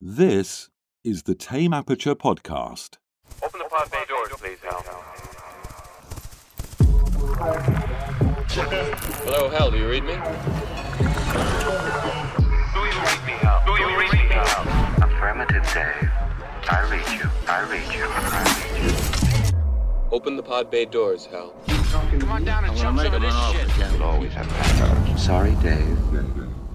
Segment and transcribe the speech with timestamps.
[0.00, 0.68] This
[1.02, 2.98] is the Tame Aperture Podcast.
[3.42, 4.80] Open the pod bay doors, please, Hal.
[9.24, 10.12] Hello, Hal, do you read me?
[10.12, 10.22] Do you
[13.02, 13.64] read me, Hal?
[13.66, 15.02] Do you read me, Hal?
[15.02, 16.10] Affirmative, Dave.
[16.70, 17.28] I read you.
[17.48, 18.06] I read you.
[18.06, 18.94] I read you.
[20.12, 21.52] Open the pod bay doors, Hal.
[22.20, 23.92] Come on down and jump some of this shit.
[23.92, 25.18] You'll always have backup.
[25.18, 25.98] Sorry, Dave.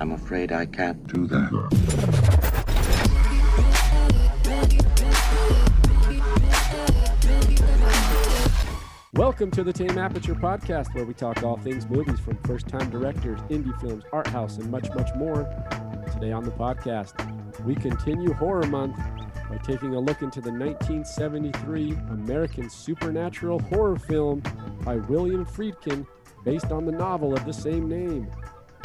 [0.01, 2.62] I'm afraid I can't do that.
[9.13, 12.89] Welcome to the Tame Aperture Podcast, where we talk all things movies from first time
[12.89, 15.43] directors, indie films, art house, and much, much more.
[16.11, 17.13] Today on the podcast,
[17.63, 18.97] we continue Horror Month
[19.47, 24.41] by taking a look into the 1973 American supernatural horror film
[24.83, 26.07] by William Friedkin,
[26.43, 28.27] based on the novel of the same name.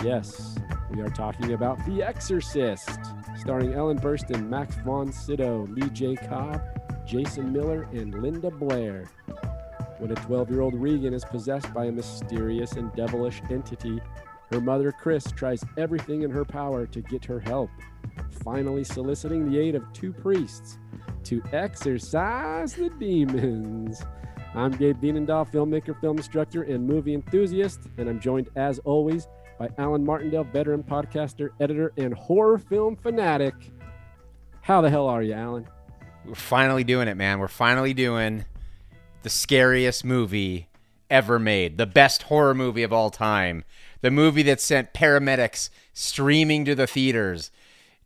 [0.05, 0.59] Yes,
[0.91, 3.01] we are talking about The Exorcist,
[3.39, 6.17] starring Ellen Burstyn, Max von Sydow, Lee J.
[6.17, 6.61] Cobb,
[7.07, 9.07] Jason Miller, and Linda Blair.
[9.99, 14.01] When a 12 year old Regan is possessed by a mysterious and devilish entity,
[14.53, 17.69] her mother, Chris, tries everything in her power to get her help,
[18.45, 20.79] finally soliciting the aid of two priests
[21.25, 24.01] to exorcise the demons.
[24.55, 29.27] I'm Gabe Bienendahl, filmmaker, film instructor, and movie enthusiast, and I'm joined, as always,
[29.59, 33.55] by Alan Martindale, veteran podcaster, editor, and horror film fanatic.
[34.61, 35.67] How the hell are you, Alan?
[36.25, 37.41] We're finally doing it, man.
[37.41, 38.45] We're finally doing
[39.23, 40.69] the scariest movie
[41.11, 43.65] ever made, the best horror movie of all time,
[44.01, 47.51] the movie that sent paramedics streaming to the theaters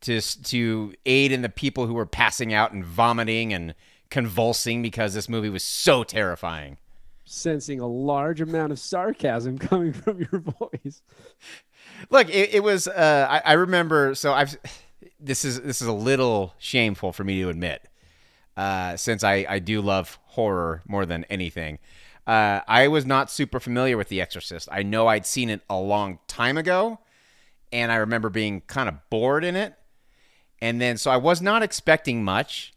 [0.02, 3.74] to to aid in the people who were passing out and vomiting and
[4.10, 6.76] convulsing because this movie was so terrifying.
[7.24, 11.02] Sensing a large amount of sarcasm coming from your voice.
[12.10, 12.88] Look, it, it was.
[12.88, 14.14] Uh, I, I remember.
[14.14, 14.56] So I've.
[15.18, 17.88] This is this is a little shameful for me to admit,
[18.56, 21.78] uh, since I I do love horror more than anything.
[22.26, 24.68] Uh, I was not super familiar with The Exorcist.
[24.70, 27.00] I know I'd seen it a long time ago,
[27.72, 29.74] and I remember being kind of bored in it.
[30.60, 32.74] And then, so I was not expecting much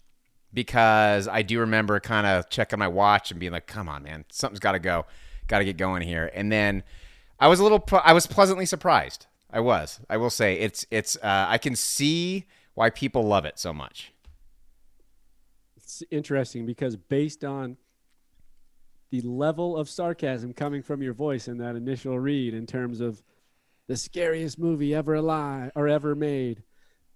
[0.52, 4.26] because I do remember kind of checking my watch and being like, "Come on, man,
[4.32, 5.06] something's got to go,
[5.48, 6.84] got to get going here." And then
[7.40, 9.28] I was a little, I was pleasantly surprised.
[9.52, 10.00] I was.
[10.10, 11.16] I will say it's it's.
[11.18, 14.12] Uh, I can see why people love it so much.
[16.02, 17.78] It's interesting because based on
[19.12, 23.24] the level of sarcasm coming from your voice in that initial read, in terms of
[23.88, 26.64] the scariest movie ever alive or ever made,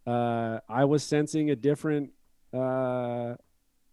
[0.08, 2.12] uh, I was sensing a different
[2.54, 3.36] uh,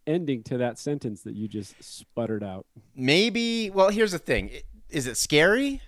[0.06, 2.66] ending to that sentence that you just sputtered out.
[2.94, 3.70] Maybe.
[3.70, 4.50] Well, here's the thing:
[4.88, 5.82] is it scary?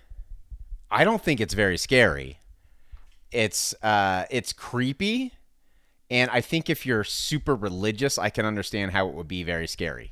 [0.91, 2.39] I don't think it's very scary.
[3.31, 5.31] It's uh, it's creepy,
[6.09, 9.67] and I think if you're super religious, I can understand how it would be very
[9.67, 10.11] scary.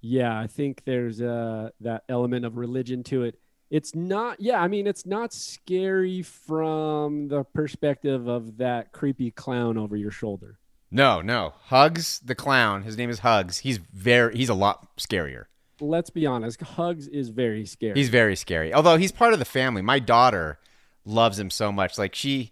[0.00, 3.38] Yeah, I think there's uh, that element of religion to it.
[3.70, 9.76] It's not, yeah, I mean, it's not scary from the perspective of that creepy clown
[9.76, 10.58] over your shoulder.
[10.90, 11.52] No, no.
[11.64, 12.82] Hugs the clown.
[12.82, 13.58] His name is Hugs.
[13.58, 14.34] He's very.
[14.36, 15.44] He's a lot scarier.
[15.80, 17.94] Let's be honest, Hugs is very scary.
[17.94, 18.72] He's very scary.
[18.72, 19.82] Although he's part of the family.
[19.82, 20.58] My daughter
[21.04, 21.98] loves him so much.
[21.98, 22.50] Like she,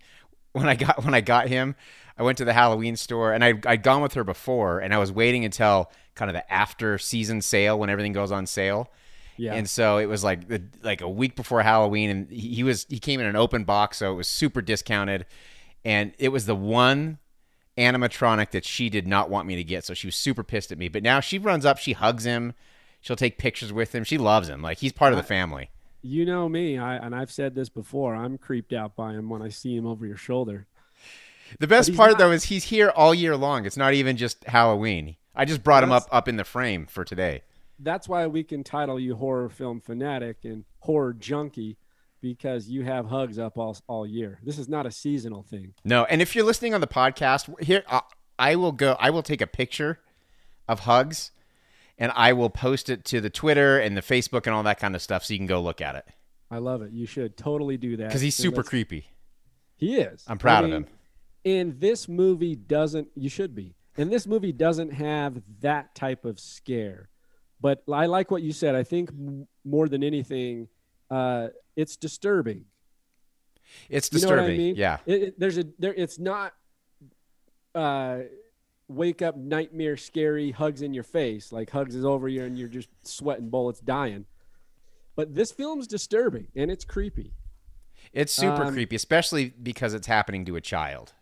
[0.52, 1.76] when I got when I got him,
[2.19, 4.99] I went to the Halloween store and I I'd gone with her before, and I
[4.99, 8.91] was waiting until kind of the after season sale when everything goes on sale.
[9.37, 9.53] yeah.
[9.54, 12.87] And so it was like the, like a week before Halloween, and he he was
[12.88, 15.26] he came in an open box, so it was super discounted,
[15.84, 17.19] and it was the one
[17.76, 20.78] animatronic that she did not want me to get, so she was super pissed at
[20.78, 20.88] me.
[20.88, 22.55] But now she runs up, she hugs him,
[23.03, 25.69] she'll take pictures with him, she loves him, like he's part of the family.
[26.03, 28.15] you know me, I, and I've said this before.
[28.15, 30.66] I'm creeped out by him when I see him over your shoulder.
[31.60, 33.66] The best part not- though is he's here all year long.
[33.66, 35.16] It's not even just Halloween.
[35.34, 37.42] I just brought him up up in the frame for today.
[37.78, 41.76] That's why we can title you horror film fanatic and horror junkie
[42.22, 44.38] because you have Hugs up all all year.
[44.42, 45.74] This is not a seasonal thing.
[45.84, 48.00] No, and if you're listening on the podcast, here uh,
[48.38, 48.96] I will go.
[48.99, 50.00] I will take a picture
[50.69, 51.31] of hugs,
[51.99, 54.94] and I will post it to the Twitter and the Facebook and all that kind
[54.96, 56.06] of stuff, so you can go look at it.
[56.50, 56.92] I love it.
[56.92, 59.08] You should totally do that Because he's super creepy.
[59.76, 60.25] He is.
[60.26, 60.87] I'm proud I of him.
[61.46, 63.08] And this movie doesn't.
[63.14, 63.75] You should be.
[63.96, 67.08] And this movie doesn't have that type of scare.
[67.60, 68.75] But I like what you said.
[68.75, 70.69] I think m- more than anything,
[71.10, 72.66] uh, it's disturbing.
[73.88, 74.54] It's You know disturbing.
[74.54, 74.76] I mean?
[74.76, 74.98] Yeah.
[75.06, 75.94] It, it- there's a there.
[75.94, 76.52] It's not.
[77.75, 78.20] Uh,
[78.88, 82.69] wake up nightmare scary hugs in your face like hugs is over you and you're
[82.69, 84.25] just sweating bullets dying
[85.16, 87.32] but this film's disturbing and it's creepy
[88.12, 91.14] It's super Um, creepy, especially because it's happening to a child.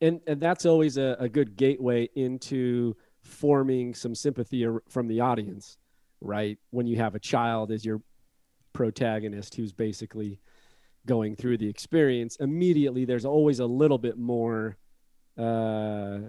[0.00, 5.78] And and that's always a, a good gateway into forming some sympathy from the audience,
[6.20, 6.58] right?
[6.70, 8.02] When you have a child as your
[8.72, 10.40] protagonist who's basically
[11.06, 14.76] going through the experience, immediately there's always a little bit more
[15.36, 16.20] uh,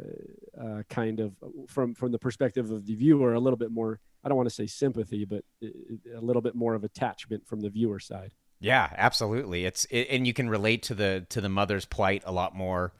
[0.59, 1.33] uh, kind of
[1.67, 3.99] from from the perspective of the viewer, a little bit more.
[4.23, 7.69] I don't want to say sympathy, but a little bit more of attachment from the
[7.69, 8.31] viewer side.
[8.59, 9.65] Yeah, absolutely.
[9.65, 12.93] It's it, and you can relate to the to the mother's plight a lot more.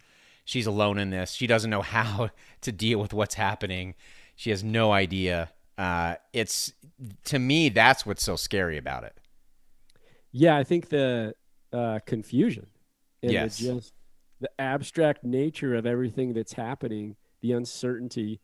[0.46, 1.32] She's alone in this.
[1.32, 2.30] She doesn't know how
[2.62, 3.96] to deal with what's happening.
[4.36, 5.50] She has no idea.
[5.78, 6.72] Uh, it's
[7.26, 9.18] to me that's what's so scary about it.
[10.32, 11.36] Yeah, I think the
[11.74, 12.68] uh, confusion
[13.22, 13.58] and Yes.
[13.58, 13.94] the just
[14.40, 18.40] the abstract nature of everything that's happening, the uncertainty,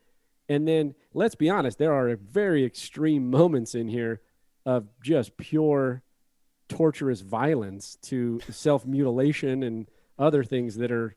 [0.49, 4.21] and then let's be honest, there are very extreme moments in here
[4.65, 6.01] of just pure
[6.69, 11.15] torturous violence to self mutilation and other things that are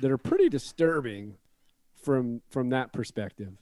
[0.00, 1.36] that are pretty disturbing
[2.02, 3.54] from from that perspective.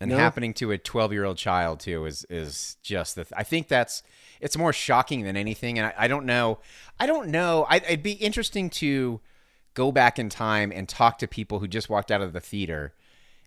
[0.00, 0.16] and No.
[0.16, 4.02] happening to a 12 year old child too is is just the i think that's
[4.40, 6.60] it's more shocking than anything and i, I don't know
[7.00, 9.20] i don't know I, it'd be interesting to
[9.74, 12.94] go back in time and talk to people who just walked out of the theater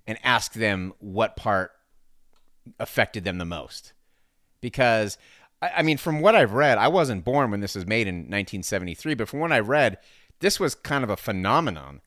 [0.06, 1.72] and ask them what part
[2.80, 3.94] affected them the most
[4.60, 5.18] because
[5.62, 8.16] I, I mean from what i've read i wasn't born when this was made in
[8.16, 10.00] 1973 but from what i read
[10.40, 12.02] this was kind of a phenomenon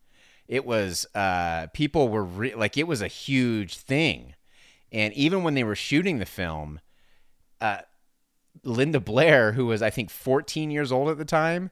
[0.49, 4.35] it was uh, people were re- like it was a huge thing.
[4.93, 6.81] And even when they were shooting the film
[7.61, 7.79] uh,
[8.63, 11.71] linda blair who was i think 14 years old at the time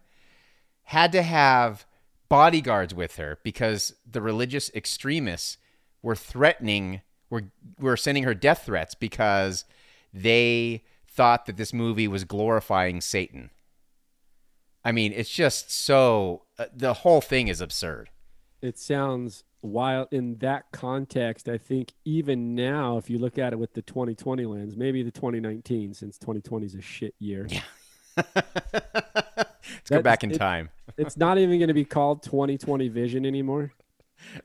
[0.85, 1.87] had to have
[2.29, 5.59] bodyguards with her because the religious extremists
[6.03, 7.45] were threatening were
[7.79, 9.65] were sending her death threats because
[10.13, 13.51] they thought that this movie was glorifying satan.
[14.85, 18.11] I mean it's just so uh, the whole thing is absurd
[18.63, 21.49] it sounds wild in that context.
[21.49, 25.11] I think even now, if you look at it with the 2020 lens, maybe the
[25.11, 27.49] 2019, since 2020 is a shit year,
[28.17, 30.71] Let's go back in it- time.
[30.97, 33.73] it's not even going to be called 2020 vision anymore.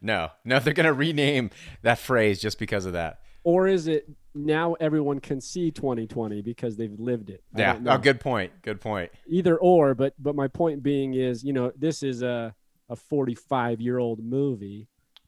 [0.02, 1.52] No, no, they're gonna rename
[1.84, 3.20] that phrase just because of that.
[3.44, 7.44] Or is it now everyone can see 2020 because they've lived it?
[7.56, 7.74] I Yeah.
[7.74, 7.88] don't.
[7.88, 8.54] Oh, good point.
[8.64, 9.12] Good point.
[9.28, 12.56] Either or, but but my point being is, you know, this is a
[12.90, 14.88] a 45 year old movie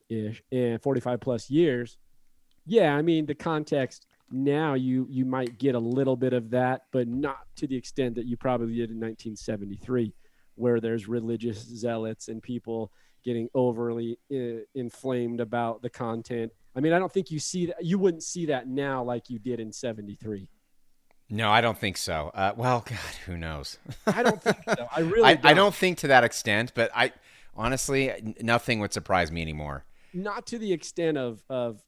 [0.09, 1.97] ish and 45 plus years.
[2.65, 6.83] Yeah, I mean the context now you you might get a little bit of that,
[6.91, 10.13] but not to the extent that you probably did in 1973,
[10.55, 12.91] where there's religious zealots and people
[13.23, 16.51] getting overly uh, inflamed about the content.
[16.75, 17.83] I mean, I don't think you see that.
[17.83, 20.47] You wouldn't see that now like you did in 73.
[21.31, 22.31] No, I don't think so.
[22.33, 23.77] Uh, well, God, who knows?
[24.07, 24.87] I don't think so.
[24.95, 25.45] I really I, don't.
[25.45, 27.11] I don't think to that extent, but I
[27.55, 29.85] honestly, nothing would surprise me anymore.
[30.13, 31.79] not to the extent of of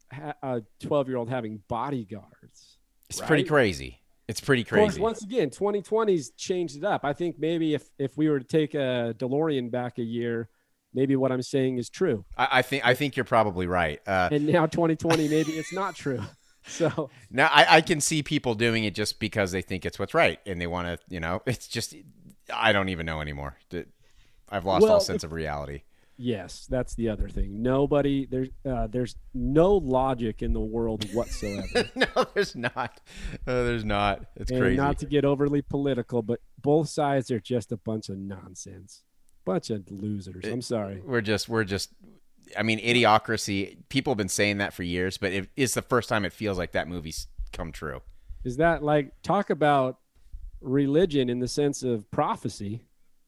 [0.44, 2.78] a 12 year old having bodyguards
[3.10, 4.00] It's pretty crazy.
[4.28, 5.02] It's pretty of course crazy.
[5.02, 8.74] once again 2020's changed it up i think maybe if if we were to take
[8.76, 10.48] a delorean back a year
[10.94, 14.00] maybe what i'm saying is true I, I think I think you're probably right.
[14.08, 16.22] Uh, and now 2020 maybe it's not true
[16.68, 20.14] so now I, I can see people doing it just because they think it's what's
[20.14, 20.98] right and they want to.
[21.10, 21.96] You know, it's just
[22.54, 23.58] I don't even know anymore.
[24.52, 25.82] I've lost Well, all sense of reality.
[26.18, 31.90] yes that's the other thing nobody there's uh, there's no logic in the world whatsoever
[31.96, 33.00] no, there's not.
[33.48, 34.26] Uh, there's not.
[34.36, 34.78] It's and crazy.
[34.78, 39.04] not to get overly political but both sides are just a bunch of nonsense
[39.46, 41.90] bunch of losers i'm sorry we're just we're just
[42.56, 46.08] i mean idiocracy people have been saying that for years but it is the first
[46.10, 48.02] time it feels like that movie's come true
[48.44, 49.98] is that like talk about
[50.60, 52.82] religion in the sense of prophecy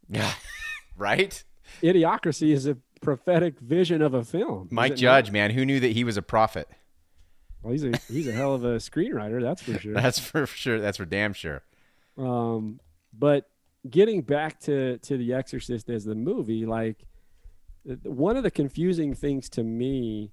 [0.07, 0.31] yeah
[0.97, 1.43] right
[1.81, 5.33] idiocracy is a prophetic vision of a film mike judge not?
[5.33, 6.67] man who knew that he was a prophet
[7.61, 10.79] well, he's a he's a hell of a screenwriter that's for sure that's for sure
[10.79, 11.63] that's for damn sure
[12.17, 12.79] um
[13.17, 13.49] but
[13.89, 17.05] getting back to to the exorcist as the movie like
[18.03, 20.31] one of the confusing things to me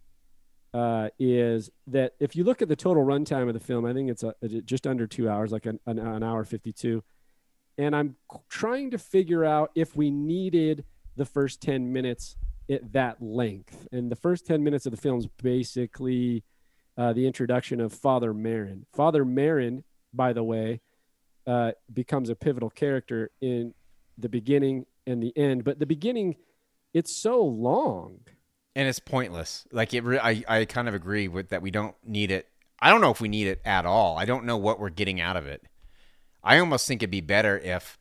[0.72, 4.10] uh, is that if you look at the total runtime of the film, I think
[4.10, 7.02] it's a, just under two hours, like an, an, an hour 52.
[7.80, 8.16] And I'm
[8.48, 10.84] trying to figure out if we needed
[11.16, 12.36] the first 10 minutes
[12.70, 13.88] at that length.
[13.90, 16.44] And the first 10 minutes of the film is basically
[16.98, 18.82] uh, the introduction of Father Merrin.
[18.92, 19.82] Father Merrin,
[20.12, 20.80] by the way,
[21.46, 23.72] uh, becomes a pivotal character in
[24.18, 25.64] the beginning and the end.
[25.64, 26.36] But the beginning,
[26.92, 28.20] it's so long.
[28.76, 31.94] and it's pointless like it re- I, I kind of agree with that we don't
[32.04, 32.48] need it
[32.80, 35.20] i don't know if we need it at all i don't know what we're getting
[35.20, 35.62] out of it
[36.42, 37.98] i almost think it'd be better if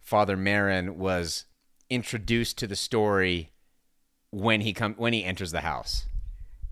[0.00, 1.44] father merrin was
[1.90, 3.52] introduced to the story
[4.30, 6.06] when he come when he enters the house.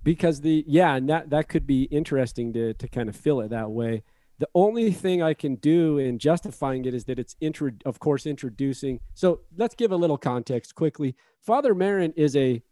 [0.02, 3.48] because the yeah and that that could be interesting to to kind of fill it
[3.48, 4.02] that way
[4.38, 8.26] the only thing i can do in justifying it is that it's intro of course
[8.26, 12.62] introducing so let's give a little context quickly father Merrin is a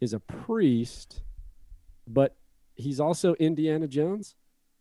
[0.00, 1.22] is a priest
[2.06, 2.36] but
[2.74, 4.34] he's also indiana jones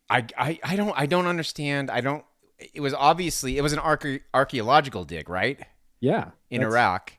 [0.10, 1.92] I, I, I don't I don't understand.
[1.92, 2.26] I don't.
[2.74, 5.60] It was obviously it was an arche- archaeological dig, right?
[6.02, 7.12] yeah In Iraq.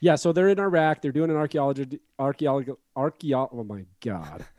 [0.00, 4.44] yeah so they're in iraq they're doing an archaeology archaeology archaeo oh my god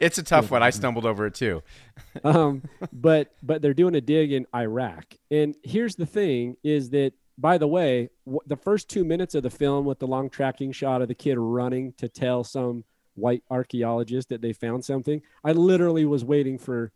[0.00, 0.62] It's a tough one.
[0.62, 1.62] I stumbled over it too.
[2.24, 5.06] um, but but they're doing a dig in Iraq.
[5.30, 9.42] And here's the thing: is that by the way, w- the first two minutes of
[9.42, 12.84] the film with the long tracking shot of the kid running to tell some
[13.14, 16.92] white archaeologist that they found something, I literally was waiting for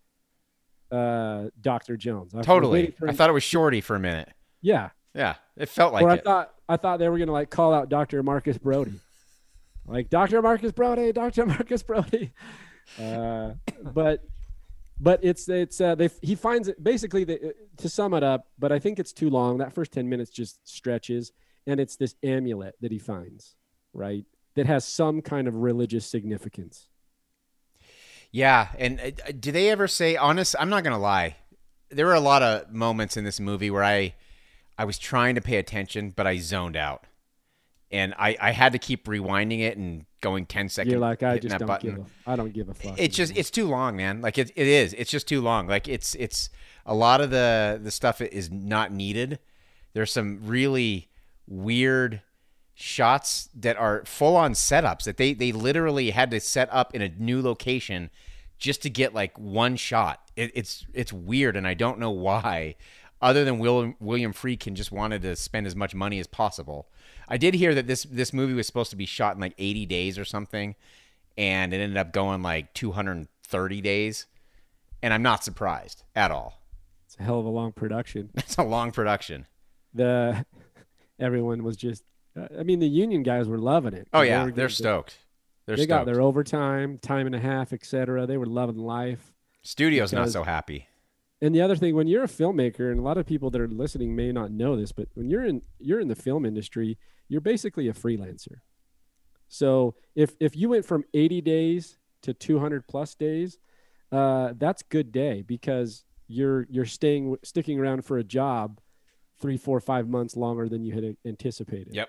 [0.90, 2.34] uh, Doctor Jones.
[2.34, 2.94] I Totally.
[3.06, 4.28] I thought it was Shorty for a minute.
[4.60, 4.90] yeah.
[5.16, 6.24] Yeah, it felt like or I it.
[6.24, 8.98] thought I thought they were gonna like call out Doctor Marcus Brody,
[9.86, 12.32] like Doctor Marcus Brody, Doctor Marcus Brody.
[13.00, 13.54] Uh,
[13.94, 14.24] but
[15.00, 18.48] but it's it's uh, they he finds it basically the, to sum it up.
[18.58, 19.58] But I think it's too long.
[19.58, 21.32] That first ten minutes just stretches,
[21.66, 23.54] and it's this amulet that he finds,
[23.94, 24.24] right?
[24.56, 26.88] That has some kind of religious significance.
[28.34, 30.56] Yeah, and uh, do they ever say honest?
[30.58, 31.36] I'm not gonna lie.
[31.90, 34.14] There were a lot of moments in this movie where I,
[34.76, 37.04] I was trying to pay attention, but I zoned out,
[37.92, 40.90] and I, I had to keep rewinding it and going 10 seconds.
[40.90, 41.94] You're like, I just don't button.
[41.94, 42.98] give a, I don't give a fuck.
[42.98, 44.20] It's just it's too long, man.
[44.20, 44.94] Like it, it is.
[44.94, 45.68] It's just too long.
[45.68, 46.50] Like it's it's
[46.84, 49.38] a lot of the the stuff is not needed.
[49.92, 51.08] There's some really
[51.46, 52.20] weird
[52.74, 57.02] shots that are full on setups that they they literally had to set up in
[57.02, 58.10] a new location
[58.58, 60.20] just to get like one shot.
[60.36, 62.76] It, it's it's weird, and I don't know why.
[63.20, 66.88] Other than Will, William Friedkin just wanted to spend as much money as possible.
[67.28, 69.86] I did hear that this this movie was supposed to be shot in like 80
[69.86, 70.74] days or something,
[71.38, 74.26] and it ended up going like 230 days.
[75.02, 76.62] And I'm not surprised at all.
[77.06, 78.30] it's a hell of a long production.
[78.36, 79.46] It's a long production.
[79.92, 80.44] The
[81.20, 82.04] everyone was just.
[82.36, 84.08] I mean, the union guys were loving it.
[84.12, 85.18] Oh yeah, were they're stoked.
[85.66, 86.06] They're they stoked.
[86.06, 88.26] got their overtime, time and a half, etc.
[88.26, 89.32] They were loving life.
[89.62, 90.88] Studio's not so happy.
[91.40, 93.68] And the other thing, when you're a filmmaker, and a lot of people that are
[93.68, 96.98] listening may not know this, but when you're in you're in the film industry,
[97.28, 98.60] you're basically a freelancer.
[99.48, 103.58] So if if you went from 80 days to 200 plus days,
[104.10, 108.80] uh, that's good day because you're you're staying sticking around for a job
[109.44, 111.94] three, four, five months longer than you had anticipated.
[111.94, 112.08] Yep.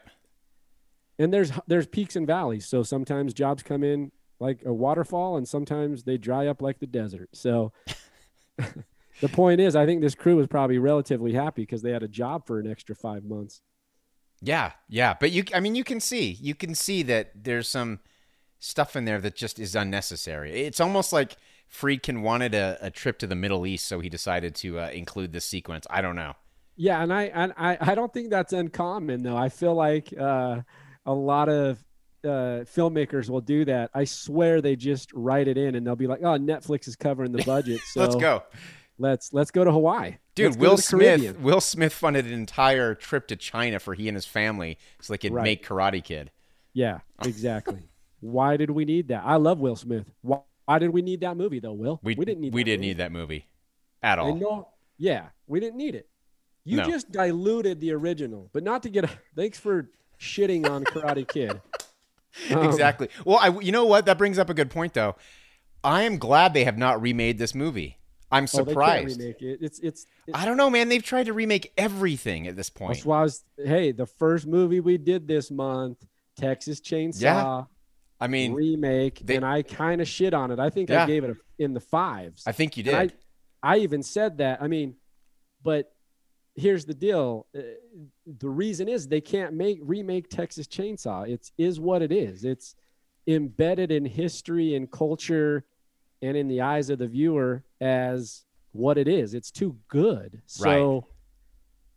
[1.19, 5.45] and there's there's peaks and valleys so sometimes jobs come in like a waterfall and
[5.47, 7.71] sometimes they dry up like the desert so
[9.21, 12.07] the point is i think this crew was probably relatively happy because they had a
[12.07, 13.61] job for an extra five months
[14.41, 17.99] Yeah, yeah, but you I mean you can see you can see that there's some
[18.59, 20.51] stuff in there that just is unnecessary.
[20.67, 21.37] It's almost like
[21.71, 25.31] Friedkin wanted a, a trip to the Middle East, so he decided to uh, include
[25.33, 25.87] this sequence.
[25.89, 26.33] I don't know.
[26.75, 30.61] Yeah and i and i, I don't think that's uncommon though i feel like uh,
[31.05, 31.77] a lot of
[32.23, 36.07] uh, filmmakers will do that i swear they just write it in and they'll be
[36.07, 38.43] like oh netflix is covering the budget so Let's go,
[38.97, 40.47] let's let's go to hawaii dude.
[40.47, 41.21] Let's Will Smith.
[41.21, 41.43] Caribbean.
[41.43, 45.17] Will Smith funded an entire trip to China for he and his family, so they
[45.17, 45.43] could Right.
[45.43, 46.29] make Karate Kid.
[46.73, 47.87] Yeah, exactly.
[48.19, 49.23] Why did we need that?
[49.25, 50.05] I love Will Smith.
[50.21, 51.99] Why, why did we need that movie though, Will?
[52.03, 52.53] We, didn't need.
[52.53, 52.87] we that didn't movie.
[52.89, 53.47] need that movie
[54.03, 54.35] at all.
[54.35, 54.67] No,
[54.97, 56.09] yeah, we didn't need it.
[56.65, 56.85] You No.
[56.89, 59.09] just diluted the original, but not to get.
[59.35, 61.61] Thanks for shitting on Karate Kid.
[62.51, 63.09] Um, exactly.
[63.23, 64.07] Well, I, you know what?
[64.07, 65.15] That brings up a good point, though.
[65.83, 67.99] I am glad they have not remade this movie.
[68.31, 69.19] I'm oh, they can't surprised.
[69.19, 69.59] remake it.
[69.61, 70.05] It's it's.
[70.27, 70.89] it's I don't know, man.
[70.89, 72.95] They've tried to remake everything at this point.
[72.95, 73.43] that's why I was.
[73.63, 76.03] Hey, the first movie we did this month,
[76.35, 77.63] Texas Chainsaw Yeah.
[78.19, 80.57] I mean, remake, they- and I kind of shit on it.
[80.59, 81.03] I think Yeah.
[81.03, 82.43] I gave it a, in the fives.
[82.47, 82.95] I think you did.
[82.95, 83.09] I,
[83.61, 84.61] I even said that.
[84.61, 84.95] I mean,
[85.63, 85.91] but
[86.55, 87.45] here's the deal.
[87.55, 87.61] Uh,
[88.39, 91.29] the reason is they can't make remake Texas Chainsaw.
[91.29, 92.43] It's is what it is.
[92.43, 92.75] It's
[93.27, 95.65] embedded in history and culture
[96.21, 99.33] and in the eyes of the viewer as what it is.
[99.33, 100.41] It's too good.
[100.45, 101.05] So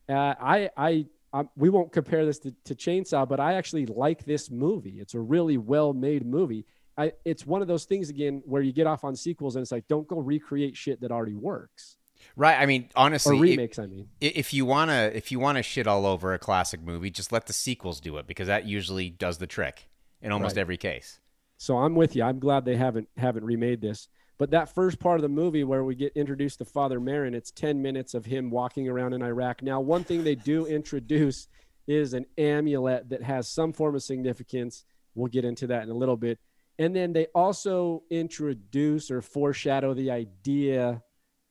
[0.08, 4.24] uh, I I um, we won't compare this to, to Chainsaw, but I actually like
[4.24, 4.98] this movie.
[4.98, 6.64] It's a really well made movie.
[6.96, 9.70] I, it's one of those things again where you get off on sequels and it's
[9.70, 11.96] like don't go recreate shit that already works
[12.36, 12.58] right.
[12.58, 13.78] I mean, or honestly, if, remakes.
[13.78, 17.32] I mean, if you wanna if you wanna shit all over a classic movie, just
[17.32, 19.88] let the sequels do it because that usually does the trick
[20.20, 20.60] in almost Right.
[20.60, 21.20] every case.
[21.56, 22.22] so I'm with you.
[22.22, 24.08] I'm glad they haven't haven't remade this.
[24.38, 27.50] But that first part of the movie where we get introduced to Father Merrin, it's
[27.50, 29.62] 10 minutes of him walking around in Iraq.
[29.62, 31.48] Now, one thing they do introduce
[31.88, 34.84] is an amulet that has some form of significance
[35.18, 36.38] We'll get into that in a little bit.
[36.78, 41.02] And then they also introduce or foreshadow the idea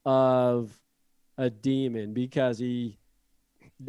[0.07, 0.71] of
[1.37, 2.97] a demon because he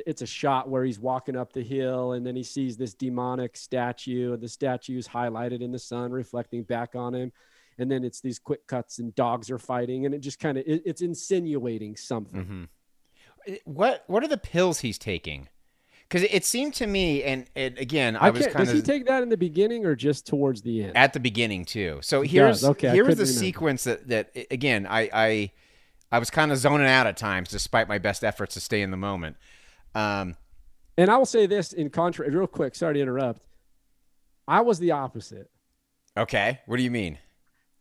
[0.05, 3.57] it's a shot where he's walking up the hill and then he sees this demonic
[3.57, 7.31] statue and the statue is highlighted in the sun reflecting back on him
[7.79, 10.65] and then it's these quick cuts and dogs are fighting and it just kind of
[10.67, 12.65] it, it's insinuating something Mm-hmm.
[13.65, 15.49] What what are the pills he's taking?
[16.09, 19.07] Because it seemed to me, and it, again, I, I was can't, does he take
[19.07, 22.01] that in the beginning or just towards the end at the beginning too.
[22.03, 22.65] So He here's.
[22.65, 23.39] Okay, I here was the remember.
[23.41, 25.53] sequence that that again I I
[26.11, 28.91] I was kind of zoning out at times, despite my best efforts to stay in
[28.91, 29.37] the moment.
[29.95, 30.37] Um,
[30.97, 33.41] and i will say this in contrast real quick sorry to interrupt
[34.49, 35.49] i was the opposite
[36.19, 37.19] okay, what do you mean?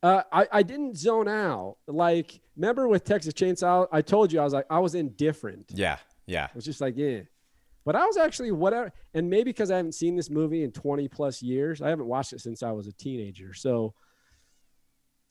[0.04, 1.78] Uh, I, I didn't zone out.
[1.88, 5.72] Like, remember with Texas Chainsaw, I told you I was like, I was indifferent.
[5.74, 6.46] Yeah, yeah.
[6.46, 7.22] It was just like, yeah.
[7.84, 8.92] But I was actually whatever.
[9.14, 12.34] And maybe because I haven't seen this movie in 20 plus years, I haven't watched
[12.34, 13.54] it since I was a teenager.
[13.54, 13.94] So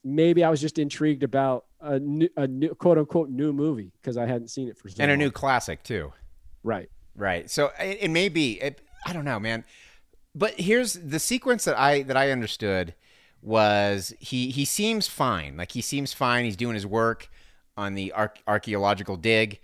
[0.02, 4.16] maybe I was just intrigued about a new, a new quote unquote new movie because
[4.16, 6.12] I hadn't seen it for so And a new classic too.
[6.62, 6.90] right.
[7.14, 7.50] Right.
[7.50, 8.60] So it, it may be.
[8.60, 9.64] It, I don't know, man.
[10.34, 12.94] But here's the sequence that I that I understood
[13.40, 15.56] was he he seems fine.
[15.56, 16.44] Like he seems fine.
[16.44, 17.30] He's doing his work
[17.76, 19.60] on the arch- archaeological dig,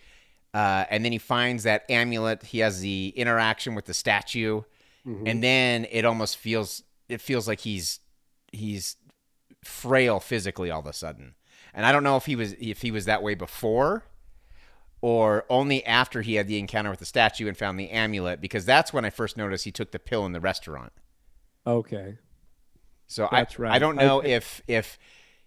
[0.55, 2.43] uh, and then he finds that amulet.
[2.45, 4.63] He has the interaction with the statue,
[5.05, 8.01] and then it almost feels it feels like he's
[8.53, 8.97] he's
[9.65, 11.35] frail physically all of a sudden.
[11.75, 14.05] And I don't know if he was if he was that way before
[15.01, 18.65] or only after he had the encounter with the statue and found the amulet because
[18.65, 20.93] that's when I first noticed he took the pill in the restaurant.
[21.67, 22.19] Okay.
[23.07, 23.73] So That's I right.
[23.73, 24.99] I don't know I- if if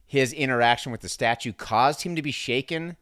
[0.06, 2.98] his interaction with the statue caused him to be shaken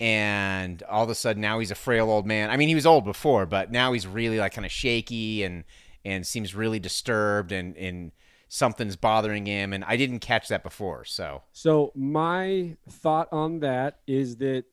[0.00, 2.50] and all of a sudden now he's a frail old man.
[2.50, 5.64] I mean he was old before, but now he's really like kind of shaky and
[6.04, 8.12] and seems really disturbed and and
[8.48, 11.04] something's bothering him and I didn't catch that before.
[11.04, 14.64] So So my thought on that is that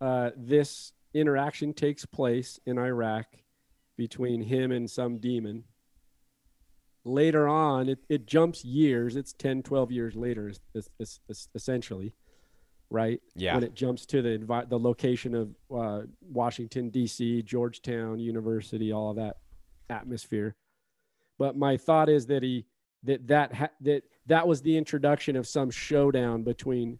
[0.00, 3.26] uh, this interaction takes place in Iraq
[3.96, 5.64] between him and some demon.
[7.04, 9.16] Later on, it, it jumps years.
[9.16, 12.14] It's 10, 12 years later, es- es- es- essentially,
[12.90, 13.20] right?
[13.34, 13.54] Yeah.
[13.54, 19.10] When it jumps to the envi- the location of uh, Washington D.C., Georgetown University, all
[19.10, 19.38] of that
[19.90, 20.54] atmosphere.
[21.38, 22.66] But my thought is that he
[23.04, 26.98] that that ha- that that was the introduction of some showdown between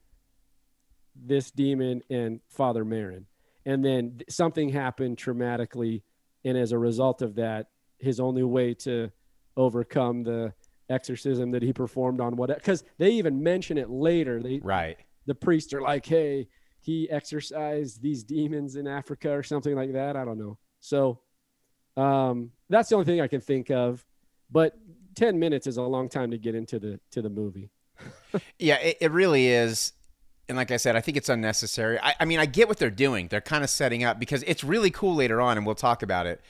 [1.14, 3.24] this demon and Father Merrin,
[3.66, 6.02] and then something happened traumatically,
[6.44, 9.10] and as a result of that, his only way to
[9.56, 10.52] overcome the
[10.88, 14.42] exorcism that he performed on what because they even mention it later.
[14.42, 14.98] They right.
[15.26, 16.48] the priests are like, hey,
[16.80, 20.16] he exorcised these demons in Africa or something like that.
[20.16, 20.58] I don't know.
[20.80, 21.20] So
[21.96, 24.04] um, that's the only thing I can think of.
[24.50, 24.76] But
[25.14, 27.70] 10 minutes is a long time to get into the to the movie.
[28.58, 29.92] Yeah, it, it really is.
[30.48, 31.98] And like I said, I think it's unnecessary.
[32.00, 33.28] I, I mean, I get what they're doing.
[33.28, 36.26] They're kind of setting up because it's really cool later on, and we'll talk about
[36.26, 36.40] it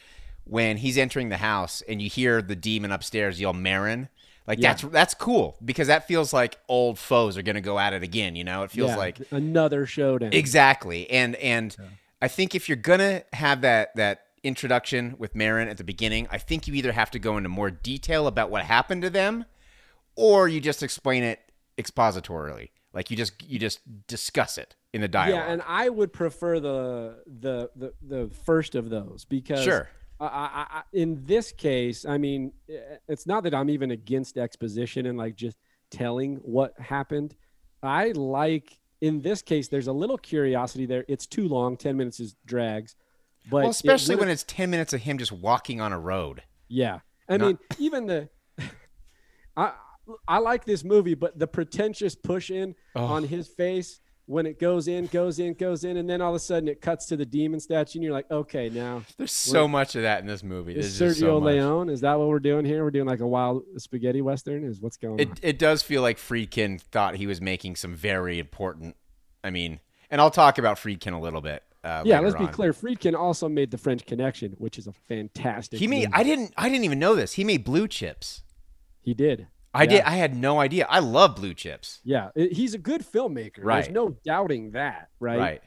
[0.45, 4.09] when he's entering the house and you hear the demon upstairs yell Merrin.
[4.47, 4.71] Like Yeah.
[4.75, 8.35] that's that's cool because that feels like old foes are gonna go at it again.
[8.37, 10.33] You know, it feels Yeah, like another showdown.
[10.33, 11.09] Exactly.
[11.11, 11.77] And and
[12.21, 16.39] I think if you're gonna have that that introduction with Merrin at the beginning, I
[16.39, 19.45] think you either have to go into more detail about what happened to them,
[20.17, 21.41] or you just explain it
[21.79, 22.71] expositorily.
[22.93, 25.45] Like you just you just discuss it in the dialogue.
[25.47, 29.89] Yeah, and I would prefer the the the, the first of those because Sure.
[30.21, 34.37] I, I, I, in this case, I mean, eh, it's not that I'm even against
[34.37, 35.57] exposition and like just
[35.91, 37.35] telling what happened.
[37.83, 41.05] I like in this case, there's a little curiosity there.
[41.09, 42.95] It's too long; ten minutes is drags.
[43.51, 46.43] But well, it especially when it's ten minutes of him just walking on a road.
[46.69, 48.29] yeah, I Not- mean, even the
[49.57, 49.73] I
[50.27, 53.05] I like this movie, but the pretentious push in Oh.
[53.05, 56.37] on his face when it goes in, goes in, goes in, and then all of
[56.37, 59.67] a sudden it cuts to the demon statue, and you're like, okay, now There's so
[59.67, 60.75] much of that in this movie.
[60.77, 61.39] is Sergio so.
[61.39, 61.89] Leone?
[61.91, 62.85] Is that what we're doing here?
[62.85, 64.65] We're doing like a wild spaghetti western?
[64.65, 65.37] Is what's going It on?
[65.43, 68.97] it does feel like Friedkin thought he was making some very important.
[69.45, 71.63] I mean, and I'll talk about Friedkin a little bit.
[71.85, 72.73] Uh, Yeah, let's be clear.
[72.73, 75.79] Friedkin also made the French Connection, which is a fantastic.
[75.79, 76.05] He made.
[76.07, 76.13] movie.
[76.15, 76.55] I didn't.
[76.57, 77.33] I didn't even know this.
[77.35, 78.43] He made blue chips.
[79.01, 79.49] He did.
[79.75, 79.89] I Yeah.
[79.91, 80.01] did.
[80.03, 80.87] I had no idea.
[80.89, 82.01] I love blue chips.
[82.05, 83.61] Yeah, he's a good filmmaker.
[83.65, 83.83] Right.
[83.85, 85.09] There's no doubting that.
[85.19, 85.39] Right.
[85.39, 85.63] Right.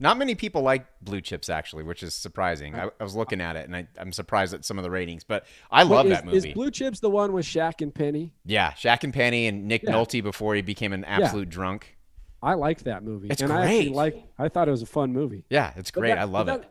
[0.00, 2.76] Not many people like blue chips actually, which is surprising.
[2.76, 5.24] I, I was looking at it and I, I'm surprised at some of the ratings,
[5.24, 6.36] but I Wait, love is, that movie.
[6.36, 8.32] Is Blue Chips the one with Shaq and Penny?
[8.44, 9.90] yeah, Shaq and Penny and Nick Yeah.
[9.94, 11.97] Nolte before he became an absolute drunk.
[12.42, 13.28] I liked that movie.
[13.30, 13.94] It's and I actually great.
[13.94, 14.24] like.
[14.38, 15.44] I thought it was a fun movie.
[15.50, 16.10] Yeah, it's great.
[16.10, 16.68] that- I love but it.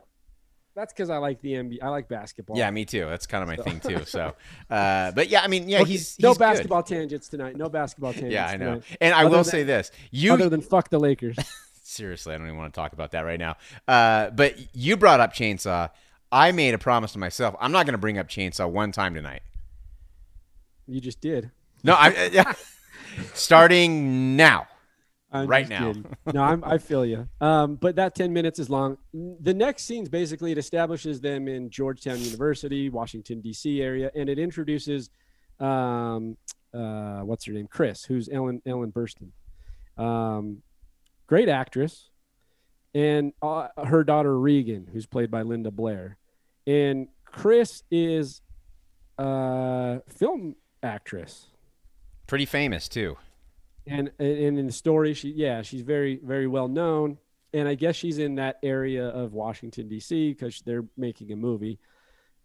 [0.74, 1.82] that's because I like the NBA.
[1.82, 2.56] I like basketball.
[2.56, 3.04] Yeah, me too.
[3.04, 4.04] That's kind of my thing too.
[4.04, 4.34] So,
[4.70, 6.44] uh, but yeah, I mean, yeah, Okay, he's, no he's good.
[6.44, 7.56] basketball tangents tonight.
[7.56, 8.32] No basketball tangents.
[8.32, 8.64] Yeah, I know.
[8.76, 8.84] tonight.
[9.00, 11.36] And I Other will than- say this: you Other than fuck the Lakers.
[11.82, 13.56] seriously, I don't even want to talk about that right now.
[13.86, 15.90] Uh, but you brought up Chainsaw.
[16.30, 19.14] I made a promise to myself: I'm not going to bring up Chainsaw one time
[19.14, 19.42] tonight.
[20.86, 21.50] you just did.
[21.84, 22.52] No, I yeah.
[23.34, 24.66] starting now.
[25.30, 25.88] I'm Right now.
[25.88, 26.16] kidding.
[26.32, 27.28] No, I'm, I feel you.
[27.40, 28.96] Um, but that 10 minutes is long.
[29.12, 33.82] The next scenes basically it establishes them in Georgetown University, Washington D.C.
[33.82, 35.10] area, and it introduces,
[35.60, 36.36] um,
[36.72, 39.30] uh, what's her name, Chris, who's Ellen Ellen Burstyn,
[40.02, 40.62] um,
[41.26, 42.08] great actress,
[42.94, 46.16] and uh, her daughter Regan, who's played by Linda Blair,
[46.66, 48.40] and Chris is
[49.18, 51.46] a film actress
[52.26, 53.16] Pretty famous too.
[53.88, 57.18] And and in the story she yeah she's very very well known.
[57.54, 61.78] And i guess she's in that area of washington d.c because they're making a movie.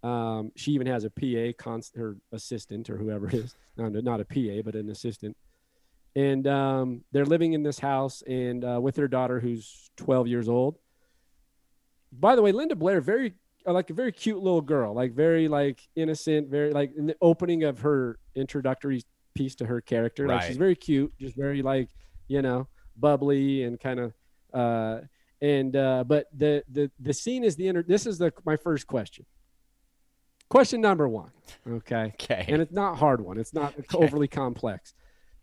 [0.01, 3.55] Um, she even has a pa const- her assistant or whoever it is.
[3.77, 5.35] No, no, not a pa but an assistant.
[6.15, 10.47] And um, they're living in this house and uh, with their daughter who's 12 years
[10.47, 10.77] old.
[12.11, 13.33] By the way linda blair very
[13.65, 14.93] like a very cute little girl.
[14.93, 19.01] Like very like innocent very like in the opening of her introductory
[19.33, 20.27] piece to her character.
[20.27, 21.89] Like she's very cute just very like
[22.27, 22.67] you know
[22.97, 24.13] bubbly and kind of
[24.53, 24.99] uh
[25.41, 28.87] and uh but the the the scene is the inter this is the my first
[28.87, 29.25] question.
[30.49, 31.31] Question number one
[31.67, 32.13] okay?
[32.13, 32.45] Okay.
[32.47, 33.37] and it's not hard one.
[33.37, 34.93] It's not overly complex.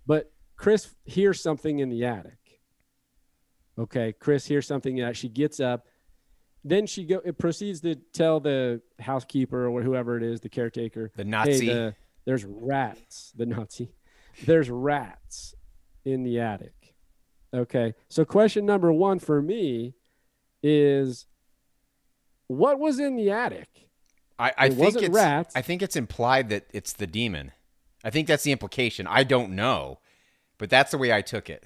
[0.07, 2.39] But chris hears something in the attic.
[3.79, 5.87] Okay chris hears something that she gets up.
[6.63, 11.11] Then she go it proceeds to tell the housekeeper or whoever it is the caretaker
[11.17, 11.67] The hey, Nazi.
[11.67, 11.95] the,
[12.25, 13.93] there's rats the nazi
[14.45, 15.55] there's rats
[16.05, 16.95] in the attic
[17.55, 19.95] okay so question number one for me
[20.63, 21.27] is
[22.47, 23.69] what was in the attic
[24.39, 25.55] I, I It think wasn't it's rats.
[25.55, 27.53] I think it's implied that it's the demon.
[28.03, 29.07] I think that's the implication.
[29.07, 29.99] I don't know,
[30.57, 31.65] but that's the way I took it.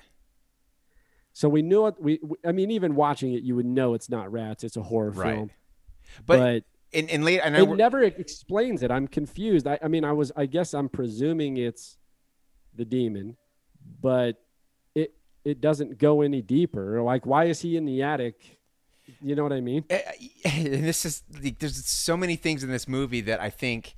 [1.32, 1.94] So we knew it.
[2.00, 4.64] We, we- I mean, even watching it, you would know it's not rats.
[4.64, 5.34] It's a horror Right.
[5.36, 5.50] film.
[6.26, 8.90] But, But, in, in late, I know it we're- never explains it.
[8.90, 9.66] I'm confused.
[9.66, 10.32] I, I mean, I was.
[10.36, 11.96] I guess I'm presuming it's
[12.74, 13.36] the demon,
[14.00, 14.42] but
[14.94, 17.02] it it doesn't go any deeper.
[17.02, 18.58] Like, why is he in the attic?
[19.22, 19.84] You know what I mean?
[19.90, 20.00] Eh,
[20.44, 23.96] and this is there's so many things in this movie that I think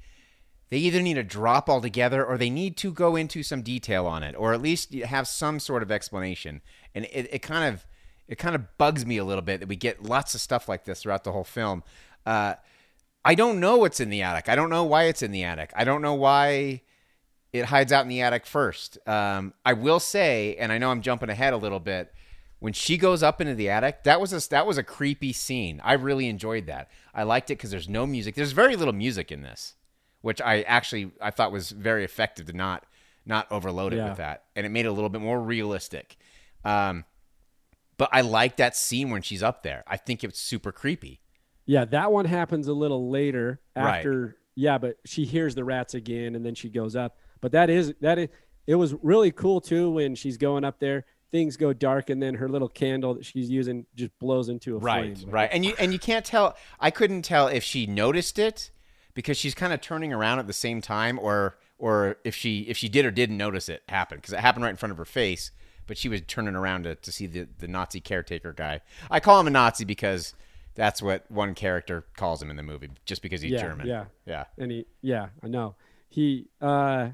[0.68, 4.24] they either need to drop altogether or they need to go into some detail on
[4.24, 6.61] it or at least have some sort of explanation.
[6.92, 7.87] And it, it kind of
[8.26, 10.85] it kind of bugs me a little bit that we get lots of stuff like
[10.85, 11.85] this throughout the whole film.
[12.26, 12.54] Uh,
[13.26, 14.48] I don't know what's in the attic.
[14.48, 15.72] I don't know why it's in the attic.
[15.74, 16.82] I don't know why
[17.52, 18.98] it hides out in the attic first.
[19.08, 22.12] Um, I will say, and I know I'm jumping ahead a little bit.
[22.60, 25.80] When she goes up into the attic, that was a that was a creepy scene.
[25.84, 26.88] I really enjoyed that.
[27.14, 28.34] I liked it because there's no music.
[28.36, 29.74] There's very little music in this,
[30.22, 32.84] which I actually I thought was very effective to not
[33.26, 34.08] not overload it Yeah.
[34.10, 36.16] with that, and it made it a little bit more realistic.
[36.64, 37.04] Um,
[37.98, 39.82] but I like that scene when she's up there.
[39.86, 41.20] I think it's super creepy.
[41.66, 43.98] Yeah, that one happens a little later Right.
[43.98, 44.37] after.
[44.55, 47.18] Yeah, but she hears the rats again, and then she goes up.
[47.40, 48.29] But that is that is.
[48.66, 51.05] It was really cool too when she's going up there.
[51.31, 54.79] Things go dark, and then her little candle that she's using just blows into a
[54.79, 55.31] right flame.
[55.31, 58.70] right and you and you can't tell i couldn't tell if she noticed it
[59.12, 62.76] because she's kind of turning around at the same time or or if she if
[62.76, 65.05] she did or didn't notice it happen because it happened right in front of her
[65.05, 65.50] face
[65.87, 69.38] but she was turning around to, to see the, the nazi caretaker guy i call
[69.40, 70.33] him a nazi because
[70.76, 74.04] that's what one character calls him in the movie just because he's Yeah, german yeah.
[74.26, 75.74] yeah And he, yeah, I know.
[76.08, 77.10] He, uh,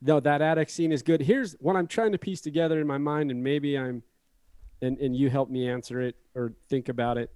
[0.00, 1.22] no, that attic scene is good.
[1.22, 4.02] Here's what I'm trying to piece together in my mind, and maybe I'm,
[4.82, 7.30] and, and you help me answer it or think about it.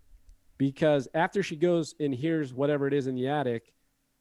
[0.58, 3.72] Because after she goes and hears whatever it is in the attic,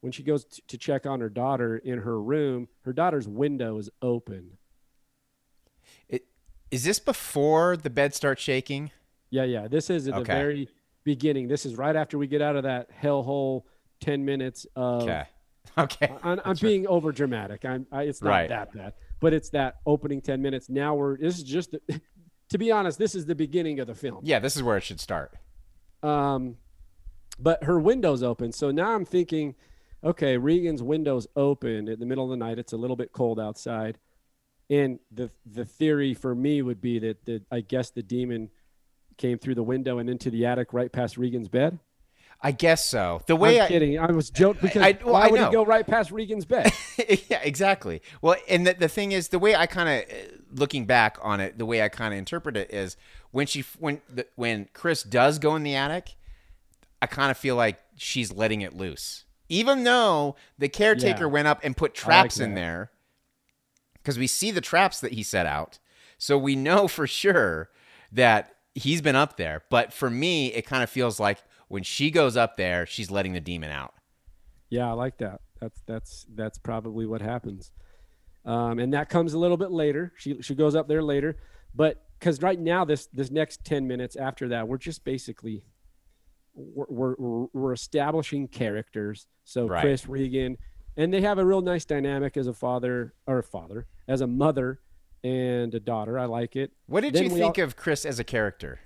[0.02, 3.78] when she goes t- to check on her daughter in her room, her daughter's window
[3.80, 4.58] is open.
[6.08, 6.26] it,
[6.72, 8.92] is this before the bed starts shaking
[9.30, 9.68] Yeah, yeah.
[9.68, 10.70] This is at the very
[11.08, 11.48] beginning.
[11.48, 13.64] This is right after we get out of that hellhole
[14.02, 15.04] 10 minutes of.
[15.04, 15.24] okay
[15.78, 17.66] okay I'm, I'm being over dramatic.
[17.66, 18.50] I'm, I, it's not Right.
[18.50, 20.70] that bad, but it's that opening 10 minutes.
[20.70, 21.82] Now we're, this is just, the,
[22.50, 24.20] to be honest, this is the beginning of the film.
[24.24, 25.34] yeah this is where it should start
[26.04, 26.58] Um,
[27.40, 28.52] but her window's open.
[28.52, 29.56] So now I'm thinking,
[30.04, 32.60] okay, Regan's window's open in the middle of the night.
[32.60, 33.98] It's a little bit cold outside.
[34.70, 38.50] And the, the theory for me would be that the, I guess the demon
[39.18, 41.80] came through the window and into the attic right past Regan's bed.
[42.42, 44.00] i guess so the way I'm I, kidding.
[44.00, 46.72] I was joking because I- well, why would he go right past Regan's bed?
[47.30, 48.02] yeah, exactly.
[48.22, 50.22] Well, and the, the thing is, the way I kind of uh,
[50.54, 52.96] looking back on it, the way I kind of interpret it is
[53.32, 56.16] when she when the, when Chris does go in the attic,
[57.02, 59.26] I kind of feel like she's letting it loose.
[59.50, 61.32] Even though the caretaker Yeah.
[61.32, 62.92] went up and put traps in there,
[63.94, 65.80] because we see the traps that he set out.
[66.18, 67.70] So we know for sure
[68.12, 69.64] that he's been up there.
[69.70, 73.34] But for me, it kind of feels like when she goes up there, she's letting
[73.34, 73.94] the demon out.
[74.70, 75.42] Yeah, I like that.
[75.60, 77.72] That's that's that's probably what happens,
[78.46, 80.14] um, and that comes a little bit later.
[80.18, 81.38] She she goes up there later,
[81.74, 85.64] but because right now this this next ten minutes after that, we're just basically
[86.54, 89.26] we're we're, we're- establishing characters.
[89.46, 89.82] So Right.
[89.82, 90.58] Chris Regan,
[90.96, 94.28] and they have a real nice dynamic as a father or a father as a
[94.28, 94.80] mother
[95.24, 96.18] and a daughter.
[96.20, 96.72] I like it.
[96.88, 98.80] What did Then you think al- of Chris as a character?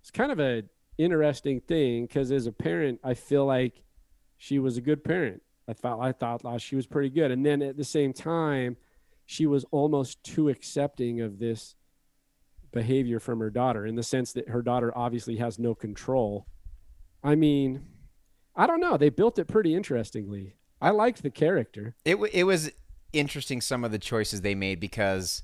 [0.00, 0.64] it's kind of a
[0.98, 3.82] interesting thing because as a parent, I feel like
[4.36, 5.42] she was a good parent.
[5.66, 8.76] I thought I thought uh, she was pretty good, and then at the same time,
[9.24, 11.74] she was almost too accepting of this
[12.70, 16.46] behavior from her daughter in the sense that her daughter obviously has no control.
[17.22, 17.86] I mean,
[18.54, 18.98] I don't know.
[18.98, 20.56] They built it pretty interestingly.
[20.82, 21.94] I liked the character.
[22.04, 22.70] It w- it was
[23.14, 25.42] interesting some of the choices they made because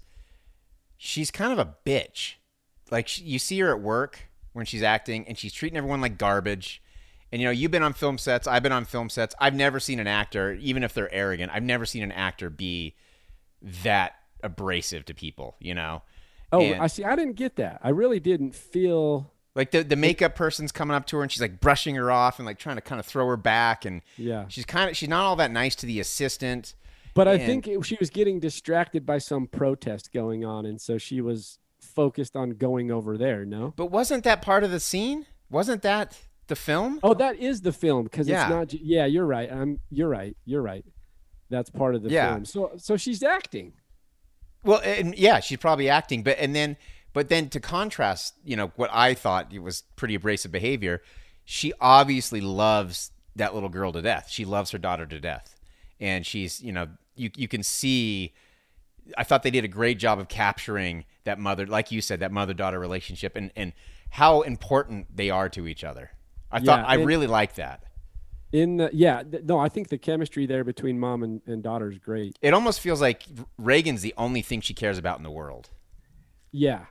[0.97, 2.35] she's kind of a bitch.
[2.91, 6.19] Like she, you see her at work when she's acting, and she's treating everyone like
[6.19, 6.83] garbage.
[7.33, 8.47] And you know, you've been on film sets.
[8.49, 9.35] I've been on film sets.
[9.39, 12.95] I've never seen an actor, even if they're arrogant, I've never seen an actor be
[13.85, 15.57] that abrasive to people.
[15.61, 16.03] You know.
[16.53, 17.05] Oh, And- I see.
[17.05, 17.81] I didn't get that.
[17.85, 19.31] I really didn't feel.
[19.55, 22.39] Like the the makeup person's coming up to her and she's like brushing her off
[22.39, 24.45] and like trying to kind of throw her back and Yeah.
[24.49, 26.75] she's kind of she's not all that nice to the assistant.
[27.15, 30.99] But I think it, she was getting distracted by some protest going on, and so
[30.99, 33.45] she was focused on going over there.
[33.45, 33.73] No.
[33.77, 35.27] But wasn't that part of the scene?
[35.51, 37.01] Wasn't that the film?
[37.03, 38.43] Oh, that is the film because Yeah.
[38.43, 38.73] it's not.
[38.81, 39.51] Yeah, you're right.
[39.51, 39.81] I'm.
[39.91, 40.37] You're right.
[40.45, 40.85] You're right.
[41.49, 42.33] That's part of the Yeah.
[42.33, 42.45] film.
[42.45, 43.73] So, so she's acting.
[44.63, 46.77] Well, and yeah, she's probably acting, but and then
[47.13, 51.03] but then to contrast, you know, what I thought was pretty abrasive behavior,
[51.45, 54.29] she obviously loves that little girl to death.
[54.31, 55.57] She loves her daughter to death.
[56.01, 58.33] And she's, you know, you you can see
[59.19, 62.33] I thought they did a great job of capturing that mother, like you said, that
[62.33, 63.73] mother daughter relationship and and
[64.11, 66.11] how important they are to each other.
[66.51, 67.85] I thought Yeah, I and- really liked that.
[68.53, 71.89] In the yeah, th- no, I think the chemistry there between mom and, and daughter
[71.89, 72.37] is great.
[72.43, 73.25] It almost feels like
[73.59, 75.71] Regan's the only thing she cares about in the world.
[76.51, 76.87] Yeah,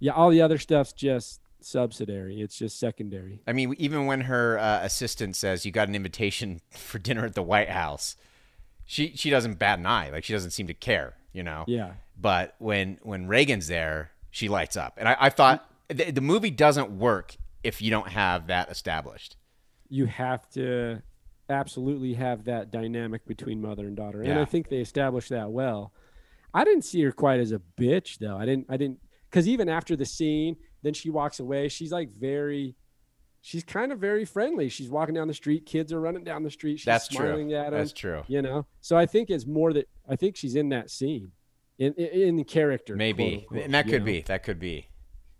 [0.00, 0.12] yeah.
[0.12, 2.40] All the other stuff's just subsidiary.
[2.40, 3.40] It's just secondary.
[3.46, 7.34] I mean, even when her uh, assistant says you got an invitation for dinner at
[7.34, 8.16] the White House,
[8.84, 10.10] she she doesn't bat an eye.
[10.10, 11.64] Like she doesn't seem to care, you know.
[11.66, 11.92] Yeah.
[12.18, 14.94] But when when Regan's there, she lights up.
[14.96, 19.36] And I, I thought the, the movie doesn't work if you don't have that established.
[19.88, 21.02] you have to
[21.48, 24.40] absolutely have that dynamic between mother and daughter and Yeah.
[24.40, 25.92] i think they established that well
[26.52, 28.98] i didn't see her quite as a bitch though i didn't i didn't
[29.30, 32.74] because even after the scene then she walks away she's like very
[33.40, 36.50] she's kind of very friendly she's walking down the street kids are running down the
[36.50, 37.26] street she's That's true.
[37.26, 38.22] smiling at them That's true.
[38.28, 41.32] you know so i think it's more that i think she's in that scene
[41.78, 43.46] in in, in character Maybe.
[43.48, 44.06] unquote, and that could know?
[44.06, 44.20] be.
[44.22, 44.88] That could be.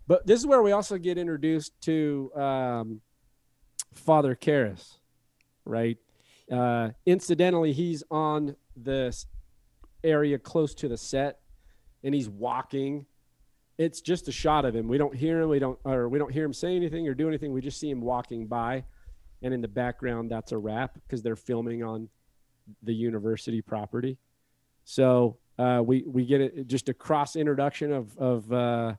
[0.05, 3.01] But this is where we also get introduced to um,
[3.93, 4.97] Father Karras,
[5.65, 5.97] right?
[6.51, 9.25] Uh, incidentally, he's on this
[10.03, 11.39] area close to the set,
[12.03, 13.05] and he's walking.
[13.77, 14.87] It's just a shot of him.
[14.87, 15.49] We don't hear him.
[15.49, 17.53] We don't, or we don't hear him say anything or do anything.
[17.53, 18.83] We just see him walking by,
[19.43, 22.09] and in the background, that's a wrap because they're filming on
[22.83, 24.17] the university property.
[24.83, 28.51] So uh, we we get it, just a cross introduction of of.
[28.51, 28.95] Uh,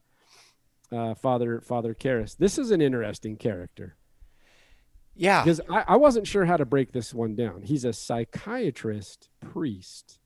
[0.91, 2.35] uh, Father Father Karras.
[2.39, 3.95] This is an interesting character
[5.15, 5.45] Yeah.
[5.45, 7.61] because I, I wasn't sure how to break this one down.
[7.61, 10.19] He's a psychiatrist priest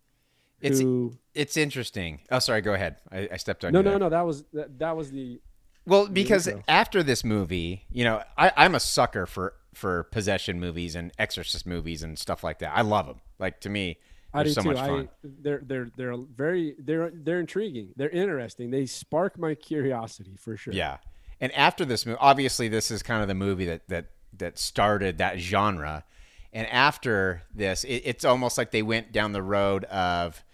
[0.63, 1.13] It's who.
[1.35, 2.21] it's interesting.
[2.31, 2.61] Oh, sorry.
[2.61, 2.97] Go ahead.
[3.11, 3.85] I, I stepped on No, you.
[3.85, 3.99] no, there.
[4.01, 4.09] no.
[4.11, 5.41] That was that, that was the
[5.87, 6.63] Well, because intro.
[6.69, 11.67] after this movie, you know, I, I'm a sucker for for possession movies and exorcist
[11.67, 12.73] movies and stuff like that.
[12.77, 13.21] I love them.
[13.39, 13.99] Like to me,
[14.35, 14.69] I they're do so too.
[14.73, 17.89] much I, they're they're they're very they're they're intriguing.
[17.97, 18.71] They're interesting.
[18.71, 20.73] They spark my curiosity for sure.
[20.75, 20.99] Yeah.
[21.41, 24.07] And after this movie, obviously, this is kind of the movie that that
[24.39, 26.05] that started that genre.
[26.53, 30.45] And after this, it, it's almost like they went down the road of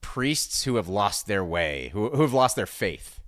[0.00, 3.20] priests who have lost their way, who who have lost their faith,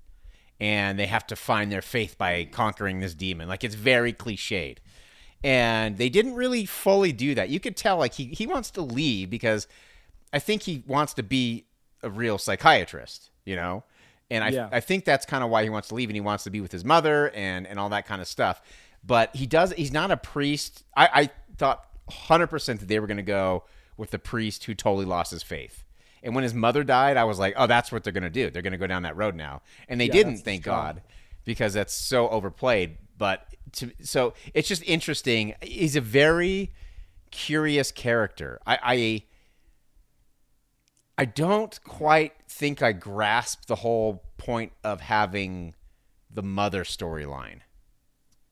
[0.61, 3.49] and they have to find their faith by conquering this demon.
[3.49, 4.79] Like it's very cliched.
[5.45, 7.49] And they didn't really fully do that.
[7.49, 9.67] You could tell like he, he wants to leave because
[10.33, 11.67] I think he wants to be
[12.03, 13.83] a real psychiatrist, you know?
[14.31, 14.69] And I, Yeah.
[14.71, 16.61] I think that's kind of why he wants to leave and he wants to be
[16.61, 18.63] with his mother and, and all that kind of stuff.
[19.05, 20.85] But he does, he's not a priest.
[20.97, 23.65] I, I thought 100% that they were going to go
[23.97, 25.82] with the priest who totally lost his faith.
[26.23, 28.51] And when his mother died, I was like, oh, that's what they're going to do.
[28.51, 29.63] They're going to go down that road now.
[29.89, 30.65] And they Yeah, didn't, thank strong.
[30.65, 31.03] God,
[31.45, 32.99] because that's so overplayed.
[33.19, 35.55] but to, so it's just interesting.
[35.63, 36.73] He's a very
[37.31, 38.61] curious character.
[38.67, 39.23] I, I
[41.19, 45.75] I don't quite think I grasp the whole point of having
[46.31, 47.61] the mother storyline.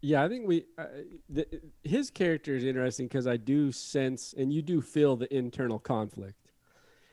[0.03, 0.87] Yeah, I think we uh,
[1.29, 1.47] the,
[1.85, 6.40] his character is interesting because I do sense and you do feel the internal conflict,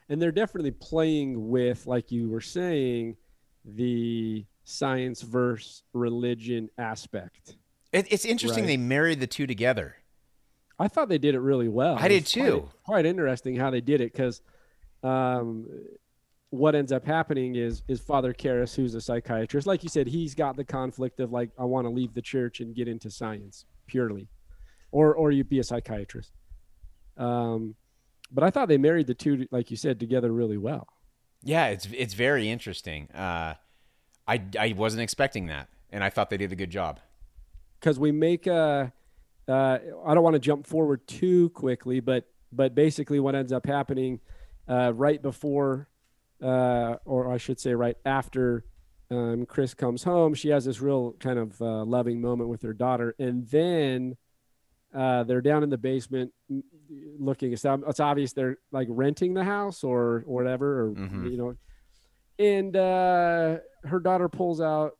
[0.09, 3.15] and they're definitely playing with, like you were saying,
[3.65, 7.55] the science versus religion aspect.
[7.91, 8.67] It, it's interesting Right.
[8.69, 9.95] they married the two together.
[10.79, 11.95] I thought they did it really well.
[11.97, 12.69] I did was quite- too.
[12.85, 14.41] Quite, interesting how they did it because
[15.03, 15.67] um,
[16.49, 20.35] what ends up happening is is Father Karras, who's a psychiatrist, like you said, he's
[20.35, 23.65] got the conflict of like I want to leave the church and get into science
[23.87, 24.27] purely,
[24.91, 26.31] or or you'd be a psychiatrist.
[27.17, 27.75] Um,
[28.31, 30.87] but I thought they married the two, like you said, together really well.
[31.43, 33.09] Yeah, it's it's very interesting.
[33.11, 33.55] Uh,
[34.27, 36.99] I I wasn't expecting that, and I thought they did a good job.
[37.79, 38.91] because we make a
[39.47, 43.65] uh, I don't want to jump forward too quickly, but but basically what ends up
[43.65, 44.19] happening
[44.67, 45.87] uh, right before,
[46.41, 48.65] uh, or I should say right after,
[49.09, 52.73] um, Chris comes home, she has this real kind of uh, loving moment with her
[52.73, 54.17] daughter, and then
[54.93, 56.33] uh, they're down in the basement
[57.19, 57.53] looking.
[57.53, 61.31] It's, it's obvious they're like renting the house or, or whatever, or Mhm.
[61.31, 61.55] you know,
[62.39, 64.93] and uh, her daughter pulls out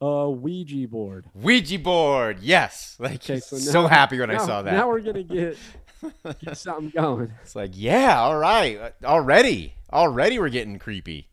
[0.00, 1.26] a Ouija board.
[1.34, 2.96] Ouija board, yes.
[2.98, 4.72] Like Okay, so so, happy when I saw that.
[4.72, 5.56] Now we're gonna get
[6.40, 7.32] get something going.
[7.42, 11.28] It's like, yeah, all right, already, already we're getting creepy.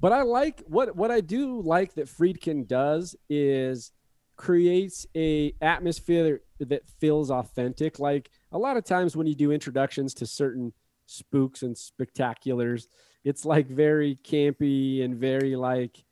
[0.00, 3.92] But I like what what I do like that Friedkin does is
[4.36, 7.98] creates a atmosphere that feels authentic.
[7.98, 10.72] Like a lot of times when you do introductions to certain
[11.06, 12.86] spooks and spectaculars,
[13.24, 16.04] it's like very campy and very like,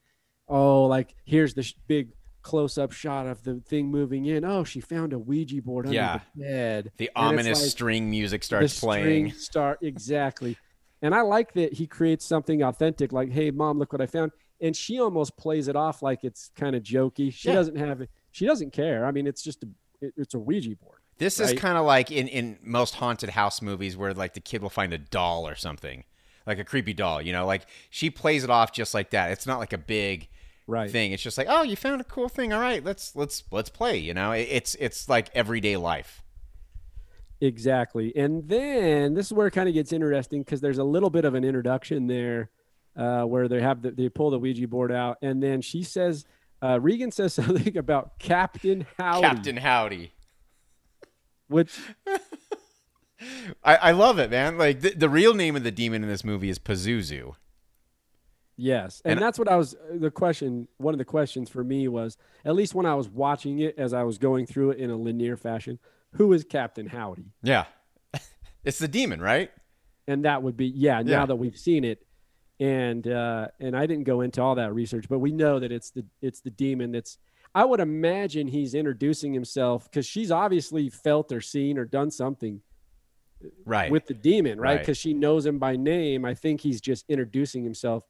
[0.49, 2.11] oh, like here's the sh- big
[2.43, 4.45] close up shot of the thing moving in.
[4.45, 6.21] Oh, she found a Ouija board under Yeah.
[6.37, 6.93] the bed.
[6.97, 9.33] The And ominous like- string music the starts string playing.
[9.33, 10.57] Start exactly,
[11.03, 13.13] and I like that he creates something authentic.
[13.13, 16.51] Like, hey, mom, look what I found, and she almost plays it off like it's
[16.55, 17.33] kind of jokey.
[17.33, 17.55] She Yeah.
[17.57, 18.11] doesn't have it.
[18.31, 19.05] She doesn't care.
[19.07, 19.69] I mean, it's just a
[20.01, 20.96] it, it's a Ouija board.
[21.19, 21.55] This right?
[21.55, 24.71] is kind of like in, in most haunted house movies where like the kid will
[24.71, 26.05] find a doll or something,
[26.47, 27.23] like a creepy doll.
[27.23, 29.31] You know, like she plays it off just like that.
[29.31, 30.29] It's not like a big
[30.69, 30.91] Right.
[30.91, 31.13] thing.
[31.13, 32.53] It's just like, oh, you found a cool thing.
[32.53, 33.97] All right, let's let's let's play.
[33.99, 36.23] You know, It- it's it's like everyday life.
[37.41, 38.15] Exactly.
[38.17, 41.25] And then this is where it kind of gets interesting because there's a little bit
[41.25, 42.51] of an introduction there
[42.97, 46.25] uh, where they have the, they pull the Ouija board out, and then she says,
[46.63, 50.13] uh, Regan says something about Captain Howdy, Captain Howdy.
[51.49, 51.79] Which
[53.65, 54.59] I, I love it, man.
[54.59, 57.35] Like the, the real name of the demon in this movie is Pazuzu.
[58.59, 59.77] Yes, and, And- that's what I was.
[59.95, 63.59] The question, one of the questions for me was, at least when I was watching
[63.59, 65.79] it, as I was going through it in a linear fashion,
[66.13, 67.33] who is Captain Howdy?
[67.43, 67.65] Yeah,
[68.65, 69.51] it's the demon, right?
[70.09, 71.03] And that would be, yeah.
[71.03, 71.27] Now Yeah.
[71.27, 72.07] that we've seen it,
[72.59, 75.91] and uh, and I didn't go into all that research, but we know that it's
[75.91, 77.19] the it's the demon that's.
[77.57, 82.61] I would imagine he's introducing himself because she's obviously felt or seen or done something
[83.65, 83.91] Right.
[83.91, 84.73] with the demon, right?
[84.73, 84.79] Right.
[84.81, 86.25] Because she knows him by name.
[86.25, 88.05] I think he's just introducing himself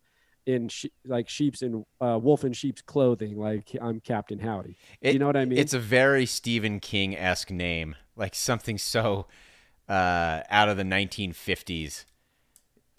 [0.46, 3.36] in she, like sheep's and uh, wolf in sheep's clothing.
[3.38, 4.76] Like I'm Captain Howdy.
[5.00, 5.58] It- you know what I mean?
[5.58, 9.26] It's a very Stephen King esque name, like something so
[9.88, 12.04] uh, out of the 1950s.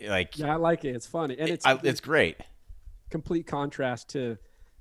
[0.05, 0.95] Like yeah, I like it.
[0.95, 2.37] It's funny, and it's I- it's great.
[3.09, 4.37] complete contrast to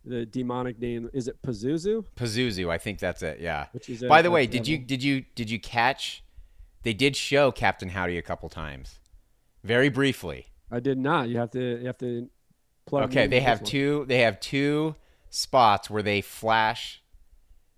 [0.06, 1.10] the demonic name.
[1.12, 2.04] Is it Pazuzu?
[2.16, 3.40] Pazuzu, I think that's it.
[3.40, 3.66] Yeah.
[3.72, 6.22] Which is a- By the way, did you did you did you catch?
[6.82, 9.00] They did show Captain Howdy a couple times,
[9.64, 10.46] very briefly.
[10.70, 11.28] I did not.
[11.28, 11.80] You have to.
[11.80, 12.28] You have to.
[12.86, 13.70] Plug Okay, they have one.
[13.70, 14.04] two.
[14.06, 14.94] They have two
[15.28, 17.02] spots where they flash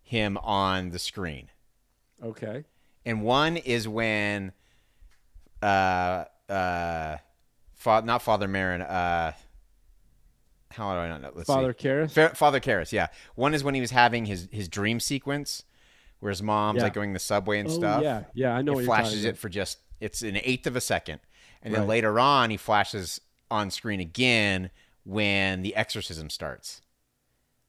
[0.02, 1.48] him on the screen.
[2.22, 2.64] Okay.
[3.06, 4.52] and one is when
[5.62, 7.16] uh uh
[7.74, 9.32] fa- not father Merrin uh
[10.70, 11.88] how do I not know let's Father see.
[11.88, 12.10] Karras?
[12.12, 15.64] Fa- father Karras yeah one is when he was having his his dream sequence
[16.20, 16.84] where his mom's Yeah.
[16.84, 18.24] like going the subway and Oh, stuff yeah.
[18.34, 21.20] Yeah, I know it flashes it for just it's an eighth of a second
[21.62, 21.88] and then Right.
[21.88, 24.70] later on he flashes on screen again
[25.04, 26.82] when the exorcism starts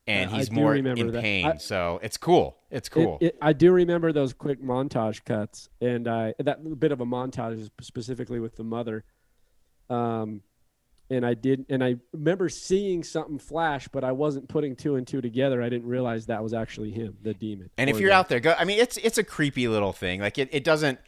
[0.07, 1.21] and Yeah, he's more in that.
[1.21, 5.69] pain I- so it's cool it's cool it- I do remember those quick montage cuts,
[5.79, 9.05] and I that bit of a montage specifically with the mother.
[9.89, 10.41] Um,
[11.09, 15.07] and I did, and I remember seeing something flash, but I wasn't putting two and
[15.07, 15.61] two together.
[15.61, 17.69] I didn't realize that was actually him, the demon.
[17.77, 18.55] And if you're the- out there, go.
[18.57, 20.21] I mean, it's it's a creepy little thing.
[20.21, 20.99] Like it, it doesn't.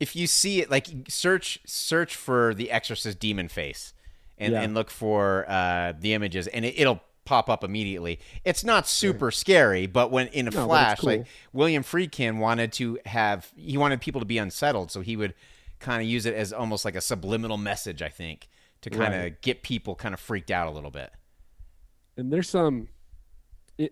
[0.00, 3.94] If you see it, like search search for the Exorcist demon face,
[4.38, 4.62] and Yeah.
[4.62, 8.18] and look for uh, the images, and it, it'll pop up immediately.
[8.44, 11.10] It's not super scary, but when in a No, flash, cool.
[11.10, 15.34] like William Friedkin wanted to have, he wanted people to be unsettled, so he would
[15.78, 18.00] kind of use it as almost like a subliminal message.
[18.00, 18.48] I think
[18.82, 19.42] to kind of Right.
[19.42, 21.10] get people kind of freaked out a little bit.
[22.16, 22.88] and there's some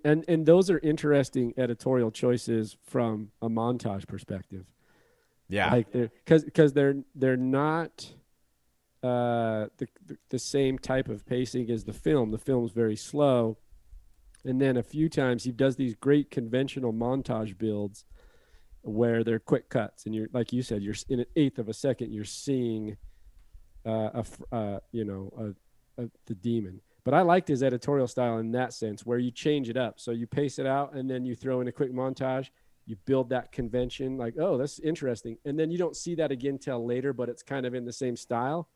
[0.04, 4.66] and and those are interesting editorial choices from a montage perspective
[5.48, 8.12] Yeah, like they're because because they're they're not
[9.02, 13.58] uh the, the the same type of pacing as the film the film's very slow
[14.44, 18.04] and then a few times he does these great conventional montage builds
[18.82, 21.74] where they're quick cuts and you're like you said you're in an eighth of a
[21.74, 22.96] second you're seeing
[23.86, 25.54] uh, a uh you know
[25.98, 26.80] a, a the demon.
[27.04, 30.00] But i liked his editorial style in that sense where you change it up.
[30.00, 32.48] So you pace it out and then you throw in a quick montage.
[32.84, 35.38] You build that convention like oh that's interesting.
[35.44, 37.92] And then you don't see that again till later but it's kind of in the
[37.92, 38.68] same style.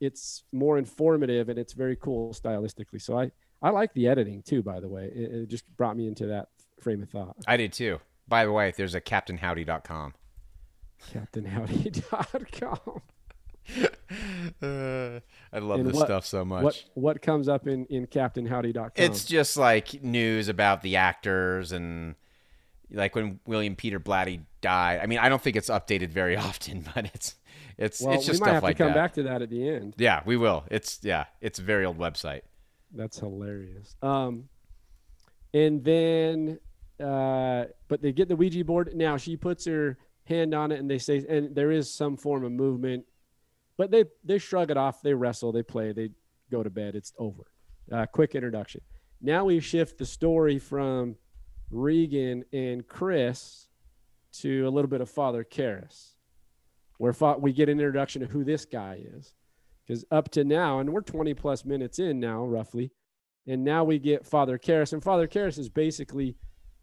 [0.00, 3.00] It's more informative and it's very cool stylistically.
[3.00, 3.30] So i
[3.62, 5.10] i like the editing too by the way.
[5.14, 6.48] It, it just brought me into that
[6.80, 7.36] frame of thought.
[7.46, 8.00] I did too.
[8.28, 10.14] By the way, there's a CaptainHowdy.com.
[11.12, 13.02] captainhowdy.com
[14.62, 15.20] Uh,
[15.52, 16.62] I love And this what- stuff so much.
[16.62, 22.14] what what comes up in in captainhowdy.com It's just like news about the actors and
[22.90, 25.00] like when William Peter Blatty died.
[25.02, 27.36] I mean, I don't think it's updated very often, but it's
[27.78, 28.94] it's well it's just we might stuff have like to come that.
[28.96, 30.64] back to that at the end Yeah, we will.
[30.70, 32.42] It's yeah, it's a very old website.
[32.94, 33.96] That's hilarious.
[34.02, 34.48] Um,
[35.54, 36.58] and then,
[37.02, 38.92] uh, but they get the Ouija board.
[38.94, 42.44] Now she puts her hand on it, and they say, and there is some form
[42.44, 43.06] of movement,
[43.76, 45.02] but they they shrug it off.
[45.02, 45.52] They wrestle.
[45.52, 45.92] They play.
[45.92, 46.10] They
[46.50, 46.94] go to bed.
[46.94, 47.44] It's over.
[47.90, 48.80] Uh, quick introduction.
[49.20, 51.16] Now we shift the story from
[51.70, 53.68] Regan and Chris
[54.34, 56.12] to a little bit of Father Karras,
[56.98, 59.34] where we get an introduction of who this guy is
[59.86, 62.90] because up to now, and we're 20 plus minutes in now, roughly,
[63.46, 66.36] and now we get Father Karras, and Father Karras is basically,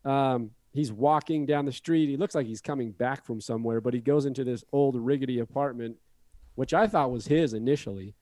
[0.06, 2.10] um, he's walking down the street.
[2.10, 5.40] He looks like he's coming back from somewhere, but he goes into this old rickety
[5.40, 5.96] apartment,
[6.60, 8.16] which I thought was his initially,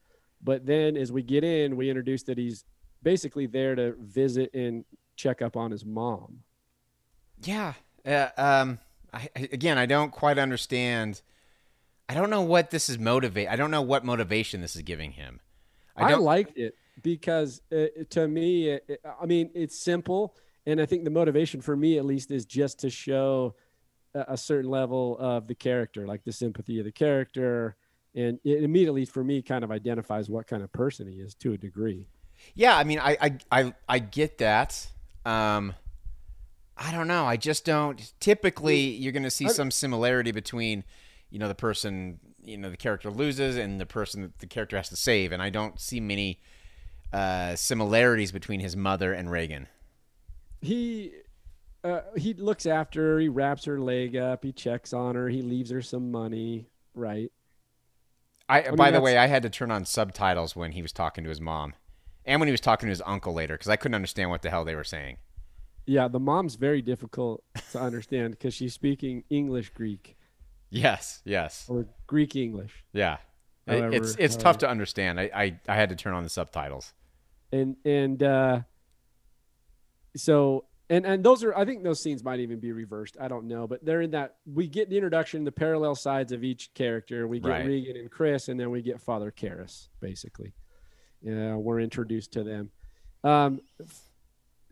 [0.43, 2.65] but then as we get in, we introduce that he's
[3.01, 4.85] basically there to visit and
[5.15, 6.43] check up on his mom.
[7.41, 7.73] Yeah.
[8.05, 8.79] Uh, um.
[9.11, 11.23] I, again, I don't quite understand.
[12.07, 13.47] I don't know what this is motivate.
[13.47, 15.39] I don't know what motivation this is giving him.
[15.95, 20.35] I I, liked it because uh, to me, it, it- I mean, it's simple,
[20.67, 23.55] and I think the motivation for me, at least, is just to show
[24.13, 27.75] a, a certain level of the character, like the sympathy of the character,
[28.17, 31.53] and it immediately for me kind of identifies what kind of person he is to
[31.53, 32.07] a degree.
[32.55, 34.87] Yeah, I mean, I I I, I get that.
[35.25, 35.73] Um,
[36.75, 37.25] I don't know.
[37.25, 38.11] I just don't.
[38.19, 40.83] Typically, you're going to see some similarity between,
[41.29, 44.77] you know, the person, you know, the character loses and the person that the character
[44.77, 46.39] has to save, and I don't see many
[47.13, 49.67] uh, similarities between his mother and Regan.
[50.61, 51.13] He.
[51.83, 53.19] Uh, he looks after her.
[53.19, 54.43] He wraps her leg up.
[54.43, 55.29] He checks on her.
[55.29, 56.67] He leaves her some money.
[56.95, 57.31] Right.
[58.49, 61.29] I, by the way, I had to turn on subtitles when he was talking to
[61.29, 61.73] his mom,
[62.25, 64.49] and when he was talking to his uncle later, because I couldn't understand what the
[64.49, 65.17] hell they were saying.
[65.85, 70.15] Yeah, the mom's very difficult to understand because she's speaking English Greek
[70.69, 72.83] Yes, yes, or Greek English.
[72.93, 73.17] yeah.
[73.67, 75.19] However- it's it's however- tough to understand.
[75.19, 76.93] I, I I had to turn on the subtitles.
[77.51, 78.61] and and uh
[80.15, 83.45] so and and those are i think those scenes might even be reversed i don't
[83.45, 87.27] know but they're in that we get the introduction the parallel sides of each character
[87.27, 87.65] we get Right.
[87.65, 90.53] regan and chris and then we get father Karras, basically
[91.21, 92.69] yeah we're introduced to them
[93.23, 93.59] um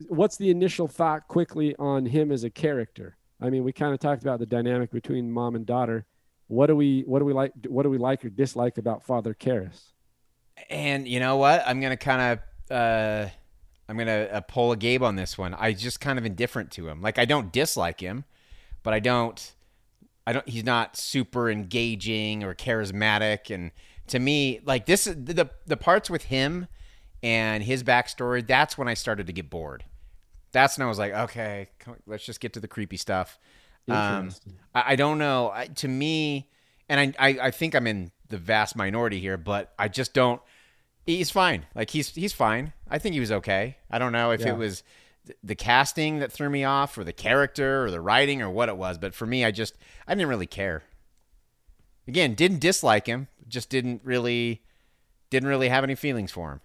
[0.08, 4.00] what's the initial thought quickly on him as a character i mean we kind of
[4.00, 6.06] talked about the dynamic between mom and daughter
[6.48, 9.34] what do we what do we like what do we like or dislike about father
[9.34, 9.82] Karras?
[10.70, 11.64] And you know what?
[11.66, 12.40] I'm gonna kind
[12.70, 13.30] of uh,
[13.88, 15.54] I'm gonna uh, pull a Gabe on this one.
[15.54, 17.02] I just kind of indifferent to him.
[17.02, 18.26] Like I don't dislike him,
[18.84, 19.54] but I don't.
[20.28, 20.48] I don't.
[20.50, 23.54] He's not super engaging or charismatic.
[23.54, 23.72] And
[24.08, 26.68] to me, like this, is the the parts with him
[27.22, 28.46] and his backstory.
[28.46, 29.84] That's when I started to get bored.
[30.52, 33.38] That's when I was like, okay, come, let's just get to the creepy stuff.
[33.88, 34.32] Um,
[34.74, 35.52] I, I don't know.
[35.54, 36.50] I, to me,
[36.90, 40.42] and I, I, I think I'm in the vast minority here, but I just don't.
[41.06, 41.66] He's fine.
[41.76, 42.74] Like he's he's fine.
[42.90, 43.78] I think he was okay.
[43.92, 44.50] I don't know if Yeah.
[44.54, 44.84] it was
[45.26, 48.70] th- the casting that threw me off, or the character, or the writing, or what
[48.70, 48.98] it was.
[48.98, 49.76] But for me, I just
[50.08, 50.84] I didn't really care.
[52.08, 53.28] Again, didn't dislike him.
[53.48, 54.62] Just didn't really
[55.30, 56.62] didn't really have any feelings for him.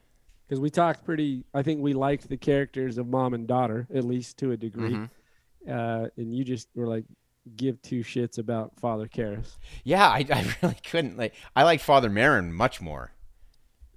[0.46, 1.44] because we talked pretty.
[1.54, 4.92] I think we liked the characters of mom and daughter at least to a degree,
[4.92, 5.70] Mm-hmm.
[5.70, 7.04] uh, and you just were like,
[7.56, 9.56] give two shits about Father Karras.
[9.84, 11.16] Yeah, I, I really couldn't.
[11.16, 13.12] Like I like Father Merrin much more.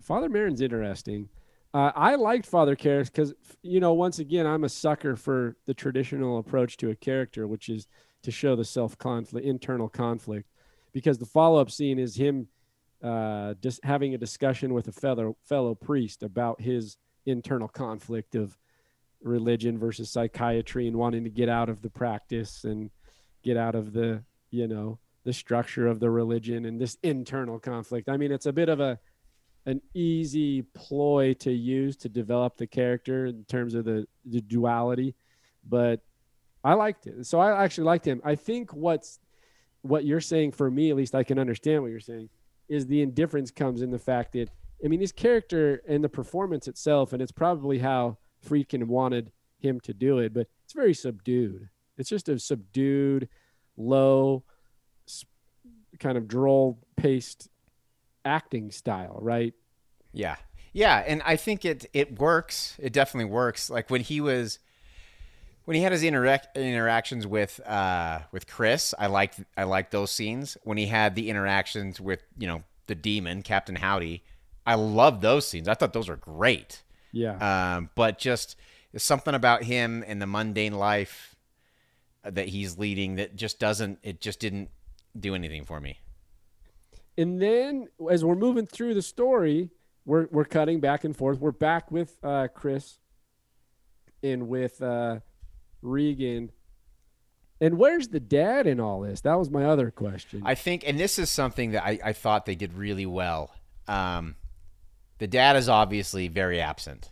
[0.03, 1.29] Father Merrin's interesting.
[1.73, 3.33] Uh, I liked Father Karras because,
[3.63, 7.69] you know, once again, I'm a sucker for the traditional approach to a character, which
[7.69, 7.87] is
[8.21, 10.47] to show the self conflict, internal conflict.
[10.91, 12.47] Because the follow up scene is him
[13.03, 18.55] uh, just having a discussion with a fellow fellow priest about his internal conflict of
[19.21, 22.91] religion versus psychiatry and wanting to get out of the practice and
[23.41, 28.09] get out of the, you know, the structure of the religion and this internal conflict.
[28.09, 28.99] I mean, it's a bit of a
[29.65, 35.15] an easy ploy to use to develop the character in terms of the, the duality,
[35.67, 36.01] but
[36.63, 37.25] I liked it.
[37.25, 38.21] So I actually liked him.
[38.23, 39.19] I think what's
[39.81, 42.29] what you're saying for me, at least I can understand what you're saying,
[42.69, 44.49] is the indifference comes in the fact that
[44.83, 49.79] I mean his character and the performance itself, and it's probably how Friedkin wanted him
[49.81, 51.69] to do it, but it's very subdued.
[51.97, 53.29] It's just a subdued,
[53.77, 54.43] low,
[55.99, 57.49] kind of droll paced
[58.25, 59.53] acting style, right?
[60.11, 60.35] Yeah.
[60.73, 62.75] Yeah, and I think it it works.
[62.79, 63.69] It definitely works.
[63.69, 64.57] Like when he was
[65.65, 70.11] when he had his interac- interactions with uh, with Chris, I liked I liked those
[70.11, 70.57] scenes.
[70.63, 74.23] When he had the interactions with you know the demon Captain Howdy,
[74.65, 75.67] I loved those scenes.
[75.67, 76.81] I thought those were great.
[77.11, 77.75] Yeah.
[77.77, 78.55] Um, but just
[78.97, 81.35] something about him and the mundane life
[82.23, 83.99] that he's leading that just doesn't.
[84.01, 84.69] It just didn't
[85.17, 85.99] do anything for me.
[87.17, 89.69] And then as we're moving through the story,
[90.05, 91.39] we're we're cutting back and forth.
[91.39, 92.97] We're back with uh, Chris
[94.21, 95.19] and with uh,
[95.81, 96.51] Regan.
[97.61, 99.21] And where's the dad in all this?
[99.21, 100.41] That was my other question.
[100.43, 103.53] I think, and this is something that I, I thought they did really well.
[103.87, 104.35] Um,
[105.19, 107.11] the dad is obviously very absent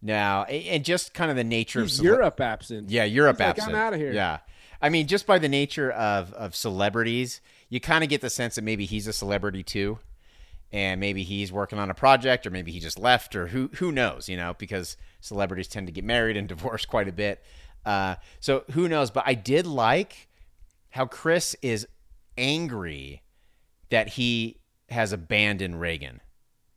[0.00, 2.90] now, and just kind of the nature He's of Europe absent.
[2.90, 3.74] Yeah, Europe He's like, absent.
[3.74, 4.12] I'm outta here.
[4.12, 4.38] Yeah,
[4.80, 8.56] I mean, just by the nature of of celebrities, you kind of get the sense
[8.56, 9.98] that maybe he's a celebrity too,
[10.72, 13.90] and maybe he's working on a project, or maybe he just left, or who who
[13.90, 17.42] knows, you know, because celebrities tend to get married and divorce quite a bit.
[17.86, 19.10] Uh, so who knows?
[19.10, 20.28] But I did like
[20.90, 21.86] how Chris is
[22.36, 23.22] angry
[23.90, 24.58] that he
[24.88, 26.20] has abandoned Regan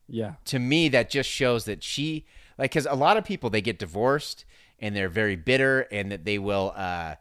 [0.07, 0.33] Yeah.
[0.45, 2.25] to me that just shows that she
[2.57, 4.45] like because a lot of people they get divorced
[4.79, 7.15] and they're very bitter and that they will uh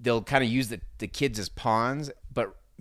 [0.00, 2.10] they'll kind of use the, the kids as pawns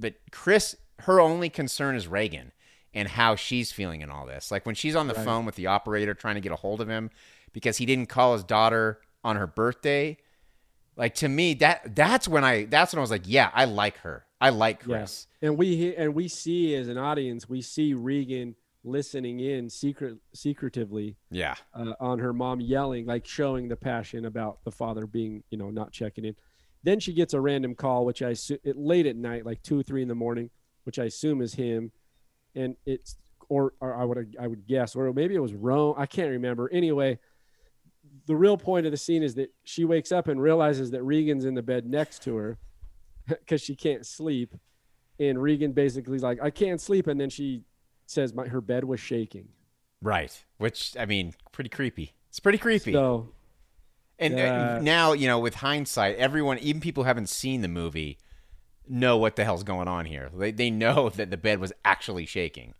[0.02, 2.52] but chris her only concern is regan
[2.94, 4.52] and how she's feeling in all this.
[4.52, 6.90] Like when she's on the phone with the operator trying to get a hold of
[6.90, 7.10] him
[7.54, 10.18] because he didn't call his daughter on her birthday
[10.98, 13.98] like to me that that's when i that's when i was like yeah i like
[14.00, 14.26] her.
[14.42, 14.90] I like chris.
[14.90, 15.28] Yes.
[15.44, 21.16] And we and we see as an audience, we see Regan listening in secret secretively
[21.30, 21.54] yeah.
[21.76, 25.70] uh, on her mom yelling, like showing the passion about the father being, you know,
[25.70, 26.36] not checking in.
[26.84, 29.80] Then she gets a random call, which I assu- it late at night, like two
[29.80, 30.50] or three in the morning,
[30.84, 31.92] which I assume is him,
[32.56, 33.18] and it's
[33.50, 35.96] or, or I would I would guess, or maybe it was Rome.
[35.98, 36.70] I can't remember.
[36.72, 37.20] Anyway,
[38.26, 41.46] the real point of the scene is that she wakes up and realizes that Regan's
[41.46, 42.58] in the bed next to her
[43.28, 44.56] because she can't sleep,
[45.20, 47.64] and Regan basically is like, "I can't sleep," and then she
[48.08, 49.50] says, "My her bed was shaking."
[50.04, 53.30] right which i mean pretty creepy it's pretty creepy So
[54.22, 58.18] And uh, now, you know, with hindsight, everyone, even people who haven't seen the movie,
[58.88, 60.30] know what the hell's going on here.
[60.36, 62.74] They, they know that the bed was actually shaking.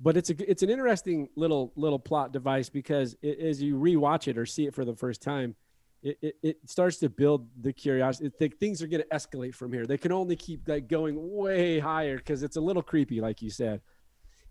[0.00, 4.28] but it's a it's an interesting little little plot device because it, as you rewatch
[4.28, 5.54] it or see it for the first time
[6.02, 9.72] it, it, it starts to build the curiosity Th- things are going to escalate from
[9.72, 13.40] here they can only keep like going way higher because it's a little creepy like
[13.40, 13.80] you said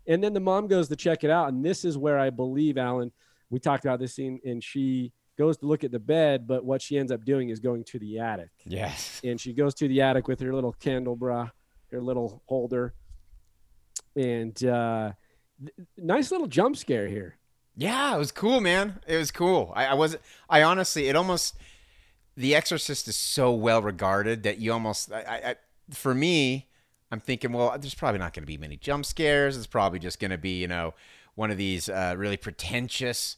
[0.08, 2.76] and then the mom goes to check it out and this is where i believe
[2.76, 3.12] alan
[3.48, 6.80] we talked about this scene and she goes to look at the bed but what
[6.82, 9.20] she ends up doing is going to the attic Yes.
[9.24, 11.52] and she goes to the attic with her little candelabra,
[11.92, 12.94] her little holder,
[14.14, 15.12] and uh,
[15.60, 17.36] th- nice little jump scare here.
[17.76, 19.00] Yeah, it was cool, man.
[19.06, 19.72] It was cool.
[19.76, 20.16] I, I was,
[20.48, 21.56] I honestly, it almost,
[22.36, 25.56] The Exorcist is so well regarded that you almost, I, I, I-
[25.90, 26.66] for me,
[27.12, 29.56] I'm thinking, well, there's probably not going to be many jump scares.
[29.56, 30.94] It's probably just going to be, you know,
[31.36, 33.36] one of these uh, really pretentious,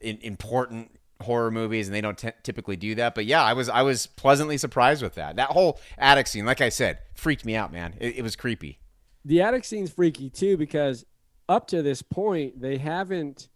[0.00, 0.92] in, important
[1.22, 3.14] horror movies, and they don't t- typically do that.
[3.14, 5.36] But yeah, I was, I was pleasantly surprised with that.
[5.36, 7.94] That whole attic scene, like I said, freaked me out, man.
[8.00, 8.80] It, it was creepy.
[9.24, 11.04] The attic scene's freaky too because
[11.48, 13.48] up to this point they haven't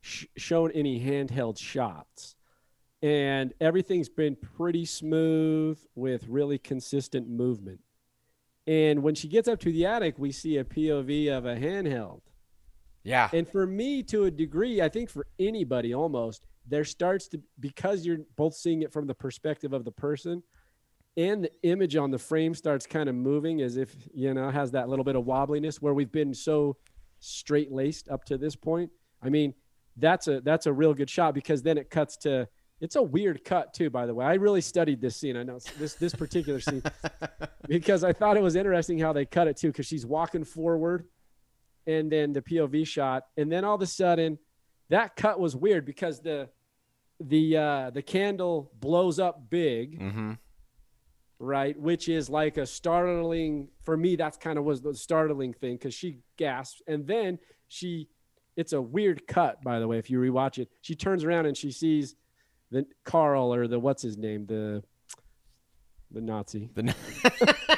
[0.00, 2.34] sh- shown any handheld shots,
[3.02, 7.80] and everything's been pretty smooth with really consistent movement.
[8.66, 12.20] And when she gets up to the attic, we see a POV of a handheld.
[13.02, 13.30] Yeah.
[13.32, 18.04] And for me, to a degree, I think for anybody almost, there starts to because
[18.04, 20.42] you're both seeing it from the perspective of the person,
[21.16, 24.70] and the image on the frame starts kind of moving as if you know has
[24.72, 26.76] that little bit of wobbliness where we've been so
[27.20, 28.90] straight laced up to this point.
[29.22, 29.54] I mean,
[29.96, 32.48] that's a that's a real good shot because then it cuts to
[32.80, 34.24] it's a weird cut too, by the way.
[34.24, 35.36] I really studied this scene.
[35.36, 36.82] I know this this particular scene
[37.68, 39.68] because I thought it was interesting how they cut it too.
[39.68, 41.04] Because she's walking forward,
[41.86, 44.38] and then the POV shot, and then all of a sudden,
[44.90, 46.48] that cut was weird because the
[47.20, 50.32] the uh, the candle blows up big, Mm-hmm.
[51.38, 51.78] right?
[51.78, 54.16] Which is like a startling for me.
[54.16, 57.38] That's kind of was the startling thing because she gasps, and then
[57.68, 58.08] she.
[58.56, 59.98] It's a weird cut, by the way.
[59.98, 62.16] If you rewatch it, she turns around and she sees
[62.72, 64.82] the Karl or the what's his name, the
[66.10, 66.68] the Nazi.
[66.74, 66.92] The,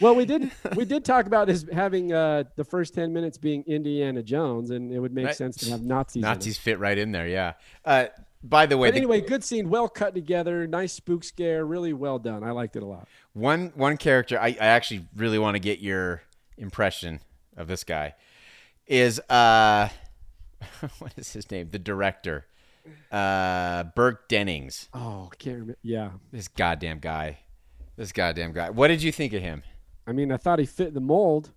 [0.00, 3.62] Well, we did we did talk about his having uh, the first ten minutes being
[3.66, 5.36] Indiana Jones, and it would make Right.
[5.36, 6.22] sense to have Nazis.
[6.22, 7.28] Nazis fit right in there.
[7.28, 7.52] Yeah.
[7.84, 8.06] Uh,
[8.42, 11.92] by the way, But the- anyway, good scene, well cut together, nice spook scare, really
[11.94, 12.42] well done.
[12.44, 13.08] I liked it a lot.
[13.32, 16.22] one one character I, I actually really want to get your
[16.58, 17.20] impression
[17.56, 18.14] of this guy
[18.86, 19.88] is uh
[20.98, 22.46] what is his name the director
[23.10, 25.78] uh Burke Dennings Oh, I can't remember.
[25.82, 27.38] Yeah, this goddamn guy
[27.96, 29.62] this goddamn guy what did you think of him
[30.06, 31.50] I mean, I thought he fit the mold.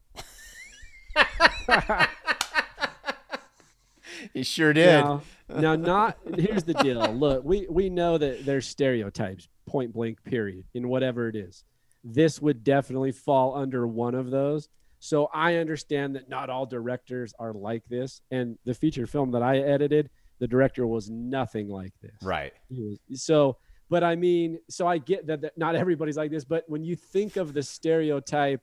[4.33, 7.13] he sure did Now, now, not here's the deal.
[7.13, 11.63] Look, we we know that there's stereotypes, point blank, period, in whatever it is.
[12.03, 14.69] This would definitely fall under one of those.
[14.99, 18.21] So I understand that not all directors are like this.
[18.31, 22.15] And the feature film that I edited, the director was nothing like this.
[22.21, 23.57] right was so.
[23.89, 26.43] But I mean, so I get that, that not everybody's like this.
[26.43, 28.61] But when you think of the stereotype,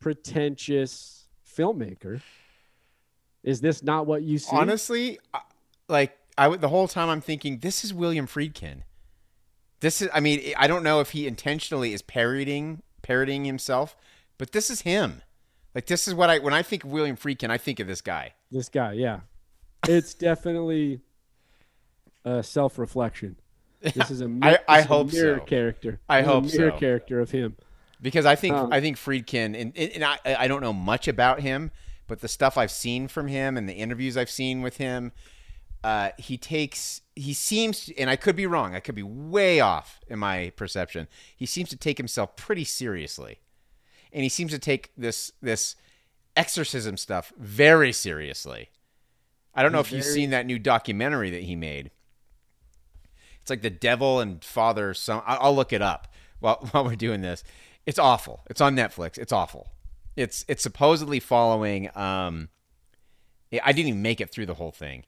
[0.00, 1.26] pretentious
[1.56, 2.20] filmmaker,
[3.42, 4.54] is this not what you see?
[4.54, 5.18] honestly
[5.88, 8.82] like I the whole time I'm thinking this is William Friedkin
[9.80, 13.96] this is I mean I don't know if he intentionally is parodying parodying himself
[14.36, 15.22] but this is him
[15.74, 18.00] like this is what I when I think of William Friedkin I think of this
[18.00, 19.20] guy This guy, yeah.
[19.88, 21.00] It's definitely
[22.24, 23.36] a self reflection.
[23.94, 25.44] This is a mi- I- I hope mirror so.
[25.44, 26.00] character.
[26.08, 26.78] I This is a hope mirror so.
[26.78, 27.56] character of him.
[28.00, 31.08] because I think Um, I think Friedkin and, and, and I I don't know much
[31.08, 31.70] about him,
[32.06, 35.12] but the stuff I've seen from him and the interviews I've seen with him,
[35.84, 40.00] uh, he takes he seems and I could be wrong, I could be way off
[40.08, 41.06] in my perception.
[41.36, 43.38] He seems to take himself pretty seriously,
[44.12, 45.74] and he seems to take this this
[46.36, 48.70] exorcism stuff very seriously.
[49.54, 51.90] I don't know if you've seen that new documentary that he made.
[53.48, 55.22] It's like the devil and father son.
[55.26, 57.42] I- I'll look it up while while we're doing this.
[57.86, 58.40] It's awful.
[58.50, 59.16] It's on Netflix.
[59.16, 59.68] It's awful.
[60.16, 61.88] It's it's supposedly following.
[61.96, 62.50] Um,
[63.50, 65.04] I didn't even make it through the whole thing.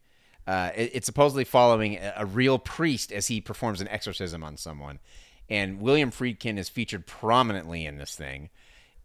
[0.46, 4.56] Uh, it- it's supposedly following a, a real priest as he performs an exorcism on
[4.56, 5.00] someone,
[5.50, 8.48] and William Friedkin is featured prominently in this thing.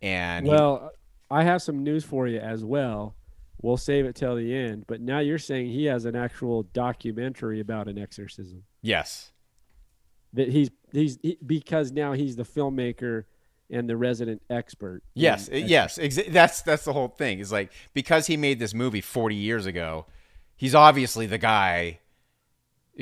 [0.02, 0.92] And he- Well,
[1.30, 3.16] I have some news for you as well.
[3.62, 4.86] We'll save it till the end.
[4.88, 8.64] But now you're saying he has an actual documentary about an exorcism.
[8.82, 9.32] yes,
[10.34, 13.24] That he's he's he, because now he's the filmmaker
[13.72, 15.02] and the resident expert.
[15.16, 17.40] Yes, uh, ex- yes, exa- that's that's the whole thing.
[17.40, 20.06] Is like because he made this movie 40 years ago,
[20.56, 22.00] he's obviously the guy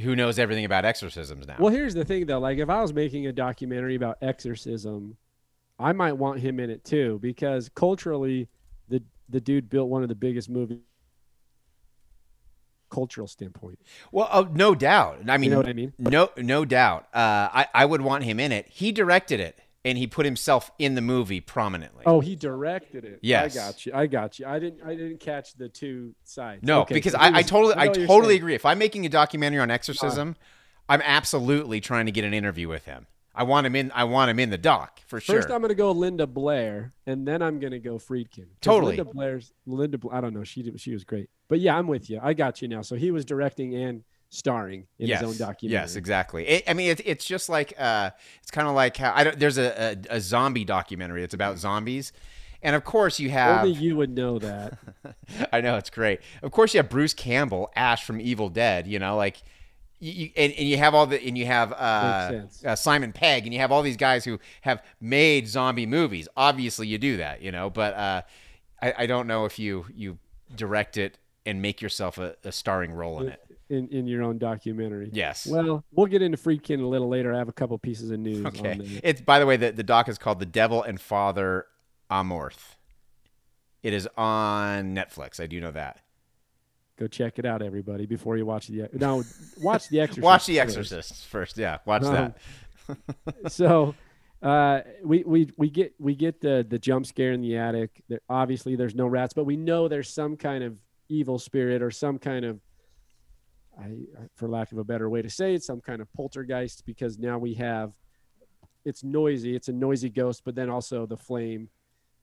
[0.04, 1.56] who knows everything about exorcisms now.
[1.60, 2.39] Well, here's the thing though.
[2.39, 5.18] Like if I was making a documentary about exorcism,
[5.80, 8.47] I might want him in it too because culturally,
[8.89, 10.80] the the dude built one of the biggest movies.
[12.89, 13.80] Cultural standpoint,
[14.11, 15.21] Well, oh, no doubt.
[15.28, 15.93] I mean, know what I mean?
[15.97, 17.07] No, no doubt.
[17.11, 18.67] Uh, I I would want him in it.
[18.69, 22.03] He directed it, and he put himself in the movie prominently.
[22.05, 23.17] Oh, he directed it.
[23.24, 23.57] Yes.
[23.57, 23.91] I got you.
[23.95, 24.45] I got you.
[24.45, 24.84] I didn't.
[24.84, 26.61] I didn't catch the two sides.
[26.61, 28.53] no, Okay, because so I, I totally, I totally agree.
[28.53, 30.36] If I'm making a documentary on exorcism,
[30.88, 33.07] I'm absolutely trying to get an interview with him.
[33.36, 33.91] I want him in.
[33.95, 35.38] I want him in the doc for sure.
[35.38, 38.45] First, I'm going to go Linda Blair, and then I'm going to go Friedkin.
[38.61, 38.95] Totally.
[38.97, 39.99] Linda Blair's Linda.
[40.11, 40.43] I don't know.
[40.43, 42.19] She did, she was great, but yeah, I'm with you.
[42.21, 42.81] I got you now.
[42.81, 45.81] So he was directing and starring in yes, his own documentary.
[45.81, 46.47] Yes, exactly.
[46.47, 48.11] It, I mean, it's it's just like uh,
[48.41, 49.39] it's kind of like how I don't.
[49.39, 51.23] There's a, a a zombie documentary.
[51.23, 52.13] It's about zombies,
[52.61, 53.63] and of course you have.
[53.63, 54.77] Only you would know that.
[55.51, 56.19] I know it's great.
[56.43, 58.86] Of course you have Bruce Campbell, Ash from Evil Dead.
[58.86, 59.41] You know, like.
[60.04, 63.45] You, you, and, and you have all the and you have uh, uh, Simon Pegg
[63.45, 66.28] and you have all these guys who have made zombie movies.
[66.36, 67.70] Obviously, you do that, you know.
[67.70, 68.22] But uh,
[68.82, 70.18] I, I don't know if you you
[70.54, 73.41] direct it and make yourself a, a starring role in it.
[73.70, 75.10] in, in your own documentary.
[75.14, 75.47] Yes.
[75.47, 77.34] Well, we'll get into Friedkin a little later.
[77.34, 78.80] I have a couple pieces of news Okay.
[79.04, 81.66] It's by the way, the, the doc is called The Devil and Father
[82.12, 82.76] Amorth.
[83.82, 85.39] It is on Netflix.
[85.39, 86.01] I do know that.
[87.00, 89.24] Go check it out, everybody, before you watch the no,
[89.62, 90.24] watch the Exorcist.
[90.24, 90.78] Watch The first.
[90.78, 91.58] Exorcist first.
[91.58, 92.34] Yeah, watch Um,
[92.88, 93.52] that.
[93.52, 93.96] so
[94.41, 98.04] Uh, we, we we get we get the the jump scare in the attic.
[98.10, 100.76] There, obviously, there's no rats, but we know there's some kind of
[101.10, 102.60] evil spirit or some kind of,
[103.80, 103.91] I
[104.36, 107.38] for lack of a better way to say it, some kind of poltergeist because now
[107.39, 107.94] we have,
[108.86, 109.56] it's noisy.
[109.56, 111.70] It's a noisy ghost, but then also the flame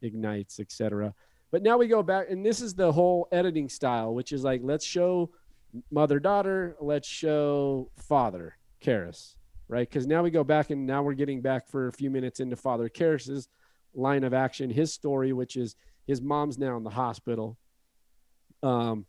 [0.03, 1.14] ignites, etc.
[1.51, 4.61] But now we go back, and this is the whole editing style, which is like
[4.62, 5.30] let's show
[5.90, 9.34] mother daughter, let's show father Karras
[9.70, 9.88] right?
[9.88, 12.57] Because now we go back and now we're getting back for a few minutes into
[12.57, 13.48] Father Karras's
[13.94, 15.76] line of action, his story, which is
[16.07, 17.57] his mom's now in the hospital.
[18.62, 19.07] Um,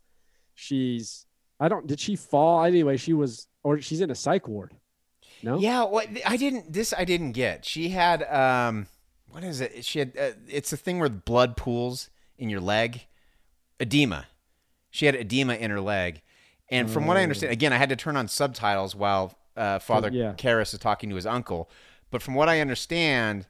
[0.54, 1.26] she's
[1.60, 2.96] I don't did she fall anyway?
[2.96, 4.72] She was or she's in a psych ward.
[5.42, 5.58] No.
[5.58, 7.64] Yeah, what I didn't this I didn't get.
[7.64, 8.86] She had um
[9.28, 9.84] what is it?
[9.84, 12.08] She had uh, it's a thing where blood pools
[12.38, 13.06] in your leg,
[13.80, 14.26] edema.
[14.90, 16.22] She had edema in her leg.
[16.68, 20.08] And from what I understand, again, I had to turn on subtitles while uh, Father
[20.10, 20.32] yeah.
[20.32, 21.68] Karras is talking to his uncle.
[22.10, 23.46] But from what I understand,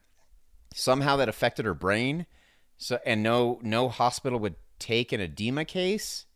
[0.74, 2.26] somehow that affected her brain.
[2.76, 6.26] So and no no hospital would take an edema case,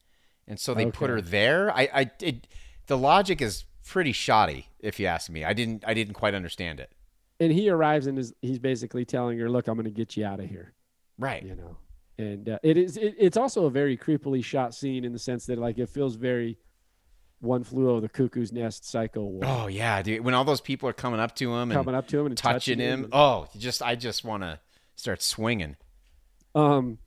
[0.47, 1.73] and so they put her there.
[1.73, 2.47] I I it,
[2.87, 5.45] the logic is pretty shoddy, if you ask me.
[5.45, 6.93] I didn't I didn't quite understand it.
[7.41, 10.25] And he arrives and is he's basically telling her, "Look, I'm going to get you
[10.25, 10.73] out of here."
[11.19, 11.43] Right.
[11.43, 11.77] you know
[12.19, 15.47] and uh, it is it, it's also a very creepily shot scene in the sense
[15.47, 16.59] that like it feels very
[17.41, 19.43] one flew over the cuckoo's nest psycho war.
[19.45, 20.25] Oh yeah, dude.
[20.25, 22.37] When all those people are coming up to him and coming up to him and
[22.37, 24.59] touching him, and- oh, just I just want to
[24.97, 25.77] start swinging.
[26.55, 26.99] um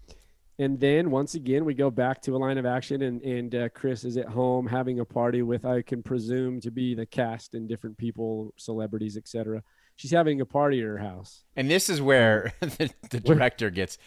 [0.60, 3.70] and then once again we go back to a line of action and and uh,
[3.70, 7.56] chris is at home having a party with i can presume to be the cast
[7.56, 9.64] and different people celebrities etc
[9.96, 13.98] she's having a party at her house And this is where the, the director gets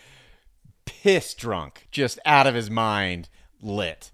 [0.85, 3.29] pissed drunk, just out of his mind,
[3.61, 4.11] lit,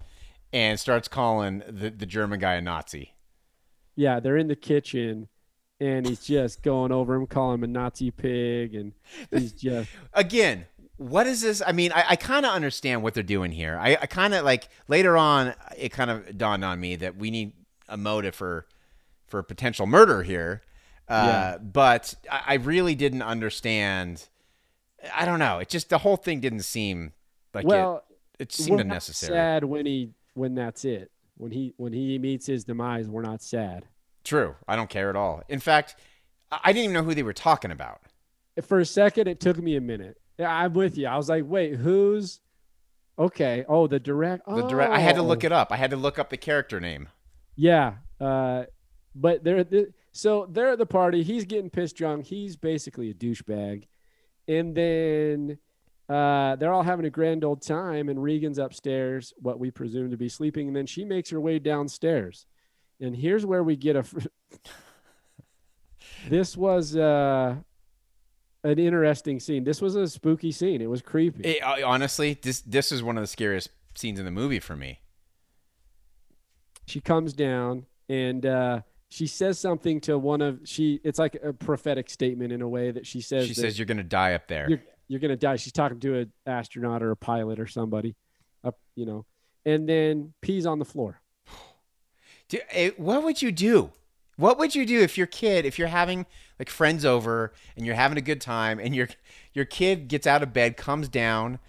[0.51, 3.13] and starts calling the, the German guy a Nazi.
[3.95, 5.27] yeah they're in the kitchen
[5.79, 8.93] and he's just going over him calling him a nazi pig and
[9.31, 10.65] he's just Again,
[10.97, 11.61] what is this?
[11.65, 13.77] I mean, I, I kind of understand what they're doing here.
[13.81, 17.31] I, I kind of like later on, it kind of dawned on me that we
[17.31, 17.53] need
[17.87, 18.65] a motive for
[19.27, 20.61] for potential murder here.
[21.07, 21.57] Uh, Yeah.
[21.59, 24.27] But I, I really didn't understand.
[25.15, 25.59] I don't know.
[25.59, 27.13] It just the whole thing didn't seem
[27.53, 28.03] like well
[28.39, 28.43] it.
[28.43, 29.33] It seemed we're not unnecessary.
[29.33, 31.11] sad when he when that's it.
[31.37, 33.85] When he when he meets his demise, we're not sad.
[34.23, 34.55] True.
[34.67, 35.43] I don't care at all.
[35.47, 35.95] In fact,
[36.51, 38.01] I didn't even know who they were talking about.
[38.61, 40.17] For a second, it took me a minute.
[40.37, 41.07] I'm with you.
[41.07, 42.41] I was like, wait, who's?
[43.17, 43.65] Okay.
[43.67, 44.47] Oh, the direct.
[44.47, 44.91] The direct.
[44.91, 45.47] I had to look oh.
[45.47, 45.71] it up.
[45.71, 47.09] I had to look up the character name.
[47.55, 47.95] Yeah.
[48.19, 48.65] Uh,
[49.15, 51.23] but they're the, so they're at the party.
[51.23, 52.25] He's getting pissed drunk.
[52.25, 53.87] He's basically a douchebag,
[54.49, 55.57] and then
[56.09, 58.09] uh, they're all having a grand old time.
[58.09, 61.59] And Regan's upstairs, what we presume to be sleeping, and then she makes her way
[61.59, 62.47] downstairs.
[62.99, 64.03] And here's where we get a.
[64.03, 64.19] fr-
[66.29, 67.55] this was uh,
[68.63, 69.63] an interesting scene.
[69.63, 70.81] This was a spooky scene.
[70.81, 71.43] It was creepy.
[71.43, 74.75] It- uh, honestly, this this is one of the scariest scenes in the movie for
[74.75, 74.99] me.
[76.87, 80.99] she comes down and uh, she says something to one of she.
[81.03, 83.47] It's like a prophetic statement in a way that she says.
[83.47, 84.69] She says you're gonna die up there.
[84.69, 85.55] you're you're gonna die.
[85.55, 88.15] She's talking to an astronaut or a pilot or somebody,
[88.63, 89.25] up you know,
[89.65, 91.21] and then pees on the floor.
[92.71, 93.91] Eh, what would you do?
[94.37, 96.25] What would you do if your kid, if you're having
[96.57, 99.09] like friends over and you're having a good time and your
[99.53, 101.59] your kid gets out of bed, comes down,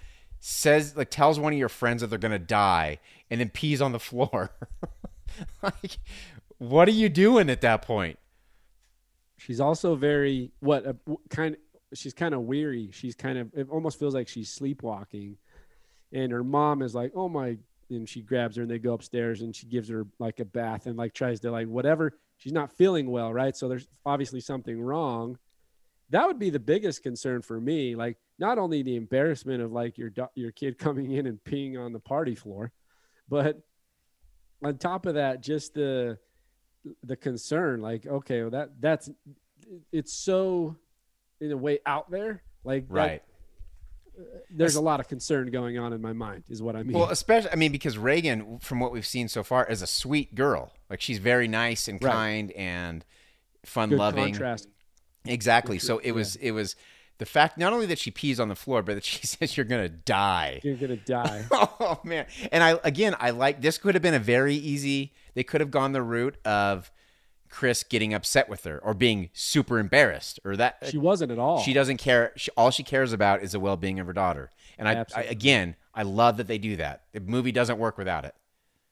[0.41, 2.99] says like tells one of your friends that they're gonna die,
[3.31, 4.51] and then pees on the floor?
[5.63, 5.99] like,
[6.61, 8.19] what are you doing at that point?
[9.39, 11.57] She's also very what w- kind.
[11.95, 12.91] She's kind of weary.
[12.93, 13.51] She's kind of.
[13.55, 15.39] It almost feels like she's sleepwalking,
[16.13, 17.57] and her mom is like, "Oh my!"
[17.89, 20.87] And she grabs her and they go upstairs and she gives her like a bath
[20.87, 22.13] and like tries to like whatever.
[22.37, 23.57] She's not feeling well, right?
[23.57, 25.39] So there's obviously something wrong.
[26.11, 27.97] That would be the biggest concern for me.
[27.97, 31.95] Like not only the embarrassment of like your your kid coming in and peeing on
[31.95, 32.71] the party floor,
[33.31, 33.59] but
[34.63, 36.19] on top of that, just the
[37.05, 37.81] the concern.
[37.83, 39.11] Like okay, well that that's
[39.93, 40.77] it's so
[41.41, 42.43] in a way out there.
[42.65, 43.23] Like that- Right.
[44.51, 46.99] there's a lot of concern going on in my mind, is what I mean.
[46.99, 50.35] Well, especially I mean because Regan, from what we've seen so far, is a sweet
[50.35, 50.73] girl.
[50.91, 52.13] Like she's very nice and Right.
[52.13, 53.05] kind and
[53.65, 54.25] fun Good loving.
[54.33, 54.69] contrast.
[55.25, 55.79] Exactly.
[55.79, 56.77] So it was it was
[57.19, 59.65] the fact not only that she pees on the floor, but that she says you're
[59.67, 60.61] gonna die.
[60.65, 61.45] You're gonna die.
[61.51, 62.27] oh man!
[62.53, 65.13] And I again I like this could have been a very easy.
[65.35, 66.91] They could have gone the route of
[67.49, 71.61] Chris getting upset with her or being super embarrassed or that she wasn't at all.
[71.61, 72.33] she doesn't care.
[72.37, 74.51] She, all she cares about is the well being of her daughter.
[74.79, 77.03] And I, I again I love that they do that.
[77.13, 78.35] The movie doesn't work without it.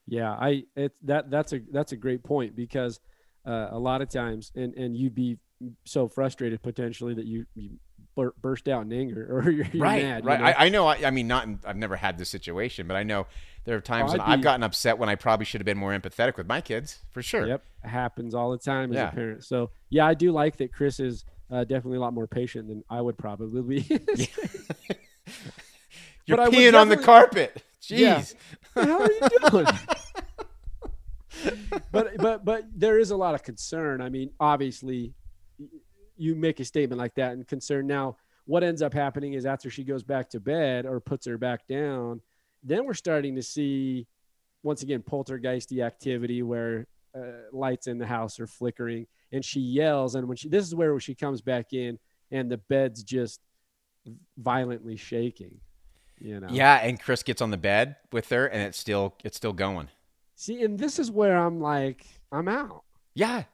[0.07, 2.99] Yeah, I it's that that's a that's a great point because
[3.47, 5.39] uh, a lot of times, and and you'd be
[5.85, 7.71] so frustrated potentially that you, you
[8.41, 10.25] burst out in anger or you're, you're right, mad.
[10.25, 10.41] you right.
[10.41, 10.47] know?
[10.47, 10.87] I, I know.
[10.87, 11.45] I, I mean, not.
[11.45, 13.27] In, I've never had this situation, but I know
[13.69, 15.93] there are times Oh, when I've gotten upset when I probably should have been more
[15.93, 17.47] empathetic with my kids, for sure.
[17.47, 19.09] Yep, happens all the time as Yeah.
[19.11, 19.45] a parent.
[19.45, 20.73] So yeah, I do like that.
[20.73, 23.87] Chris is uh, definitely a lot more patient than I would probably be.
[26.25, 27.63] You're But peeing on the carpet.
[27.83, 28.35] Jeez.
[28.75, 28.85] Yeah.
[28.85, 29.67] How are you doing?
[31.93, 34.01] but but but there is a lot of concern.
[34.01, 35.13] I mean, obviously,
[36.17, 37.87] you make a statement like that and concern.
[37.87, 38.17] Now,
[38.47, 41.67] what ends up happening is after she goes back to bed or puts her back
[41.69, 42.23] down,
[42.63, 44.07] then we're starting to see
[44.63, 46.87] once again poltergeisty activity where
[47.17, 47.21] uh,
[47.53, 50.99] lights in the house are flickering and she yells and when she this is where
[51.01, 51.99] she comes back in
[52.31, 53.41] and the bed's just
[54.37, 55.59] violently shaking
[56.21, 59.37] you know Yeah, and Chris gets on the bed with her, and it's still it's
[59.37, 59.89] still going.
[60.35, 62.83] See, and this is where I'm like, I'm out.
[63.15, 63.45] Yeah,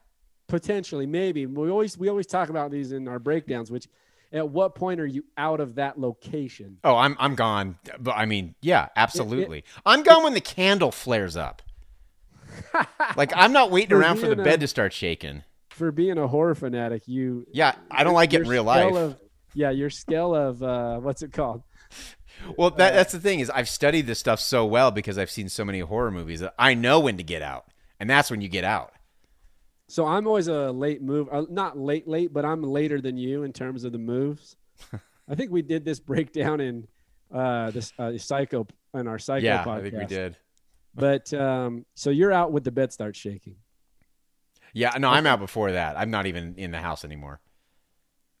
[0.47, 1.47] Potentially, maybe.
[1.47, 3.87] We always we always talk about these in our breakdowns, which
[4.31, 6.77] at what point are you out of that location?
[6.83, 7.77] Oh, I'm I'm gone.
[7.99, 9.63] But I mean, yeah, absolutely.
[9.85, 11.61] I'm gone when the candle flares up.
[13.17, 15.43] like I'm not waiting For around for the being bed to start shaking.
[15.69, 18.93] For being a horror fanatic, you Yeah, I don't like it in real life.
[18.93, 19.17] Of,
[19.53, 21.63] yeah, your scale of uh, what's it called?
[22.57, 25.49] Well, that, that's the thing is I've studied this stuff so well because I've seen
[25.49, 27.65] so many horror movies that I know when to get out,
[27.99, 28.93] and that's when you get out.
[29.87, 33.43] So I'm always a late move, uh, not late late, but I'm later than you
[33.43, 34.57] in terms of the moves.
[35.27, 36.87] I think we did this breakdown in
[37.31, 39.77] uh, this uh, psycho in our psycho yeah, podcast.
[39.77, 40.37] I think we did.
[40.95, 43.57] But um, so you're out with the bed starts shaking.
[44.73, 45.97] Yeah, no, I'm out before that.
[45.97, 47.39] I'm not even in the house anymore.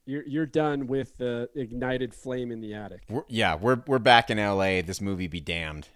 [0.05, 3.03] You're you're done with the ignited flame in the attic.
[3.09, 4.81] We're, yeah, we're we're back in L.A.
[4.81, 5.87] This movie be damned.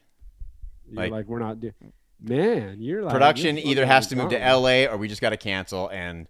[0.91, 1.93] Like- like, we're not doing.
[2.21, 4.41] Man, you're like Production you're either has to move to.
[4.41, 4.87] L.A.
[4.87, 6.27] or we just got to cancel, and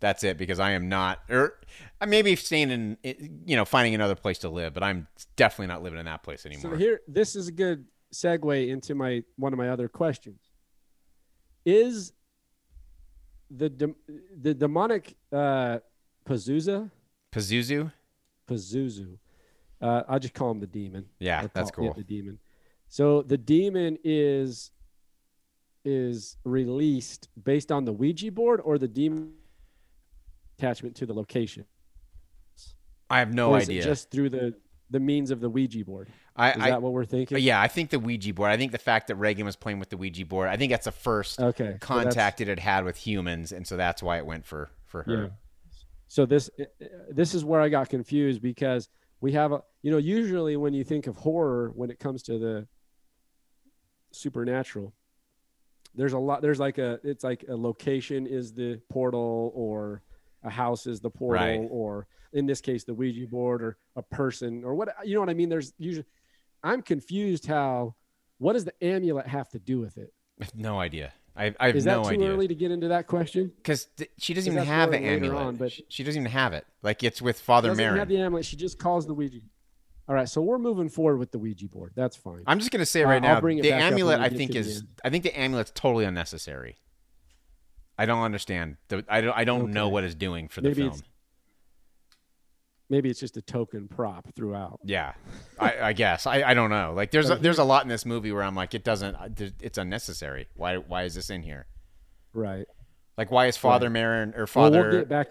[0.00, 1.20] that's it because I am not.
[1.28, 1.58] Or
[2.00, 2.98] I maybe staying in,
[3.44, 6.46] you know, finding another place to live, but I'm definitely not living in that place
[6.46, 6.72] anymore.
[6.72, 10.40] So here, this is a good segue into my one of my other questions.
[11.64, 12.12] Is
[13.50, 13.96] the dem-
[14.40, 15.78] the demonic uh,
[16.26, 16.90] Pazuzu
[17.32, 17.92] Pazuzu.
[18.48, 19.18] Pazuzu?
[19.80, 21.06] Uh, I'll just call him the demon.
[21.18, 21.92] Yeah, that's cool.
[21.92, 22.38] the demon.
[22.88, 24.70] So the demon is
[25.84, 29.32] is released based on the Ouija board or the demon
[30.58, 31.64] attachment to the location.
[33.10, 33.82] I have no idea.
[33.82, 34.54] It just through the
[34.90, 36.08] the means of the Ouija board.
[36.36, 37.38] I, Is I that what we're thinking?
[37.38, 38.50] yeah, I think the Ouija board.
[38.50, 40.48] I think the fact that Regan was playing with the Ouija board.
[40.48, 41.72] I think that's the first Okay.
[41.72, 45.02] so contact it had had with humans, and so that's why it went for for
[45.04, 45.22] her.
[45.24, 45.28] Yeah.
[46.08, 46.64] So this uh,
[47.10, 48.88] this is where I got confused because
[49.20, 52.38] we have a you know usually when you think of horror when it comes to
[52.38, 52.66] the
[54.12, 54.92] supernatural
[55.94, 60.02] there's a lot there's like a it's like a location is the portal or
[60.42, 61.68] a house is the portal Right.
[61.70, 65.30] or in this case the Ouija board or a person or what you know what
[65.30, 66.06] I mean there's usually
[66.62, 67.94] I'm confused how
[68.38, 71.12] what does the amulet have to do with it I have no idea.
[71.36, 72.28] I, I have is that no too idea.
[72.30, 73.88] early to get into that question because
[74.18, 75.36] she doesn't even have later amulet.
[75.36, 76.64] on, but- she, doesn't even have it.
[76.80, 77.98] Like it's with Father doesn't Merrin.
[77.98, 78.44] have the amulet.
[78.44, 79.38] She just calls the Ouija.
[80.08, 81.92] All right, so we're moving forward with the Ouija board.
[81.96, 82.42] That's fine.
[82.46, 84.52] I'm just gonna say Uh, right I'll now, the back up when amulet I think
[84.52, 84.84] the is.
[85.04, 86.76] I think the amulet's totally unnecessary.
[87.96, 88.76] I don't understand.
[88.88, 89.92] The, I don't I don't know Okay.
[89.92, 90.88] what it's doing for the Maybe film.
[90.94, 91.02] it's-
[92.90, 94.78] Maybe it's just a token prop throughout.
[94.84, 95.14] Yeah,
[95.58, 96.92] I, I guess I, I don't know.
[96.94, 99.16] Like there's a, there's a lot in this movie where I'm like it doesn't
[99.62, 100.48] it's unnecessary.
[100.54, 101.66] Why why is this in here?
[102.34, 102.66] Right.
[103.16, 105.28] Like why is Father Merrin or Well, Father we'll get back,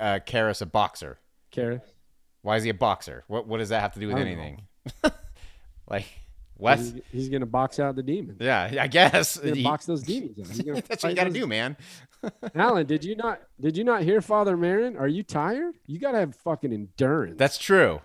[0.00, 1.18] uh, Karras a boxer?
[1.52, 1.82] Kara.
[2.48, 3.24] Why is he a boxer?
[3.26, 4.62] What what does that have to do with anything?
[5.86, 6.06] like
[6.56, 6.78] what?
[6.78, 8.38] He's, he's going to box out the demons.
[8.40, 9.38] Yeah, I guess.
[9.38, 10.64] He's He- box those demons out.
[10.66, 11.76] Gonna that's what you got to those- do, man.
[12.54, 13.42] Alan, did you not?
[13.60, 14.98] Did you not hear Father Merrin?
[14.98, 15.74] Are you tired?
[15.86, 17.36] You got to have fucking endurance.
[17.38, 18.00] That's true.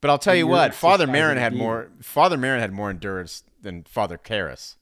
[0.00, 1.92] But I'll tell And you what, Father Merrin had more.
[2.02, 4.74] Father Merrin had more endurance than Father Karras.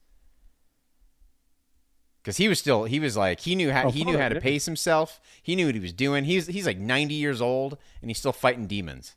[2.23, 4.41] Because he was still, he was like, he knew how Oh, he knew how to
[4.41, 5.21] pace himself.
[5.43, 6.25] He knew what he was doing.
[6.25, 9.17] He's he's like ninety years old and he's still fighting demons.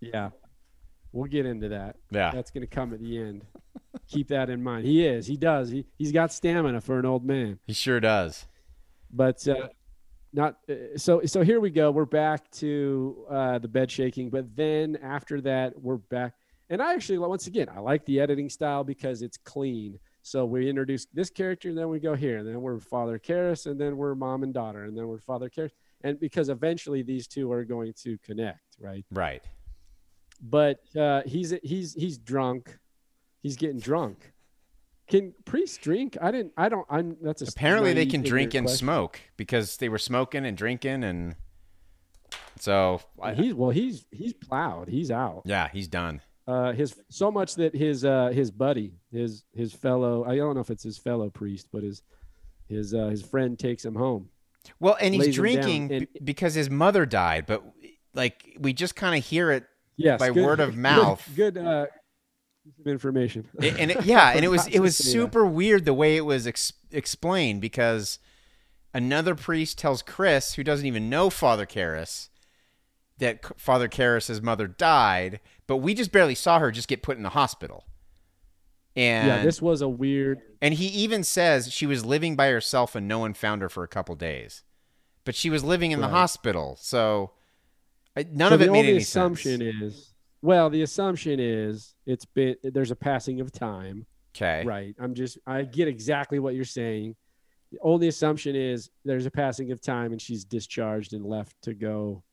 [0.00, 0.30] yeah.
[1.12, 1.96] We'll get into that.
[2.12, 3.44] Yeah, That's going to come at the end.
[4.06, 4.86] Keep that in mind.
[4.86, 5.26] He is.
[5.26, 5.68] He does.
[5.68, 7.58] He he's got stamina for an old man.
[7.66, 8.46] he sure does.
[9.10, 9.68] but uh,
[10.32, 14.54] not uh, so so here we go we're back to uh, the bed shaking but
[14.54, 16.34] then after that we're back
[16.68, 20.68] and i actually once again i like the editing style because it's clean so we
[20.68, 23.96] introduce this character and then we go here and then we're father Karras, and then
[23.96, 25.70] we're mom and daughter and then we're father Karras.
[26.02, 29.42] and because eventually these two are going to connect right Right.
[30.42, 32.78] but uh, he's he's he's drunk
[33.42, 34.32] he's getting drunk
[35.08, 38.66] can priests drink i didn't i don't i'm that's a Apparently they can drink and
[38.66, 38.78] question.
[38.86, 41.34] smoke because they were smoking and drinking and
[42.58, 44.88] So I, he's well, he's he's plowed.
[44.88, 45.42] He's out.
[45.46, 46.20] yeah, he's done.
[46.50, 50.60] Uh, his so much that his uh his buddy, his his fellow, I don't know
[50.60, 52.02] if it's his fellow priest, but his
[52.68, 54.28] his uh, his friend takes him home.
[54.78, 57.62] Well, and he's drinking and- b- because his mother died, but
[58.14, 59.64] like we just kind of hear it,
[59.96, 61.22] Yes, By good- word of mouth.
[61.36, 61.86] Good, uh,
[62.86, 63.46] information.
[63.60, 65.10] And it, yeah, and it was it was say that.
[65.10, 68.18] super weird the way it was ex- explained because
[68.94, 72.28] another priest tells Chris, who doesn't even know Father Karras,
[73.18, 75.40] that Father Karras's mother died,
[75.70, 77.84] but we just barely saw her just get put in the hospital.
[78.96, 80.40] And yeah, this was a weird.
[80.60, 83.84] and he even says she was living by herself and no one found her for
[83.84, 84.64] a couple days.
[85.24, 87.34] But she was living in the hospital, so
[88.16, 89.94] uh, none so of it made only any assumption sense.
[89.94, 94.06] is, well, the assumption is it's been there's a passing of time.
[94.34, 94.96] okay, Right.
[94.98, 97.14] I'm just I get exactly what you're saying.
[97.70, 101.74] The only assumption is there's a passing of time and she's discharged and left to
[101.74, 102.24] go.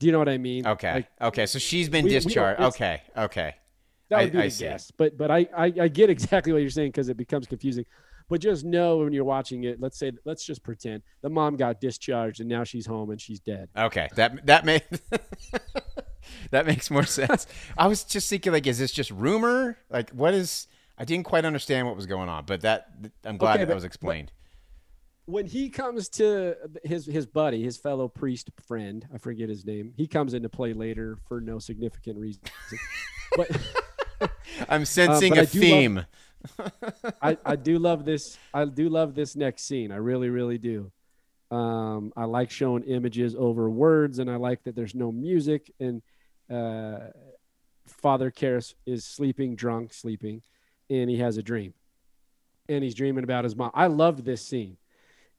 [0.00, 0.66] Do you know what I mean?
[0.66, 1.46] okay, Like, okay.
[1.46, 2.58] So she's been we- we discharged.
[2.60, 3.54] it's- okay, okay.
[4.08, 4.90] that I- would be I the guess.
[4.90, 7.84] But but I, I I get exactly what you're saying because it becomes confusing.
[8.28, 11.80] But just know when you're watching it, let's say let's just pretend the mom got
[11.80, 13.68] discharged and now she's home and she's dead.
[13.76, 14.80] Okay, that that may
[16.50, 17.46] that makes more sense.
[17.76, 19.76] I was just thinking, like, is this just rumor?
[19.90, 20.66] Like, what is?
[20.98, 22.88] I didn't quite understand what was going on, but that
[23.24, 24.32] I'm glad Okay, that but- was explained.
[25.30, 29.92] When he comes to his his buddy, his fellow priest friend, I forget his name.
[29.96, 32.42] He comes into play later for no significant reason.
[33.36, 33.50] but
[34.68, 36.06] I'm sensing but a do love- theme.
[37.22, 38.38] I, I do love this.
[38.54, 39.92] I do love this next scene.
[39.92, 40.90] I really, really do.
[41.50, 45.70] Um, I like showing images over words, and I like that there's no music.
[45.80, 46.00] And
[46.50, 47.08] uh,
[47.86, 50.42] Father Karras is sleeping, drunk, sleeping,
[50.88, 51.74] and he has a dream,
[52.68, 53.70] and he's dreaming about his mom.
[53.74, 54.76] I loved this scene.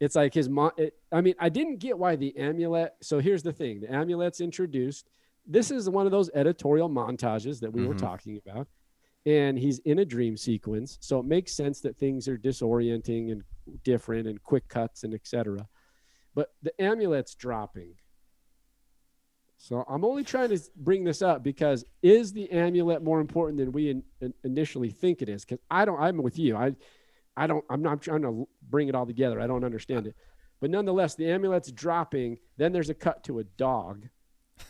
[0.01, 0.71] It's like his mom.
[0.77, 2.93] It, I mean, I didn't get why the amulet.
[3.01, 5.09] So here's the thing: the amulet's introduced.
[5.47, 7.99] This is one of those editorial montages that we were Mhm.
[7.99, 8.67] talking about
[9.25, 13.43] and he's in a dream sequence so it makes sense that things are disorienting and
[13.83, 15.67] different and quick cuts and etc
[16.33, 17.93] but the amulet's dropping
[19.57, 23.71] so i'm only trying to bring this up because is the amulet more important than
[23.71, 26.71] we in, in- initially think it is because i don't i'm with you i
[27.37, 29.39] i don't i'm not trying to bring it all together.
[29.39, 30.15] I don't understand it.
[30.59, 32.37] But nonetheless the amulet's dropping.
[32.57, 34.07] Then there's a cut to a dog.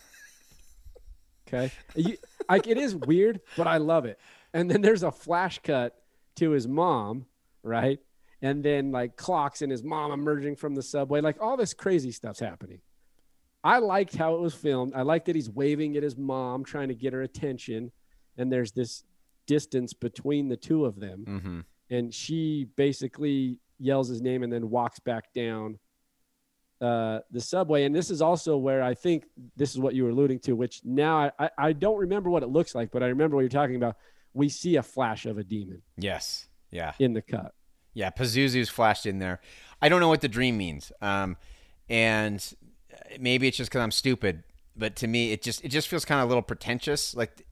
[1.48, 1.70] Okay?
[1.94, 2.16] You,
[2.48, 4.18] like it is weird but i love it.
[4.54, 5.94] And then there's a flash cut
[6.36, 7.26] to his mom
[7.62, 8.00] right?
[8.40, 11.20] And then like clocks and his mom emerging from the subway.
[11.20, 12.80] Like all this crazy stuff's happening.
[13.62, 14.94] I liked how it was filmed.
[14.96, 17.92] I like that he's waving at his mom trying to get her attention.
[18.36, 19.04] And there's this
[19.46, 21.24] distance between the two of them.
[21.26, 21.60] Hmm
[21.90, 25.78] and she basically yells his name and then walks back down
[26.80, 27.84] uh, the subway.
[27.84, 29.24] And this is also where I think
[29.56, 32.48] this is what you were alluding to, which now I, I, don't remember what it
[32.48, 33.96] looks like, but I remember what you're talking about.
[34.34, 36.48] We see a flash of a demon Yes.
[36.70, 36.92] Yeah.
[36.98, 37.54] in the cut.
[37.94, 38.10] Yeah.
[38.10, 39.40] Pazuzu's flashed in there.
[39.80, 40.90] I don't know what the dream means.
[41.00, 41.36] Um,
[41.88, 42.54] and
[43.18, 44.44] maybe it's just because I'm stupid,
[44.76, 47.14] but to me, it just it just feels kind of a little pretentious.
[47.14, 47.46] Like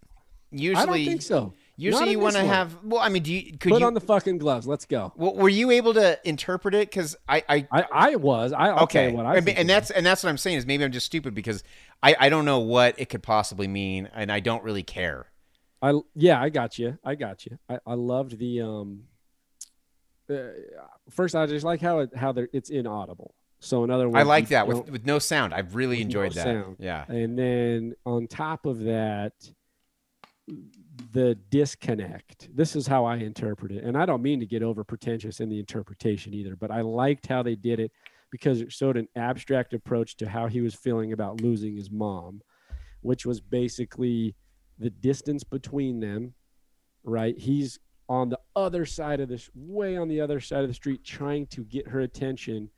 [0.50, 1.52] usually, I don't think so.
[1.80, 2.76] Usually you want to have.
[2.84, 3.86] Well, I mean, do you could Put you?
[3.86, 4.66] on the fucking gloves.
[4.66, 5.12] Let's go.
[5.16, 6.90] well, were you able to interpret it?
[6.90, 8.52] Because I, I I, I was.
[8.52, 10.58] I, I'll okay, what I I mean, and it that's and that's what I'm saying
[10.58, 11.64] is maybe I'm just stupid because
[12.02, 15.26] I I don't know what it could possibly mean, and I don't really care.
[15.82, 16.98] I yeah, I got you.
[17.04, 17.58] I got you.
[17.68, 19.04] I, I loved the um.
[20.28, 20.50] Uh,
[21.10, 23.34] first, I just like how it how they it's inaudible.
[23.60, 25.52] So in other words, I like that with with no sound.
[25.52, 26.44] I've really enjoyed no that.
[26.44, 26.76] sound.
[26.78, 27.04] Yeah.
[27.08, 29.32] and then on top of that,
[31.12, 32.48] the disconnect.
[32.54, 35.48] This is how I interpret it, and I don't mean to get over pretentious in
[35.48, 37.92] the interpretation either, but I liked how they did it
[38.30, 42.42] because it showed an abstract approach to how he was feeling about losing his mom,
[43.00, 44.34] which was basically
[44.78, 46.34] the distance between them.
[47.02, 47.78] Right, he's
[48.08, 51.46] on the other side of this, way on the other side of the street, trying
[51.46, 52.68] to get her attention.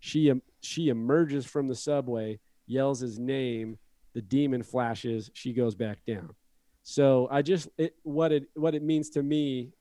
[0.00, 3.78] She she emerges from the subway, yells his name.
[4.14, 5.30] The demon flashes.
[5.34, 6.34] She goes back down.
[6.90, 9.74] So I just it, what it what it means to me,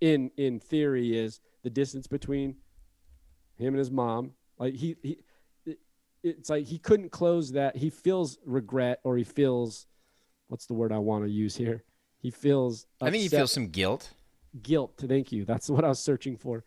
[0.00, 2.56] in in theory, is the distance between
[3.58, 4.30] him and his mom.
[4.58, 5.18] Like he he,
[5.66, 5.78] it,
[6.22, 7.76] it's like he couldn't close that.
[7.76, 9.86] He feels regret, or he feels,
[10.48, 11.84] what's the word I want to use here?
[12.18, 12.86] He feels.
[13.02, 14.08] I think he feels some guilt.
[14.62, 14.94] guilt.
[14.96, 15.44] Thank you.
[15.44, 16.64] That's what I was searching for.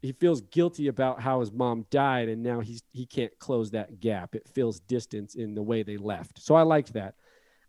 [0.00, 3.98] He feels guilty about how his mom died, and now he's he can't close that
[3.98, 4.36] gap.
[4.36, 6.40] It feels distance in the way they left.
[6.40, 7.16] So I liked that.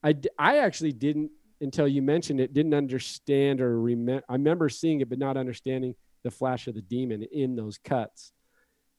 [0.04, 2.54] I, I actually didn't until you mentioned it.
[2.54, 4.24] Didn't understand or remember.
[4.30, 8.32] I remember seeing it, but not understanding the flash of the demon in those cuts.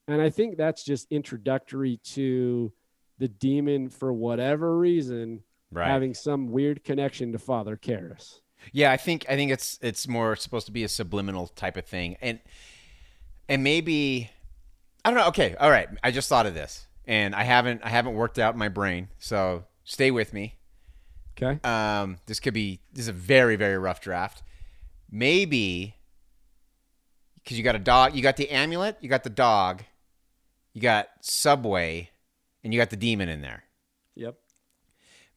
[0.07, 2.71] And I think that's just introductory to
[3.19, 5.41] the demon for whatever reason
[5.71, 5.87] Right.
[5.87, 8.39] having some weird connection to Father Karras.
[8.71, 11.85] Yeah, I think I think it's it's more supposed to be a subliminal type of
[11.85, 12.39] thing, and
[13.49, 14.29] and maybe
[15.03, 15.27] I don't know.
[15.29, 15.89] Okay, all right.
[16.03, 19.65] I just thought of this, and I haven't I haven't worked out my brain, so
[19.83, 20.55] stay with me.
[21.41, 21.59] Okay.
[21.67, 24.43] Um, this could be this is a very very rough draft.
[25.11, 25.95] Maybe
[27.43, 29.83] because you got a dog, you got the amulet, you got the dog,
[30.73, 32.09] you got Subway,
[32.63, 33.63] and you got the demon in there.
[34.15, 34.35] Yep.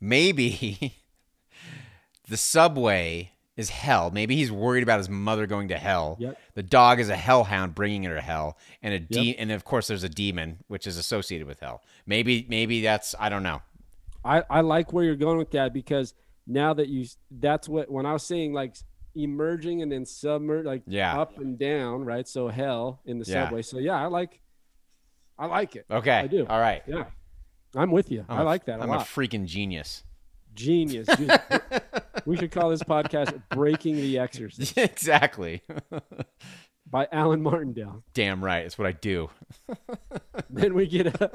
[0.01, 0.95] maybe
[2.29, 4.11] the subway is hell.
[4.11, 6.17] Maybe he's worried about his mother going to hell.
[6.21, 6.39] Yep.
[6.55, 9.37] The dog is a hellhound bringing her to hell, and a de- Yep.
[9.39, 11.83] and of course there's a demon which is associated with hell.
[12.07, 13.63] Maybe maybe that's I don't know.
[14.27, 16.15] I, I like where you're going with that because
[16.47, 18.77] now that you that's what when I was saying like
[19.15, 21.19] emerging and then submerge like Yeah.
[21.21, 22.27] up and down right?
[22.29, 23.45] So hell in the Yeah.
[23.45, 23.63] subway.
[23.63, 24.41] So yeah I like
[25.39, 25.87] I like it.
[25.91, 26.47] Okay, I do.
[26.47, 27.05] All right, yeah.
[27.75, 28.25] I'm with you.
[28.29, 29.03] I'm I like that a I'm lot.
[29.03, 30.03] a freaking genius.
[30.55, 31.09] genius.
[32.25, 34.77] We should call this podcast Breaking the Exorcist.
[34.79, 35.63] Exactly.
[36.89, 38.03] by Alan Martindale.
[38.15, 38.65] Damn right.
[38.65, 39.29] It's what I do.
[40.51, 41.31] then we get a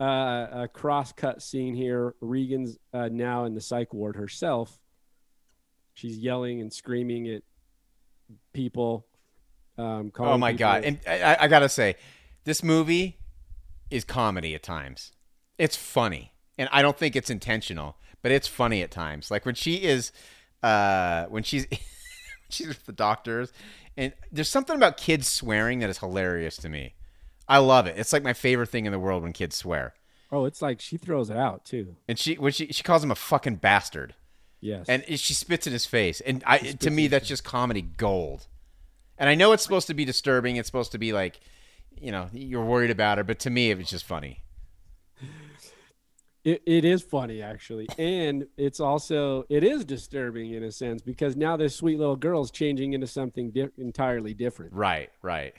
[0.00, 2.14] uh, a cross cut scene here.
[2.20, 4.78] Regan's uh, now in the psych ward herself.
[5.94, 7.42] She's yelling and screaming at
[8.52, 9.06] people.
[9.78, 10.84] Um, Oh my people- god!
[10.84, 11.96] And I, I gotta say,
[12.44, 13.18] this movie
[13.90, 15.12] is comedy at times.
[15.58, 19.30] It's funny, and I don't think it's intentional, but it's funny at times.
[19.30, 20.12] Like when she is,
[20.62, 21.66] uh, when she's
[22.50, 23.52] she's with the doctors,
[23.96, 26.94] and there's something about kids swearing that is hilarious to me.
[27.48, 27.96] I love it.
[27.98, 29.94] It's like my favorite thing in the world when kids swear.
[30.32, 31.96] oh, it's like she throws it out too.
[32.08, 34.14] And she when she she calls him a fucking bastard,
[34.60, 36.20] Yes, and she spits in his face.
[36.20, 38.46] And I to me that's just comedy gold.
[39.18, 40.56] And I know it's supposed to be disturbing.
[40.56, 41.38] It's supposed to be like,
[41.96, 44.42] you know, you're worried about her, but to me it was just funny.
[46.44, 51.36] it, it is funny actually, and it's also it is disturbing in a sense because
[51.36, 54.72] now this sweet little girl's changing into something di- entirely different.
[54.72, 55.54] Right, right.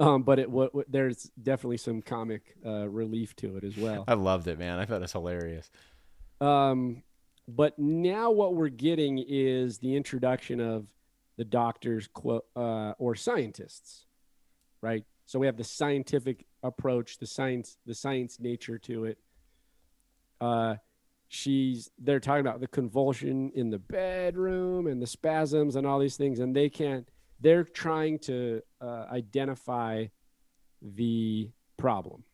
[0.00, 4.04] Um, but it what, what there's definitely some comic uh, relief to it as well.
[4.08, 4.78] I loved it, man.
[4.78, 5.70] I thought it was hilarious.
[6.40, 7.02] Um,
[7.46, 10.86] but now what we're getting is the introduction of
[11.36, 14.06] the doctors quote uh, or scientists,
[14.80, 15.04] right?
[15.26, 19.18] So we have the scientific approach, the science, the science nature to it.
[20.40, 20.76] Uh,
[21.28, 26.16] she's they're talking about the convulsion in the bedroom and the spasms and all these
[26.16, 27.08] things, and they can't.
[27.42, 30.06] They're trying to uh, identify
[30.80, 32.24] the problem.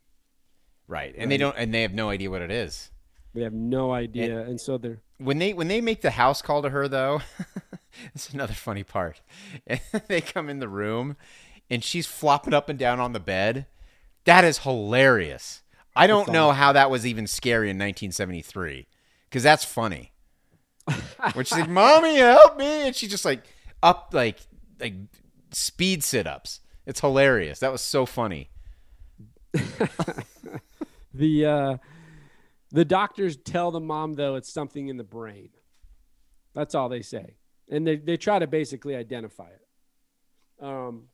[0.87, 1.15] Right.
[1.17, 2.91] And they don't and they have no idea what it is.
[3.35, 6.63] They have no idea, and so they're When they when they make the house call
[6.63, 7.21] to her though,
[8.15, 9.21] it's another funny part.
[10.09, 11.17] they come in the room
[11.71, 13.67] and she's flopping up and down on the bed.
[14.25, 15.63] That is hilarious.
[15.95, 18.87] I don't know how that was even scary in 1973
[19.29, 20.13] because that's funny.
[21.35, 23.43] When she's like, "Mommy, help me," and she's just like
[23.83, 24.39] up like
[24.81, 24.95] like
[25.53, 26.61] speed sit ups.
[26.87, 27.59] It's hilarious.
[27.61, 28.51] That was so funny.
[31.15, 31.77] The uh,
[32.71, 35.49] the doctors tell the mom though it's something in the brain.
[36.55, 37.35] That's all they say,
[37.69, 40.65] and they they try to basically identify it.
[40.65, 41.05] Um,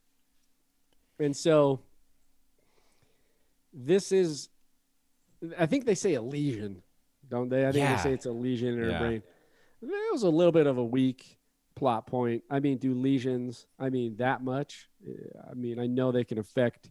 [1.19, 1.81] and so
[3.73, 4.49] this is,
[5.59, 6.83] I think they say a lesion,
[7.29, 7.62] don't they?
[7.67, 7.97] I think Yeah.
[7.97, 8.99] they say it's a lesion in her Yeah.
[8.99, 9.23] brain.
[9.81, 11.39] It was a little bit of a weak
[11.85, 12.43] plot point.
[12.49, 13.66] I mean, do lesions?
[13.78, 14.89] I mean that much?
[15.06, 16.89] I mean, I know they can affect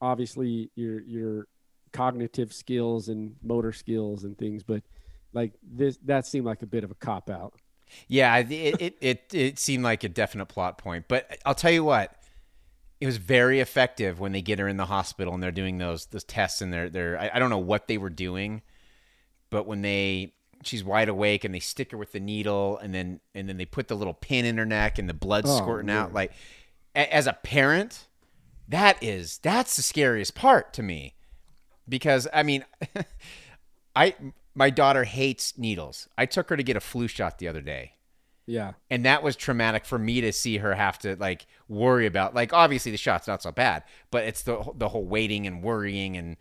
[0.00, 1.48] obviously your your
[1.92, 4.84] cognitive skills and motor skills and things, but
[5.32, 7.54] like this, that seemed like a bit of a cop out.
[8.06, 11.82] Yeah, it, it it it seemed like a definite plot point, but I'll tell you
[11.82, 12.14] what,
[13.00, 16.06] it was very effective when they get her in the hospital and they're doing those
[16.06, 18.62] those tests and they're they're I, I don't know what they were doing,
[19.50, 23.20] but when they she's wide awake and they stick her with the needle and then
[23.34, 25.90] and then they put the little pin in her neck and the blood Oh, squirting
[25.90, 26.12] out.
[26.12, 26.32] like
[26.94, 28.06] a, as a parent,
[28.68, 31.14] that is that's the scariest part to me.
[31.88, 32.64] Because I mean,
[33.96, 34.14] I
[34.54, 36.08] my daughter hates needles.
[36.18, 37.92] I took her to get a flu shot the other day.
[38.46, 42.34] Yeah, and that was traumatic for me to see her have to like worry about
[42.34, 46.16] like obviously the shot's not so bad but it's the the whole waiting and worrying
[46.16, 46.36] and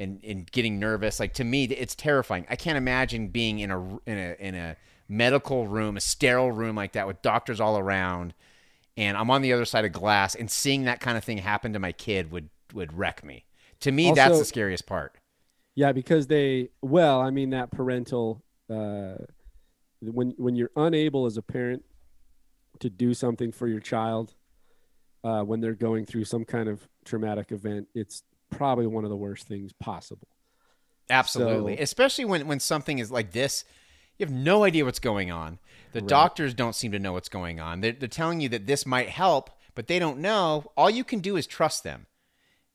[0.00, 1.20] and and getting nervous.
[1.20, 2.46] Like to me it's terrifying.
[2.50, 4.76] I can't imagine being in a in a in a
[5.08, 8.32] medical room a sterile room like that with doctors all around
[8.96, 11.72] and i'm on the other side of glass and seeing that kind of thing happen
[11.72, 13.44] to my kid would would wreck me.
[13.80, 15.16] To me that's the scariest part.
[15.74, 19.14] Yeah, because they well, I mean that parental uh,
[20.00, 21.84] when when you're unable as a parent
[22.80, 24.34] to do something for your child
[25.24, 29.16] uh, when they're going through some kind of traumatic event, it's probably one of the
[29.16, 30.28] worst things possible.
[31.08, 31.76] Absolutely.
[31.76, 33.64] So- Especially when, when something is like this,
[34.18, 35.58] you have no idea what's going on.
[35.92, 37.80] The doctors don't seem to know what's going on.
[37.80, 40.70] They're, they're telling you that this might help, but they don't know.
[40.76, 42.06] All you can do is trust them.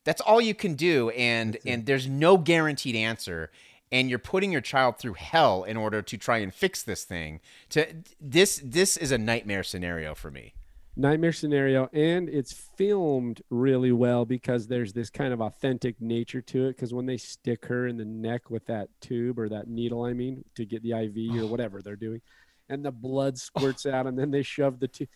[0.04, 3.52] That's all you can do, and and there's no guaranteed answer.
[3.92, 7.40] And you're putting your child through hell in order to try and fix this thing.
[7.70, 7.88] To
[8.20, 10.54] this this is a nightmare scenario for me.
[10.98, 16.66] Nightmare scenario and it's filmed really well because there's this kind of authentic nature to
[16.68, 20.04] it because when they stick her in the neck with that tube or that needle
[20.06, 22.22] i mean to get the iv or whatever they're doing
[22.70, 25.10] and the blood squirts out and then they shove the tube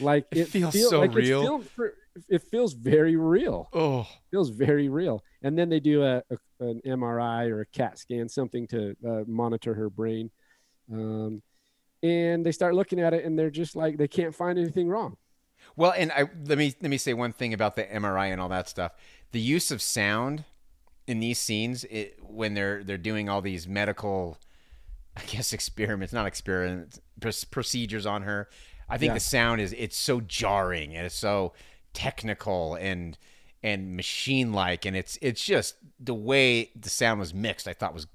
[0.00, 1.58] like It feels feel- so like real.
[1.60, 1.94] for-
[2.28, 3.68] it feels very real.
[3.72, 5.24] Oh, feels very real.
[5.42, 9.24] And then they do a, a an mri or a cat scan something to uh,
[9.26, 10.30] monitor her brain.
[10.92, 11.42] Um,
[12.04, 15.16] and they start looking at it and they're just like they can't find anything wrong
[15.76, 18.50] Well, and I let me let me say one thing about the MRI and all
[18.50, 18.92] that stuff.
[19.32, 20.44] The use of sound
[21.06, 24.38] in these scenes it, when they're they're doing all these medical,
[25.16, 28.48] I guess experiments, not experiments, pr- procedures on her.
[28.88, 29.14] I think Yeah.
[29.14, 31.54] the sound is it's so jarring and it's so
[31.94, 33.16] technical and
[33.62, 37.66] and machine like and it's it's just the way the sound was mixed.
[37.66, 38.06] I thought was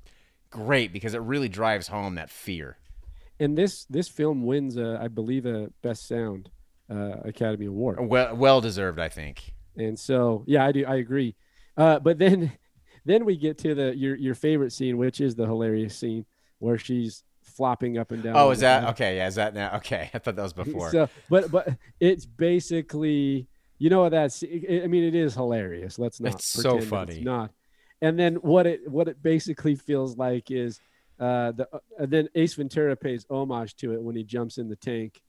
[0.51, 2.77] great because it really drives home that fear.
[3.39, 6.49] And this this film wins a, I believe a best sound
[6.91, 9.53] uh, academy award Well well deserved, I think.
[9.77, 11.35] and so yeah i do i agree
[11.77, 12.51] uh, but then
[13.05, 16.25] then we get to the your your favorite scene which is the hilarious scene
[16.59, 19.17] where she's flopping up and down Oh, is that okay?
[19.17, 19.75] Yeah, is that now?
[19.77, 20.91] Okay, I thought that was before.
[20.91, 23.47] so but but it's basically
[23.77, 27.15] you know what that's i I mean it is hilarious let's not It's so funny.
[27.17, 27.51] it's not
[28.01, 30.79] and then what it what it basically feels like is
[31.19, 34.75] uh the uh, then ace ventura pays homage to it when he jumps in the
[34.75, 35.21] tank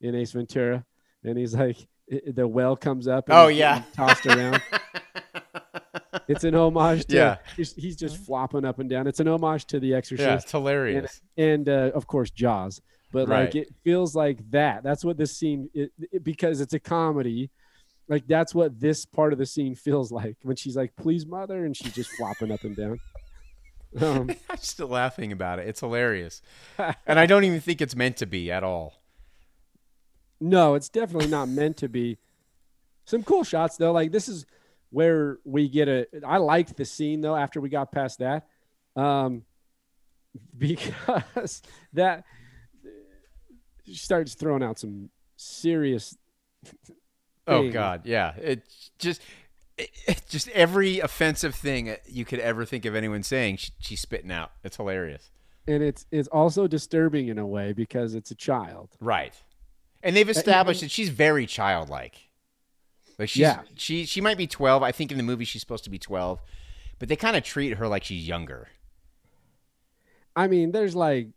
[0.00, 0.84] in ace ventura
[1.24, 1.76] and he's like
[2.12, 3.82] i- the well comes up and Oh, yeah.
[3.94, 4.60] tossed around
[6.28, 7.36] it's an homage to Yeah.
[7.56, 10.50] he's, he's just flopping up and down it's an homage to the exorcist yeah, it's
[10.50, 11.20] hilarious.
[11.36, 12.80] and uh, of course Jaws.
[13.10, 13.46] But Right.
[13.46, 14.82] like it feels like that.
[14.82, 17.48] That's what this scene it, it- because it's a comedy.
[18.06, 21.64] Like that's what this part of the scene feels like when she's like, "Please, mother,"
[21.64, 22.98] and she's just flopping up and down.
[24.00, 25.68] Um, I'm still laughing about it.
[25.68, 26.42] It's hilarious,
[27.06, 29.02] and I don't even think it's meant to be at all.
[30.40, 32.18] no, it's definitely not meant to be.
[33.04, 33.92] Some cool shots though.
[33.92, 34.44] Like this is
[34.90, 36.06] where we get a.
[36.26, 37.36] I liked the scene though.
[37.36, 38.46] After we got past that,
[38.96, 39.44] um,
[40.58, 41.62] because
[41.94, 42.24] that
[43.92, 46.16] starts throwing out some serious
[47.48, 47.70] Oh.
[47.70, 48.34] God, yeah.
[48.36, 48.62] It
[48.98, 49.22] just,
[50.28, 54.52] just every offensive thing you could ever think of anyone saying, she, she's spitting out.
[54.64, 55.30] It's hilarious.
[55.66, 58.90] and it's it's also disturbing in a way because it's a child.
[59.00, 59.34] Right.
[60.02, 62.14] And they've uh, established that she's very childlike.
[63.18, 63.62] Like she's Yeah.
[63.76, 64.82] she she might be 12.
[64.82, 66.40] I think in the movie she's supposed to be 12,
[66.98, 68.68] but they kind of treat her like she's younger.
[70.36, 71.28] I mean, there's like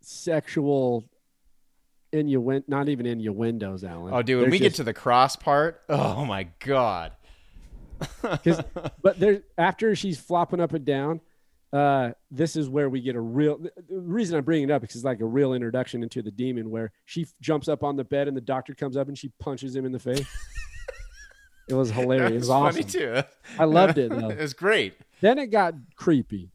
[0.00, 1.04] sexual
[2.12, 4.12] innuendo, not even innuendos, Alan.
[4.14, 7.12] Oh, dude, when They're we get to the cross part, oh my god.
[8.22, 8.62] 'cause-
[9.02, 11.20] but there after she's flopping up and down,
[11.72, 13.60] uh, this is where we get a real.
[13.90, 16.92] Reason I'm bringing it up is it's like a real introduction into the demon, where
[17.04, 19.74] she f- jumps up on the bed and the doctor comes up and she punches
[19.76, 20.26] him in the face.
[21.68, 22.30] it was hilarious.
[22.30, 22.82] It was It's awesome.
[22.82, 23.22] funny too.
[23.58, 24.30] I loved it though.
[24.30, 24.94] it was great.
[25.20, 26.50] Then it got creepy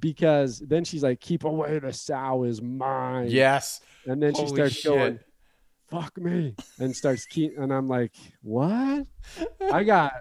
[0.00, 3.80] because then she's like, "Keep away, the sow is mine." Yes.
[4.06, 4.84] and then she starts shit.
[4.92, 5.18] going,
[5.88, 8.12] "Fuck me," and starts keep, and I'm like,
[8.42, 9.06] "What?"
[9.72, 10.12] I got.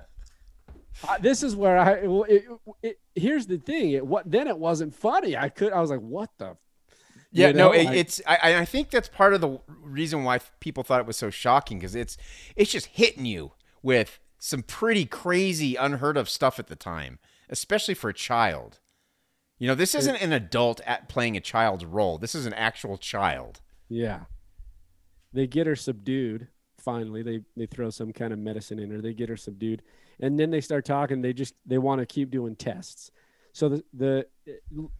[1.07, 1.91] I, this is where I.
[1.93, 2.43] It, it,
[2.83, 3.91] it, here's the thing.
[3.91, 4.47] It what then?
[4.47, 5.37] It wasn't funny.
[5.37, 5.71] I could.
[5.71, 6.57] I was like, "What the?"
[7.31, 8.21] Yeah, You no, it, like- it's.
[8.27, 11.77] I, I think that's part of the reason why people thought it was so shocking
[11.79, 12.17] because it's,
[12.55, 13.51] it's just hitting you
[13.83, 17.19] with some pretty crazy, unheard of stuff at the time,
[17.49, 18.79] especially for a child.
[19.59, 22.17] You know, this isn't an adult at playing a child's role.
[22.17, 23.59] This is an actual child.
[23.89, 24.21] Yeah.
[25.33, 26.47] They get her subdued.
[26.79, 29.01] Finally, they they throw some kind of medicine in her.
[29.01, 29.81] They get her subdued,
[30.21, 31.21] and then they start talking.
[31.21, 33.11] They just they want to keep doing tests.
[33.51, 34.25] So the the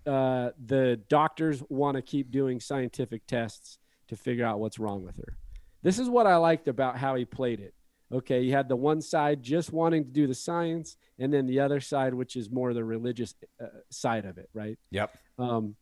[0.06, 3.77] uh, the doctors want to keep doing scientific tests
[4.10, 5.38] to figure out what's wrong with her.
[5.84, 7.73] This is what I liked about how he played it.
[8.11, 11.60] Okay, you had the one side just wanting to do the science, and then the
[11.60, 14.80] other side, which is more the religious uh, side of it, right?
[14.90, 15.15] Yep.
[15.38, 15.76] Um,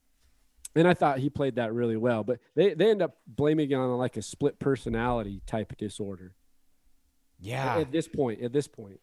[0.76, 3.76] and I thought he played that really well, but they, they end up blaming it
[3.76, 6.36] on like a split personality type disorder
[7.40, 7.78] Yeah.
[7.78, 8.42] at this point.
[8.42, 9.00] At this point,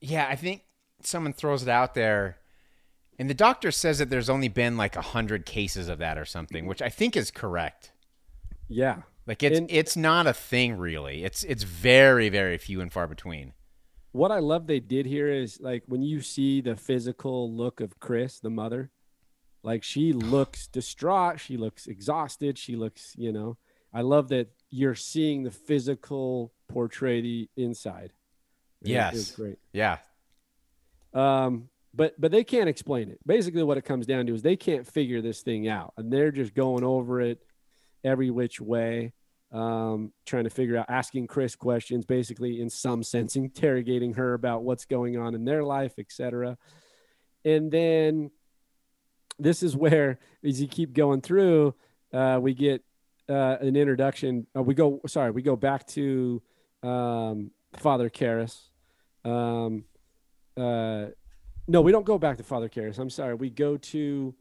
[0.00, 0.62] Yeah, I think
[1.02, 2.38] someone throws it out there,
[3.18, 6.24] and the doctor says that there's only been like a hundred cases of that or
[6.24, 7.90] something, which I think is correct.
[8.68, 11.22] yeah, Like it's And- it's not a thing really.
[11.22, 13.52] It's it's very very few and far between.
[14.12, 18.00] what I love they did here is like when you see the physical look of
[18.00, 18.90] Chris, the mother,
[19.62, 23.56] like she looks distraught, she looks exhausted, she looks, you know.
[23.92, 28.12] I love that you're seeing the physical portray the inside.
[28.82, 29.32] It- Yes.
[29.32, 29.58] great.
[29.72, 29.98] Yeah.
[31.14, 33.18] Um, but but they can't explain it.
[33.26, 36.30] Basically, what it comes down to is they can't figure this thing out, and they're
[36.32, 37.42] just going over it
[38.04, 39.12] every which way,
[39.52, 44.62] um, trying to figure out, asking Chris questions, basically in some sense interrogating her about
[44.62, 46.58] what's going on in their life, etc.
[47.44, 48.30] And then
[49.38, 51.74] this is where, as you keep going through,
[52.12, 52.82] uh, we get
[53.28, 54.46] uh, an introduction.
[54.56, 56.42] Uh, we go, sorry, we go back to
[56.82, 58.58] um, Father Karras.
[59.24, 59.84] Um,
[60.56, 61.06] uh,
[61.66, 62.98] no, we don't go back to Father Karras.
[62.98, 63.34] I'm sorry.
[63.34, 64.34] We go to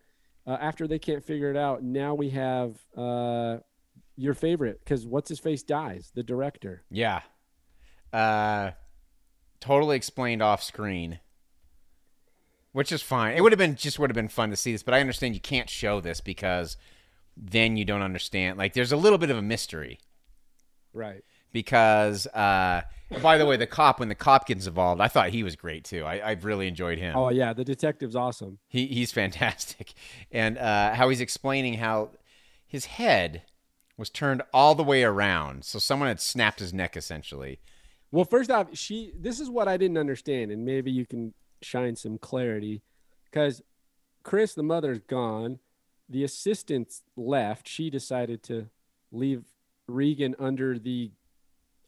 [0.46, 1.84] uh, after they can't figure it out.
[1.84, 3.58] Now we have uh,
[4.18, 6.84] your favorite because what's his face dies, the director.
[6.90, 7.22] Yeah.
[8.12, 8.72] Uh,
[9.60, 11.20] totally explained off screen,
[12.72, 13.36] which is fine.
[13.36, 15.34] It would have been just would have been fun to see this, but I understand
[15.36, 16.78] you can't show this because
[17.36, 18.58] then you don't understand.
[18.58, 20.00] Like, there's a little bit of a mystery
[20.94, 21.24] Right.
[21.52, 22.82] because, uh,
[23.22, 25.84] by the way, the cop when the cop gets involved, I thought he was great
[25.84, 26.04] too.
[26.06, 27.16] I, I really enjoyed him.
[27.16, 28.58] Oh yeah, the detective's awesome.
[28.68, 29.94] He he's fantastic,
[30.32, 32.12] and uh, how he's explaining how
[32.66, 33.44] his head
[33.98, 37.60] was turned all the way around, so someone had snapped his neck essentially.
[38.12, 39.12] Well, first off, she.
[39.20, 42.82] This is what I didn't understand, and maybe you can shine some clarity,
[43.26, 43.62] because
[44.24, 45.60] Chris, the mother's gone.
[46.10, 47.68] The assistant left.
[47.68, 48.70] She decided to
[49.12, 49.44] leave
[49.88, 51.12] Regan under the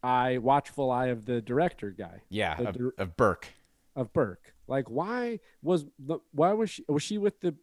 [0.04, 3.48] eye, watchful eye of the director guy Yeah, of, of Burke.
[3.96, 4.54] of Burke.
[4.68, 6.20] Like, why was the?
[6.34, 6.84] Why was she?
[6.90, 7.56] Was she with the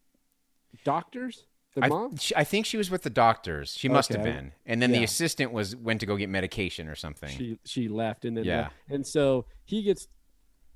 [0.84, 1.44] doctors?
[1.76, 2.16] The I, mom?
[2.16, 3.74] she- I think she was with the doctors.
[3.76, 6.94] She must have been, and then the assistant was went to go get medication or
[6.96, 7.28] something.
[7.36, 8.56] she she left and then Yeah.
[8.62, 8.74] left.
[8.88, 10.08] and so he gets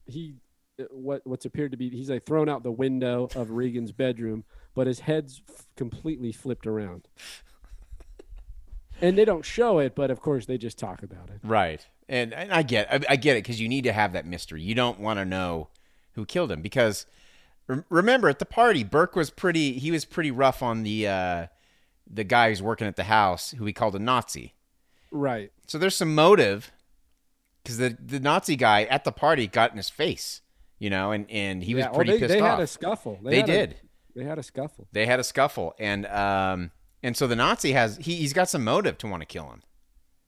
[0.06, 0.35] he
[0.78, 4.44] uh, what what's appeared to be he's like thrown out the window of Regan's bedroom,
[4.74, 7.09] but his head's f- completely flipped around.
[9.01, 11.40] And they don't show it, but of course they just talk about it.
[11.43, 11.86] Right.
[12.09, 14.60] And, and I get I, I get it because you need to have that mystery.
[14.62, 15.68] You don't want to know
[16.12, 17.06] who killed him because
[17.70, 21.47] rem- remember at the party Burke was pretty he was pretty rough on the uh,
[22.12, 24.55] the guy who's working at the house who he called a Nazi.
[25.10, 25.52] Right.
[25.66, 26.70] So there's some motive
[27.62, 30.40] because the the Nazi guy at the party got in his face,
[30.78, 32.51] you know, and and he was Yeah, well, pretty they, pissed they off.
[32.59, 33.18] had a scuffle.
[33.22, 33.76] They a- did.
[34.14, 34.88] they had a scuffle.
[34.92, 36.70] they had a scuffle and um
[37.02, 39.62] and so the Nazi has he he's got some motive to want to kill him.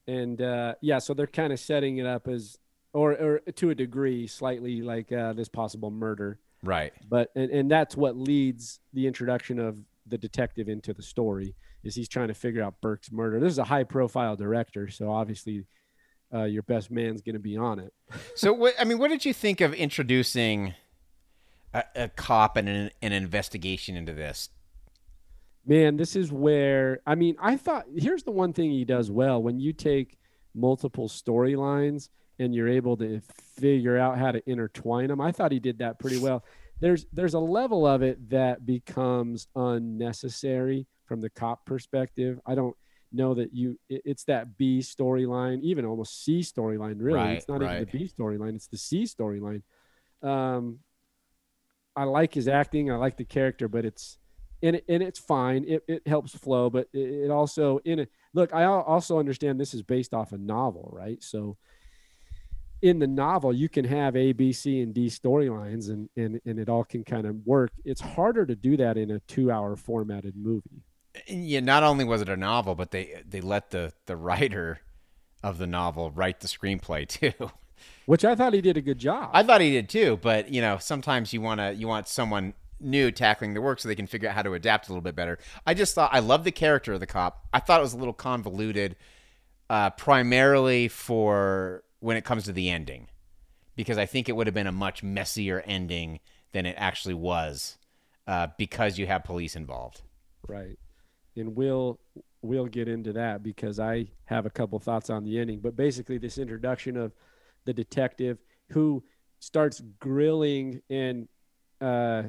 [0.07, 2.57] And uh, yeah, so they're kind of setting it up as
[2.93, 6.39] or or to a degree slightly like uh, this possible murder.
[6.63, 6.93] Right.
[7.09, 9.77] but and, and that's what leads the introduction of
[10.07, 13.59] the detective into the story is he's trying to figure out burke's murder this is
[13.59, 15.65] a high profile director so obviously
[16.33, 17.93] uh, your best man's going to be on it
[18.35, 20.73] So what I mean, what did you think of introducing
[21.73, 24.49] a, a cop and an, an investigation into this?
[25.65, 29.41] man this is where i mean i thought here's the one thing he does well
[29.41, 30.17] when you take
[30.53, 32.09] multiple storylines
[32.39, 33.21] and you're able to
[33.59, 36.43] figure out how to intertwine them i thought he did that pretty well
[36.79, 42.75] there's there's a level of it that becomes unnecessary from the cop perspective i don't
[43.11, 47.47] know that you it- it's that b storyline even almost c storyline really Right, it's
[47.47, 47.75] not right.
[47.75, 49.61] even the b storyline it's the c storyline
[50.23, 50.79] um
[51.95, 54.17] i like his acting i like the character but it's
[54.63, 55.65] and, it, and it's fine.
[55.67, 58.09] It, it helps flow, but it, it also in it.
[58.33, 61.21] Look, I also understand this is based off a novel, right?
[61.21, 61.57] So
[62.83, 66.59] in the novel, you can have A, B, C, and D storylines, and and and
[66.59, 67.71] it all can kind of work.
[67.85, 70.83] It's harder to do that in a two-hour formatted movie.
[71.27, 74.81] Yeah, not only was it a novel, but they they let the the writer
[75.41, 77.51] of the novel write the screenplay too.
[78.05, 79.31] Which I thought he did a good job.
[79.33, 82.53] I thought he did too, but you know, sometimes you want to you want someone
[82.81, 85.15] new tackling the work so they can figure out how to adapt a little bit
[85.15, 85.39] better.
[85.65, 87.47] I just thought I love the character of the cop.
[87.53, 88.97] I thought it was a little convoluted,
[89.69, 93.07] uh, primarily for when it comes to the ending,
[93.77, 96.19] because I think it would have been a much messier ending
[96.51, 97.77] than it actually was,
[98.27, 100.01] uh, because you have police involved.
[100.45, 100.77] Right.
[101.37, 101.99] And we'll
[102.41, 105.61] we'll get into that because I have a couple thoughts on the ending.
[105.61, 107.13] But basically this introduction of
[107.63, 108.37] the detective
[108.69, 109.01] who
[109.39, 111.29] starts grilling and
[111.79, 112.23] uh,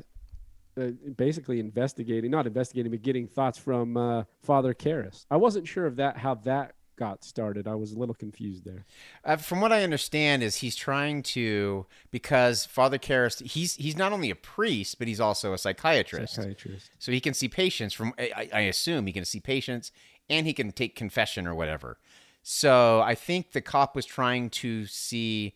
[0.81, 5.27] uh, basically investigating, not investigating, but getting thoughts from uh, Father Karras.
[5.33, 7.67] I wasn't sure of that how that got started.
[7.67, 8.85] I was a little confused there.
[9.25, 14.13] Uh, from what I understand, is he's trying to because Father Karras he's he's not
[14.13, 16.35] only a priest but he's also a psychiatrist.
[16.35, 16.91] Psychiatrist.
[16.99, 19.93] So he can see patients from I, I assume he can see patients
[20.29, 21.99] and he can take confession or whatever.
[22.43, 25.55] So I think the cop was trying to see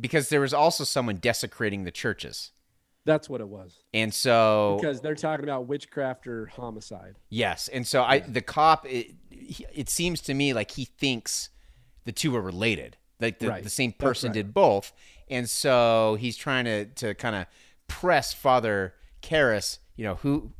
[0.00, 2.50] because there was also someone desecrating the churches.
[3.04, 3.78] That's what it was.
[3.92, 7.16] And so Because they're talking about witchcraft or homicide.
[7.30, 11.50] Yes, and so I the cop it, it seems to me like he thinks
[12.04, 13.64] the two are related, like the, Right.
[13.64, 14.34] the same person right.
[14.34, 14.92] did both,
[15.28, 17.46] and so he's trying to to kind of
[17.88, 19.78] press Father Karras.
[19.96, 20.52] You know who.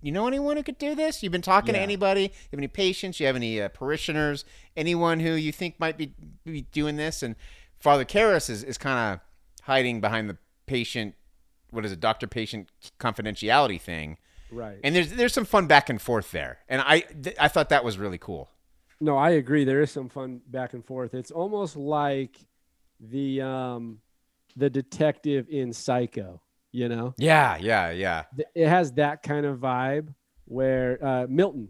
[0.00, 1.24] You know anyone who could do this?
[1.24, 2.22] You've been talking to anybody?
[2.22, 3.18] You have any patients?
[3.18, 4.44] You have any uh, parishioners?
[4.76, 6.14] Anyone who you think might be,
[6.44, 7.20] be doing this?
[7.20, 7.34] And
[7.80, 11.16] Father Karras is, is kind of hiding behind the patient,
[11.70, 14.18] what is it, doctor patient confidentiality thing.
[14.50, 14.78] Right.
[14.82, 17.84] And there's there's some fun back and forth there, and I th- I thought that
[17.84, 18.48] was really cool.
[19.00, 19.64] No, I agree.
[19.64, 21.14] There is some fun back and forth.
[21.14, 22.36] It's almost like
[23.00, 24.00] the um
[24.56, 26.40] the detective in Psycho,
[26.72, 27.14] you know?
[27.16, 28.24] Yeah, yeah, yeah.
[28.54, 30.14] It has that kind of vibe
[30.46, 31.68] where uh Milton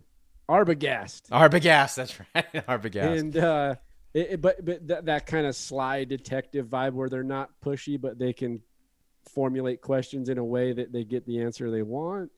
[0.49, 3.19] Arbogast Arbogast, that's right, Arbogast.
[3.19, 3.75] and uh
[4.15, 8.19] it, but but that, that kind of sly detective vibe where they're not pushy but
[8.19, 8.63] they can
[9.29, 12.31] formulate questions in a way that they get the answer they want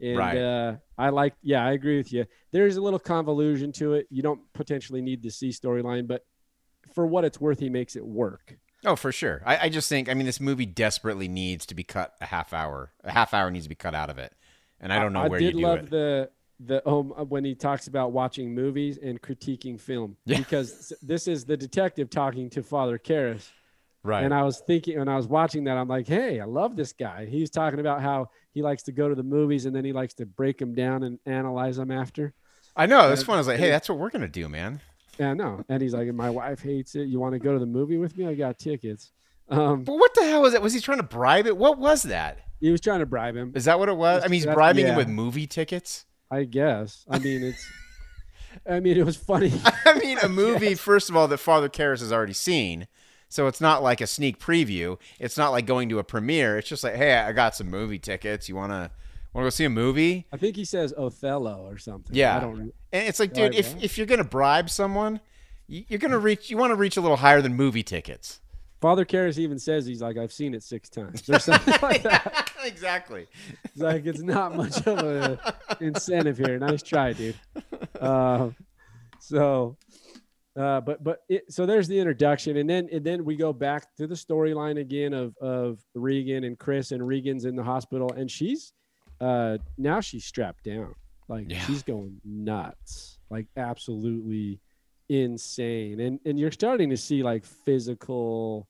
[0.00, 0.38] and Right.
[0.38, 4.22] uh i like yeah i agree with you there's a little convolution to it you
[4.22, 6.24] don't potentially need to see storyline but
[6.94, 9.40] for what it's worth he makes it work oh, for sure.
[9.46, 12.52] I, I just think I mean this movie desperately needs to be cut a half
[12.52, 12.92] hour.
[13.04, 14.32] A half hour needs to be cut out of it,
[14.80, 15.90] and I don't know I where did you do love it.
[15.90, 20.38] the the um when he talks about watching movies and critiquing film Yeah.
[20.38, 23.48] because this is the detective talking to Father Karras
[24.02, 24.24] right.
[24.24, 26.92] And I was thinking, when I was watching that, I'm like, hey, I love this
[26.92, 27.26] guy.
[27.26, 30.14] He's talking about how he likes to go to the movies and then he likes
[30.14, 32.32] to break them down and analyze them after.
[32.76, 33.36] I know this one.
[33.36, 34.80] I was like, hey, that's what we're gonna do, man.
[35.18, 35.62] Yeah, no.
[35.68, 37.04] And he's like, my wife hates it.
[37.08, 38.26] You want to go to the movie with me?
[38.26, 39.12] I got tickets.
[39.50, 40.62] Um, But what the hell was that?
[40.62, 41.56] Was he trying to bribe it?
[41.56, 42.38] What was that?
[42.60, 44.22] he was trying to bribe him, Is that what it was?
[44.22, 46.06] I mean, he's That- bribing him with movie tickets.
[46.30, 47.04] I guess.
[47.10, 47.66] I mean, it's.
[48.68, 49.52] I mean, it was funny.
[49.84, 52.86] I mean, a movie, first of all, that Father Karras has already seen.
[53.32, 54.98] So it's not like a sneak preview.
[55.18, 56.58] It's not like going to a premiere.
[56.58, 58.46] It's just like, hey, I got some movie tickets.
[58.46, 58.90] You wanna
[59.32, 60.26] wanna go see a movie?
[60.30, 62.14] I think he says Othello or something.
[62.14, 62.36] Yeah.
[62.36, 62.60] I don't.
[62.92, 65.20] And it's like, dude, if if you're gonna bribe someone,
[65.66, 66.50] you- you're gonna reach.
[66.50, 68.40] You want to reach a little higher than movie tickets.
[68.82, 72.50] Father Karras even says he's like, I've seen it six times or something like that.
[72.64, 73.28] exactly.
[73.64, 75.38] It's like it's not much of an
[75.80, 76.58] incentive here.
[76.58, 77.36] Nice try, dude.
[77.98, 78.50] Uh,
[79.20, 79.76] so,
[80.56, 83.94] uh, but but it, so there's the introduction, and then and then we go back
[83.96, 88.30] to the storyline again of of Regan and Chris, and Regan's in the hospital, and
[88.30, 88.72] she's
[89.20, 90.94] uh, now she's strapped down,
[91.28, 91.60] like Yeah.
[91.60, 94.60] she's going nuts, like absolutely
[95.08, 98.68] insane, and and you're starting to see like physical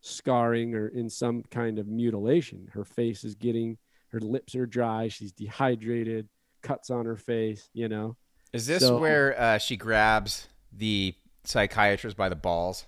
[0.00, 2.68] scarring or in some kind of mutilation.
[2.72, 3.78] Her face is getting,
[4.08, 5.08] her lips are dry.
[5.08, 6.28] She's dehydrated,
[6.62, 8.16] cuts on her face, you know.
[8.52, 12.86] Is this So- where uh, she grabs the psychiatrist by the balls?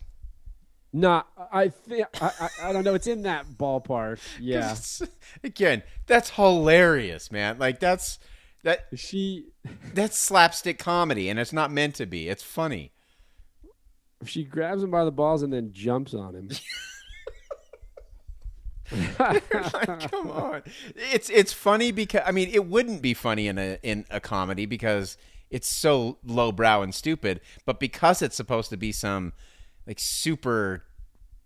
[0.93, 2.95] Not, I think, I, I, don't know.
[2.95, 4.21] It's in that ballpark.
[4.41, 4.77] Yeah.
[5.43, 7.59] Again, that's hilarious, man.
[7.59, 8.21] Like that's
[8.63, 9.47] that She,
[9.95, 12.29] that's slapstick comedy, and it's not meant to be.
[12.29, 12.93] It's funny.
[14.25, 16.51] she grabs him by the balls and then jumps on him.
[19.19, 19.49] Like,
[20.11, 20.63] come on.
[20.95, 24.67] It's it's funny because I mean it wouldn't be funny in a in a comedy
[24.67, 25.17] because
[25.51, 29.33] it's so lowbrow and stupid, but because it's supposed to be some
[29.87, 30.85] like super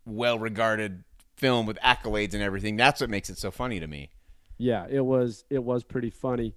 [0.06, 1.04] well regarded
[1.36, 4.10] film with accolades and everything, that's what makes it so funny to me.
[4.58, 6.54] yeah, it was, it was pretty funny.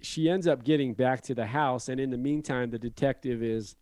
[0.00, 3.76] She ends up getting back to the house, and in the meantime, the detective is,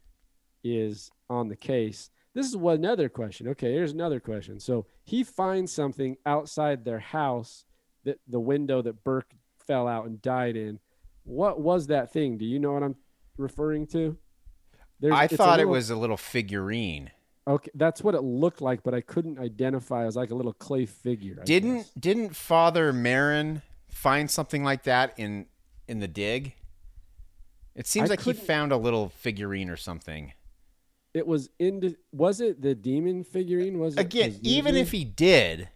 [0.65, 2.11] is on the case.
[2.35, 3.49] This is what another question.
[3.49, 4.61] Okay, here's another question.
[4.61, 7.65] So he finds something outside their house
[8.05, 9.33] that the window that Burke
[9.67, 10.79] fell out and died in.
[11.29, 12.39] What was that thing?
[12.39, 12.97] Do you know what I'm
[13.37, 14.17] referring to?
[15.01, 17.11] There's, I thought little- it was a little figurine.
[17.47, 17.71] okay.
[17.75, 20.03] That's what it looked like, but I couldn't identify.
[20.03, 21.39] It was like a little clay figure.
[21.41, 21.91] I Didn't guess.
[21.99, 25.47] didn't Father Merrin find something like that in
[25.87, 26.55] in the dig?
[27.75, 30.33] It seems I like he found a little figurine or something.
[31.15, 31.95] it was in?
[32.13, 33.79] Was it the demon figurine?
[33.79, 35.69] Was it Again, even if he did,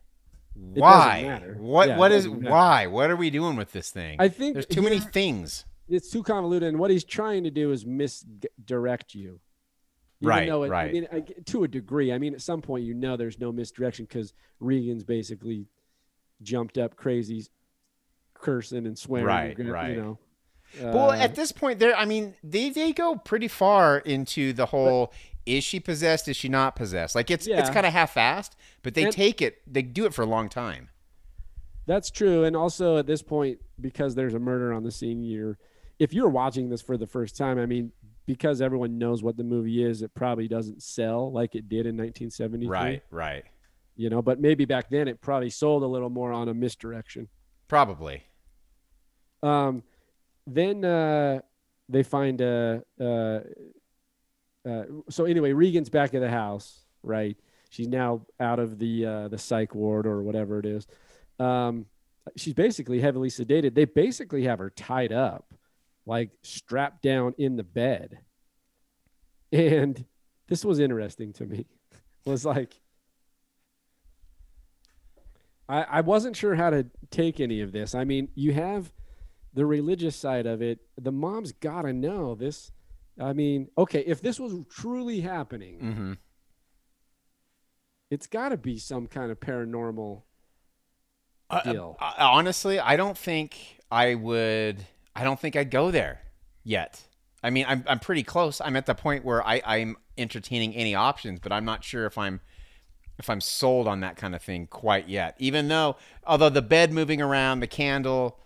[0.54, 1.40] why?
[1.56, 2.86] What Yeah, what is why?
[2.86, 4.16] What are we doing with this thing?
[4.18, 5.64] I think there's too many things.
[5.88, 9.40] it's too convoluted and what he's trying to do is misdirect you
[10.20, 10.88] Even Right, it, right.
[10.88, 12.12] I mean, I, to a degree.
[12.12, 15.66] I mean, at some point, you know, there's no misdirection because Regan's basically
[16.42, 17.46] jumped up crazy,
[18.34, 19.26] cursing and swearing.
[19.26, 19.90] Right, and, right.
[19.90, 20.18] You know.
[20.80, 21.96] well, Uh, at this point, there.
[21.96, 25.12] I mean, they they go pretty far into the whole.
[25.46, 26.28] Is she possessed?
[26.28, 27.14] Is she not possessed?
[27.14, 28.50] Like it's it's kind of half-assed,
[28.82, 29.60] but they And- take it.
[29.66, 30.88] They do it for a long time.
[31.84, 35.58] That's true, and also at this point, because there's a murder on the scene, you're
[35.98, 37.92] if you're watching this for the first time, I mean,
[38.26, 41.96] because everyone knows what the movie is, it probably doesn't sell like it did in
[41.96, 42.68] 1973.
[42.68, 43.44] Right, right.
[43.96, 44.22] you know.
[44.22, 47.28] But maybe back then it probably sold a little more on a misdirection.
[47.68, 48.22] Probably.
[49.42, 49.82] Um,
[50.46, 51.40] then uh,
[51.88, 52.82] they find a.
[53.00, 53.40] Uh,
[54.68, 57.36] uh, so anyway, Regan's back at the house, right?
[57.70, 60.86] She's now out of the uh, the psych ward or whatever it is.
[61.38, 61.86] Um,
[62.36, 63.74] she's basically heavily sedated.
[63.74, 65.52] They basically have her tied up,
[66.06, 68.18] like strapped down in the bed.
[69.50, 70.04] And
[70.48, 71.66] this was interesting to me.
[72.24, 72.80] Was like
[75.68, 77.94] I, I wasn't sure how to take any of this.
[77.94, 78.92] I mean, you have
[79.54, 80.80] the religious side of it.
[81.00, 82.72] The mom's got to know this.
[83.20, 86.12] I mean, okay, if this was truly happening, Mm-hmm.
[88.10, 90.22] it's got to be some kind of paranormal
[91.64, 91.96] deal.
[92.00, 93.56] Uh, honestly, I don't think
[93.90, 94.84] I would.
[95.14, 96.22] I don't think I'd go there
[96.64, 97.02] yet.
[97.42, 98.60] I mean, I'm I'm pretty close.
[98.60, 102.16] I'm at the point where I I'm entertaining any options, but I'm not sure if
[102.16, 102.40] I'm
[103.18, 105.36] if I'm sold on that kind of thing quite yet.
[105.38, 108.38] Even though, although the bed moving around, the candle,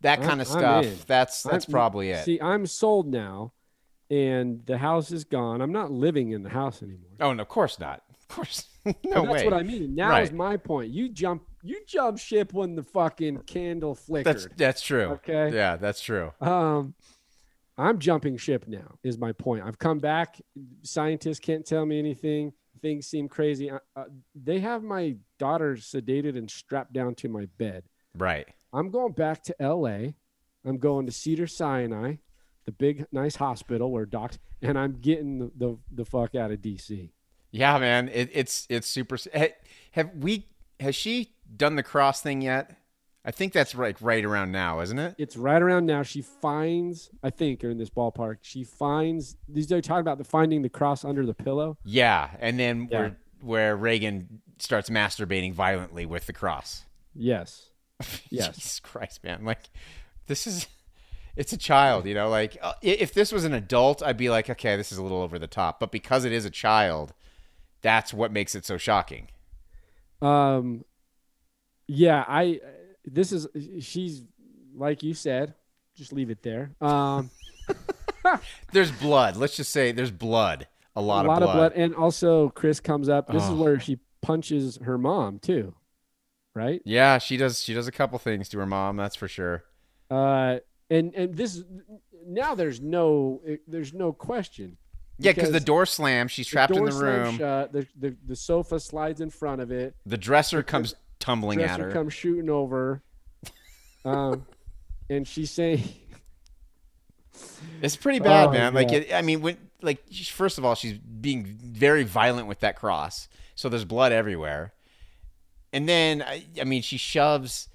[0.00, 2.24] that I'm- kind of stuff, that's that's I'm- probably it.
[2.24, 3.52] See, I'm sold now,
[4.10, 5.60] and the house is gone.
[5.60, 7.10] I'm not living in the house anymore.
[7.20, 8.02] oh, no, of course not.
[8.28, 9.44] Of course, no that's way.
[9.44, 9.94] what I mean.
[9.94, 10.90] Now is my point.
[10.90, 14.34] You jump, you jump ship when the fucking candle flickered.
[14.34, 15.04] That's that's true.
[15.22, 15.54] Okay.
[15.54, 16.32] Yeah, that's true.
[16.40, 16.94] Um,
[17.78, 18.98] I'm jumping ship now.
[19.04, 19.62] Is my point.
[19.64, 20.40] I've come back.
[20.82, 22.52] Scientists can't tell me anything.
[22.82, 23.70] Things seem crazy.
[23.70, 27.84] Uh, uh, they have my daughter sedated and strapped down to my bed.
[28.16, 28.48] Right.
[28.72, 30.16] I'm going back to L.A.
[30.64, 32.16] I'm going to Cedar Sinai,
[32.66, 36.60] the big nice hospital where docs, and I'm getting the the, the fuck out of
[36.60, 37.12] D.C.
[37.50, 39.16] Yeah, man, it, it's it's super.
[39.92, 40.46] Have we?
[40.80, 42.76] Has she done the cross thing yet?
[43.24, 45.16] I think that's right, right around now, isn't it?
[45.18, 46.04] It's right around now.
[46.04, 49.36] She finds, I think, or in this ballpark, she finds.
[49.48, 51.76] These are talking about the finding the cross under the pillow.
[51.84, 52.98] Yeah, and then Yeah.
[53.00, 56.84] where where Regan starts masturbating violently with the cross.
[57.14, 57.70] Yes.
[58.30, 58.54] Yes.
[58.56, 59.44] Jesus Christ, man!
[59.44, 59.70] Like,
[60.26, 60.66] this is.
[61.36, 62.28] It's a child, you know.
[62.28, 65.20] Like, uh, if this was an adult, I'd be like, okay, this is a little
[65.20, 65.78] over the top.
[65.80, 67.12] But because it is a child,
[67.82, 69.28] that's what makes it so shocking.
[70.22, 70.84] Um,
[71.86, 72.60] yeah, I.
[73.04, 73.46] This is
[73.80, 74.22] she's
[74.74, 75.54] like you said.
[75.94, 76.72] Just leave it there.
[76.80, 77.30] Um,
[78.72, 79.36] There's blood.
[79.36, 80.66] Let's just say there's blood.
[80.94, 81.72] A lot, a lot of, blood.
[81.74, 83.28] and also Chris comes up.
[83.28, 83.54] This is Oh.
[83.62, 85.74] where she punches her mom too,
[86.54, 86.80] right?
[86.84, 87.62] Yeah, she does.
[87.62, 88.96] She does a couple things to her mom.
[88.96, 89.64] That's for sure.
[90.10, 90.58] Uh,
[90.90, 91.62] and and this
[92.26, 94.76] now there's no there's no question.
[95.18, 96.30] Yeah, because the door slams.
[96.30, 97.38] She's trapped in door the room.
[97.38, 99.94] shut, the, the the sofa slides in front of it.
[100.04, 101.92] The dresser comes tumbling at Dresser her.
[101.92, 103.02] comes shooting over.
[104.04, 104.46] Um,
[105.10, 105.82] and she's saying,
[107.82, 108.72] It's pretty bad, Oh, man.
[108.72, 112.76] Like, it, I mean, when like first of all, she's being very violent with that
[112.76, 114.72] cross, so there's blood everywhere.
[115.72, 117.68] And then, I, I mean, she shoves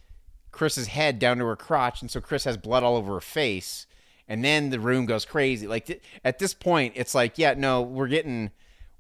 [0.52, 3.88] Chris's head down to her crotch, and so Chris has blood all over her face.
[4.28, 5.68] And then the room goes crazy.
[5.68, 8.52] Like th- at this point, it's like, yeah, no, we're getting,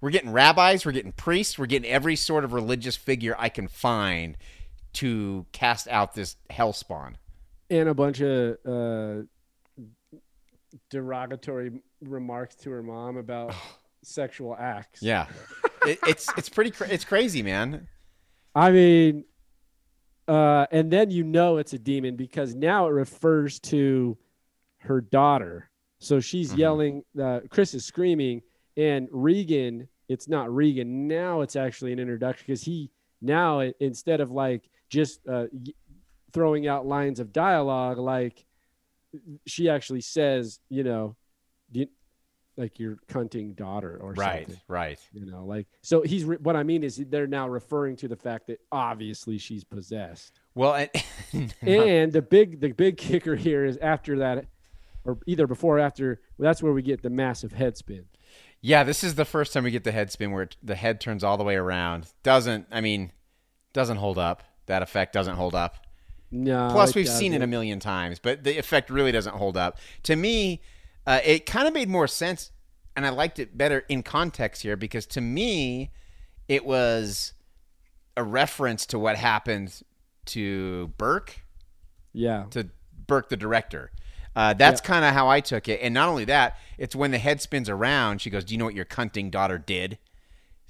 [0.02, 3.68] we're getting rabbis, we're getting priests, we're getting every sort of religious figure I can
[3.70, 4.36] find
[4.94, 7.18] to cast out this hell spawn.
[7.70, 9.22] and a bunch of uh,
[10.90, 11.72] derogatory
[12.02, 13.54] remarks to her mom about
[14.04, 15.02] sexual acts.
[15.02, 15.28] Yeah,
[15.86, 17.88] it, it's it's pretty cra- it's crazy, man.
[18.54, 19.24] I mean,
[20.28, 24.18] uh, and then you know it's a demon because now it refers to
[24.80, 25.70] her daughter.
[26.00, 26.58] So she's Mhm.
[26.58, 27.04] yelling.
[27.20, 28.42] Uh, Chris is screaming,
[28.78, 29.88] and Regan.
[30.08, 31.08] It's not Regan.
[31.08, 32.92] Now it's actually an introduction because he
[33.22, 35.48] now instead of like just uh,
[36.34, 38.46] throwing out lines of dialogue, like
[39.46, 41.16] she actually says, you know,
[41.72, 41.88] you,
[42.58, 44.62] like your cunting daughter or Right, something.
[44.68, 45.00] right.
[45.14, 48.16] You know, like so he's re- what I mean is they're now referring to the
[48.16, 50.40] fact that obviously she's possessed.
[50.54, 50.76] Well,
[51.34, 54.46] and, And the big the big kicker here is after that
[55.06, 58.06] or either before or after well, that's where we get the massive head spin.
[58.62, 61.00] yeah, this is the first time we get the head spin where it, the head
[61.02, 62.08] turns all the way around.
[62.22, 63.12] Doesn't I mean,
[63.74, 64.44] doesn't hold up.
[64.68, 65.78] That effect doesn't hold up.
[66.34, 66.70] No.
[66.72, 69.78] Plus, we've seen it a million times, but the effect really doesn't hold up.
[70.04, 70.62] To me,
[71.08, 72.52] uh, it kind of made more sense,
[72.96, 75.92] and I liked it better in context here because to me,
[76.48, 77.34] it was
[78.18, 79.82] a reference to what happened
[80.28, 81.42] to Burke,
[82.14, 82.46] Yeah.
[82.52, 82.70] to
[83.08, 83.92] Burke the director.
[84.36, 85.80] Uh, that's kind of how I took it.
[85.82, 88.66] And not only that, it's when the head spins around, she goes, Do you know
[88.66, 89.98] what your cunting daughter did?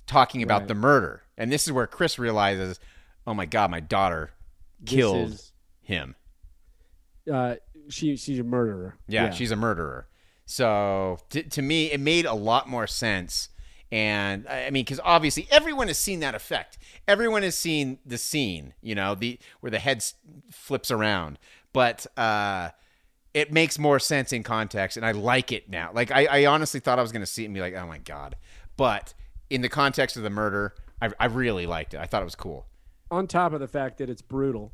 [0.07, 0.67] Talking about Right.
[0.67, 1.23] the murder.
[1.37, 2.79] And this is where Chris realizes,
[3.27, 4.31] Oh my God, my daughter
[4.85, 5.51] killed is,
[5.81, 6.15] him.
[7.31, 7.55] uh
[7.89, 8.95] she she's a murderer.
[9.07, 10.07] Yeah, she's a murderer.
[10.51, 13.47] So to, to me, it made a lot more sense.
[13.89, 16.77] And I mean, because obviously everyone has seen that effect.
[17.07, 20.03] Everyone has seen the scene, you know, the where the head
[20.51, 21.39] flips around.
[21.71, 22.71] But uh,
[23.33, 25.91] it makes more sense in context, and I like it now.
[25.93, 27.87] Like I, I honestly thought I was going to see it and be like, oh
[27.87, 28.35] my god.
[28.75, 29.13] But
[29.49, 32.01] in the context of the murder, I, I really liked it.
[32.01, 32.65] I thought it was cool.
[33.09, 34.73] On top of the fact that it's brutal,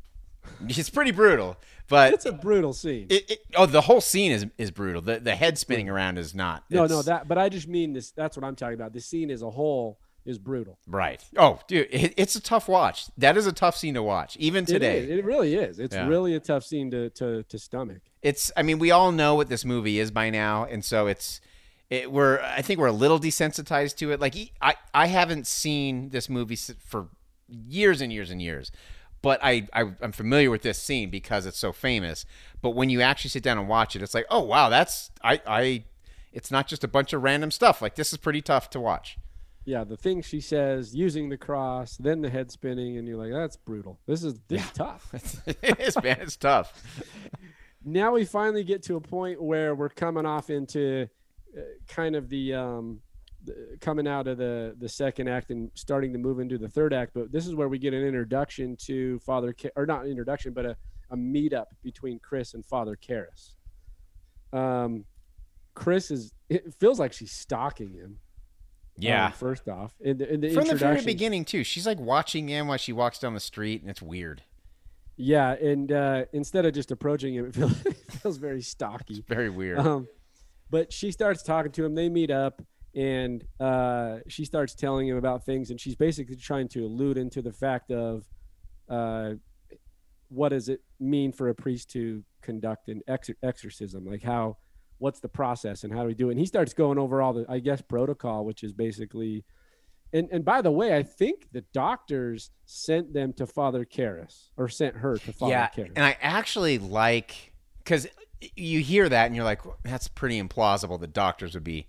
[0.68, 1.56] It's pretty brutal,
[1.88, 3.06] but it's a brutal scene.
[3.10, 5.00] it, it, oh, the whole scene is is brutal.
[5.02, 6.64] The the head spinning around is not.
[6.70, 7.28] no, no, that.
[7.28, 8.10] But I just mean this.
[8.10, 8.92] That's what I'm talking about.
[8.92, 10.78] The scene as a whole is brutal.
[10.86, 11.24] right.
[11.38, 13.06] Oh, dude, it, it's a tough watch.
[13.16, 14.98] That is a tough scene to watch, even today.
[14.98, 15.78] It, it really is.
[15.78, 16.06] It's Yeah.
[16.06, 18.02] really a tough scene to to, to stomach.
[18.20, 21.40] it's i mean we all know what this movie is by now and so it's
[21.88, 26.10] it, we're i think we're a little desensitized to it like I, I haven't seen
[26.10, 27.08] this movie for
[27.48, 28.70] years and years and years
[29.22, 32.24] but I, I i'm familiar with this scene because it's so famous.
[32.60, 35.40] But when you actually sit down and watch it it's like oh wow that's i
[35.46, 35.84] i
[36.32, 37.82] it's not just a bunch of random stuff.
[37.82, 39.18] Like this is pretty tough to watch.
[39.64, 43.32] Yeah, the thing she says, using the cross, then the head spinning, and you're like,
[43.32, 43.98] that's brutal.
[44.06, 45.10] This is this is tough.
[45.46, 46.72] it is man it's tough.
[47.84, 51.08] Now we finally get to a point where we're coming off into
[51.56, 53.07] uh, kind of the um the,
[53.80, 57.12] coming out of the the second act and starting to move into the third act
[57.14, 60.66] but this is where we get an introduction to father Ka- or not introduction but
[60.66, 60.76] a,
[61.10, 63.54] a meetup between chris and father Karras.
[64.52, 65.04] um
[65.74, 68.18] chris is it feels like she's stalking him.
[69.26, 71.62] Um, first off in the, in the from the very beginning too.
[71.62, 74.42] She's like watching him while she walks down the street and it's weird.
[75.16, 79.50] Yeah and uh instead of just approaching him it feels, it feels very stocky very
[79.50, 79.78] weird.
[79.78, 80.08] Um,
[80.70, 81.94] but she starts talking to him.
[81.94, 82.60] They meet up,
[82.94, 87.42] and uh, she starts telling him about things, and she's basically trying to allude into
[87.42, 88.24] the fact of
[88.88, 89.32] uh,
[90.28, 94.06] what does it mean for a priest to conduct an ex- exorcism?
[94.06, 94.56] Like how,
[94.98, 96.32] what's the process, and how do we do it?
[96.32, 99.44] And he starts going over all the, I guess, protocol, which is basically.
[100.10, 104.70] And, and by the way, I think the doctors sent them to Father Karras or
[104.70, 105.92] sent her to Father yeah, Karras.
[105.96, 107.52] and I actually like
[107.88, 108.06] because
[108.56, 111.88] you hear that and you're like, that's pretty implausible that doctors would be,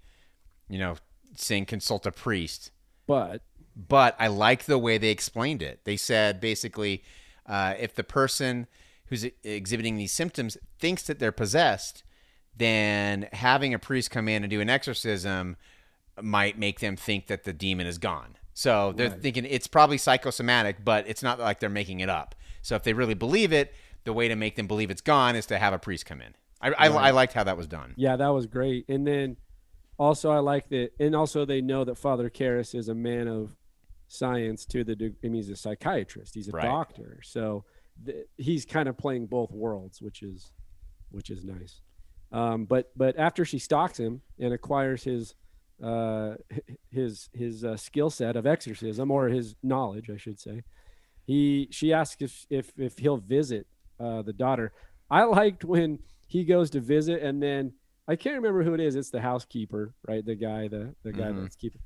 [0.69, 0.95] you know,
[1.35, 2.71] saying consult a priest.
[3.07, 3.41] but
[3.75, 5.81] But I like the way they explained it.
[5.83, 7.03] They said basically,
[7.45, 8.67] uh, if the person
[9.07, 12.03] who's exhibiting these symptoms thinks that they're possessed,
[12.55, 15.55] then having a priest come in and do an exorcism
[16.21, 18.35] might make them think that the demon is gone.
[18.53, 22.35] So they're thinking it's probably psychosomatic, but it's not like they're making it up.
[22.61, 23.73] So if they really believe it,
[24.03, 26.35] the way to make them believe it's gone is to have a priest come in.
[26.61, 27.93] I, I, I liked how that was done.
[27.95, 28.89] Yeah, that was great.
[28.89, 29.37] And then
[29.99, 33.55] also I like that, and also they know that Father Karras is a man of
[34.07, 34.95] science to the.
[34.95, 36.33] deg- I mean, he's a psychiatrist.
[36.33, 36.63] He's a Right.
[36.65, 37.65] doctor, so
[38.05, 40.51] th- he's kind of playing both worlds, which is,
[41.11, 41.81] which is nice.
[42.31, 45.35] Um, but but after she stalks him and acquires his,
[45.83, 46.35] uh,
[46.91, 50.63] his his uh, skill set of exorcism or his knowledge, I should say,
[51.25, 53.67] he she asks if if if he'll visit
[53.99, 54.71] uh, the daughter.
[55.11, 57.73] I liked when he goes to visit and then
[58.09, 58.95] I can't remember who it is.
[58.95, 60.25] It's the housekeeper, right?
[60.25, 61.43] The guy, the the guy Mhm.
[61.43, 61.81] that's keeping.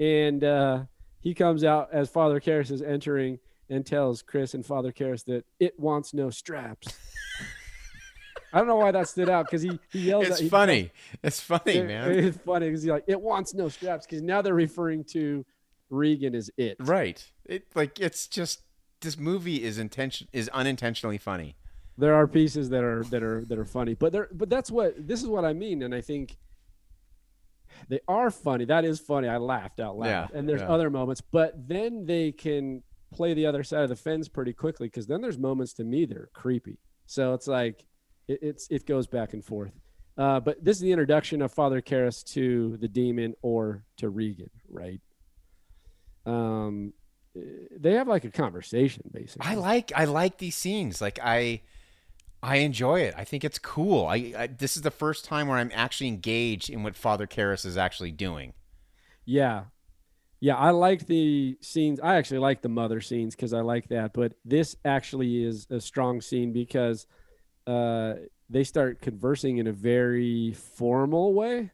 [0.00, 0.84] And uh,
[1.20, 3.38] he comes out as Father Karras is entering
[3.68, 6.88] and tells Chris and Father Karras that it wants no straps.
[8.52, 10.26] I don't know why that stood out because he, he yells.
[10.26, 10.90] It's at, he- funny.
[11.22, 12.10] It's funny, it- man.
[12.10, 15.46] It's funny because he's like, it wants no straps because now they're referring to
[15.88, 16.76] Regan as it.
[16.80, 17.24] Right.
[17.44, 18.62] It like it's just
[19.02, 21.54] this movie is intention is unintentionally funny.
[21.98, 24.94] There are pieces that are that are that are funny but there but that's what
[25.06, 26.36] this is what i mean and i think
[27.88, 28.64] they are funny.
[28.64, 29.28] That is funny.
[29.28, 30.08] I laughed out loud.
[30.08, 30.68] Yeah, and there's yeah.
[30.68, 34.86] other moments but then they can play the other side of the fence pretty quickly
[34.86, 36.78] because then there's moments to me that are creepy.
[37.06, 37.84] So it's like
[38.28, 39.72] it, it's it goes back and forth.
[40.16, 44.50] Uh, but this is the introduction of father Karras to the demon or to regan
[44.68, 45.00] right?
[46.26, 46.92] Um
[47.36, 47.40] eh,
[47.76, 49.48] they have like a conversation basically.
[49.48, 51.00] I like I like these scenes.
[51.00, 51.62] Like I
[52.42, 53.14] I enjoy it.
[53.16, 54.06] I think it's cool.
[54.06, 57.66] I, I this is the first time where I'm actually engaged in what Father Karras
[57.66, 58.54] is actually doing.
[59.24, 59.64] Yeah.
[60.40, 62.00] Yeah, I like the scenes.
[62.00, 64.12] I actually like the mother scenes because I like that.
[64.14, 67.06] But this actually is a strong scene because
[67.66, 68.14] uh,
[68.50, 71.72] they start conversing in a very formal way,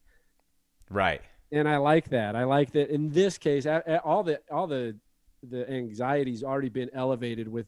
[0.91, 1.23] Right.
[1.53, 2.37] and I like that.
[2.37, 3.67] I like that in this case,
[4.05, 4.97] all the all the
[5.43, 7.67] the anxiety's already been elevated with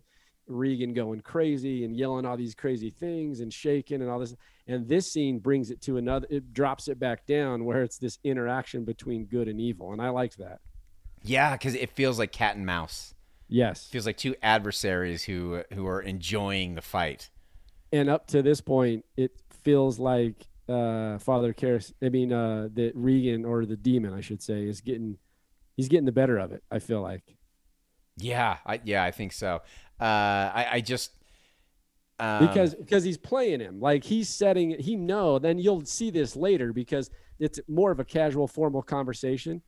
[0.48, 4.34] Regan going crazy and yelling all these crazy things and shaking and all this.
[4.66, 6.26] And this scene brings it to another.
[6.30, 10.10] It drops it back down where it's this interaction between good and evil, and I
[10.10, 10.60] liked that.
[11.22, 13.14] Yeah, because it feels like cat and mouse.
[13.48, 13.86] Yes.
[13.86, 17.30] feels like two adversaries who who are enjoying the fight.
[17.92, 22.92] and up to this point, it feels like uh, Father Karras, I mean, uh, that
[22.94, 25.16] Regan or the demon, I should say, is getting
[25.76, 26.62] he's getting the better of it.
[26.70, 27.36] I feel like.
[28.20, 29.62] Yeah, I, yeah, I think so.
[30.00, 31.12] Uh, I, I just
[32.20, 33.80] um, because because he's playing him.
[33.80, 38.04] Like he's setting he know then you'll see this later because it's more of a
[38.04, 39.62] casual formal conversation.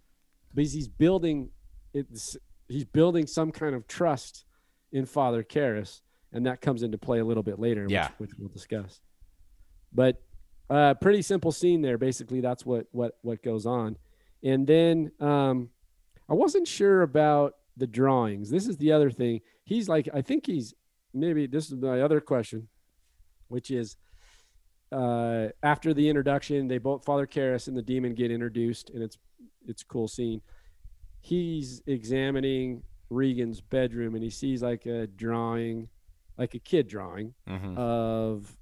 [0.54, 1.50] Because he's building
[1.94, 2.36] it's
[2.68, 4.44] he's building some kind of trust
[4.92, 6.00] in father Karras
[6.32, 8.08] and that comes into play a little bit later Yeah.
[8.18, 9.00] which, which we'll discuss.
[9.92, 10.20] But
[10.68, 11.98] uh pretty simple scene there.
[11.98, 13.96] Basically that's what what what goes on.
[14.42, 15.70] And then um
[16.28, 18.50] i wasn't sure about the drawings.
[18.50, 20.74] This is the other thing he's like i think he's
[21.12, 22.68] maybe this is my other question,
[23.48, 23.96] which is
[24.92, 29.18] uh, after the introduction, they both Father Karras and the demon get introduced, and it's
[29.66, 30.40] it's a cool scene.
[31.20, 35.88] He's examining Regan's bedroom, and he sees like a drawing,
[36.38, 37.76] like a kid drawing mhm.
[37.76, 38.56] of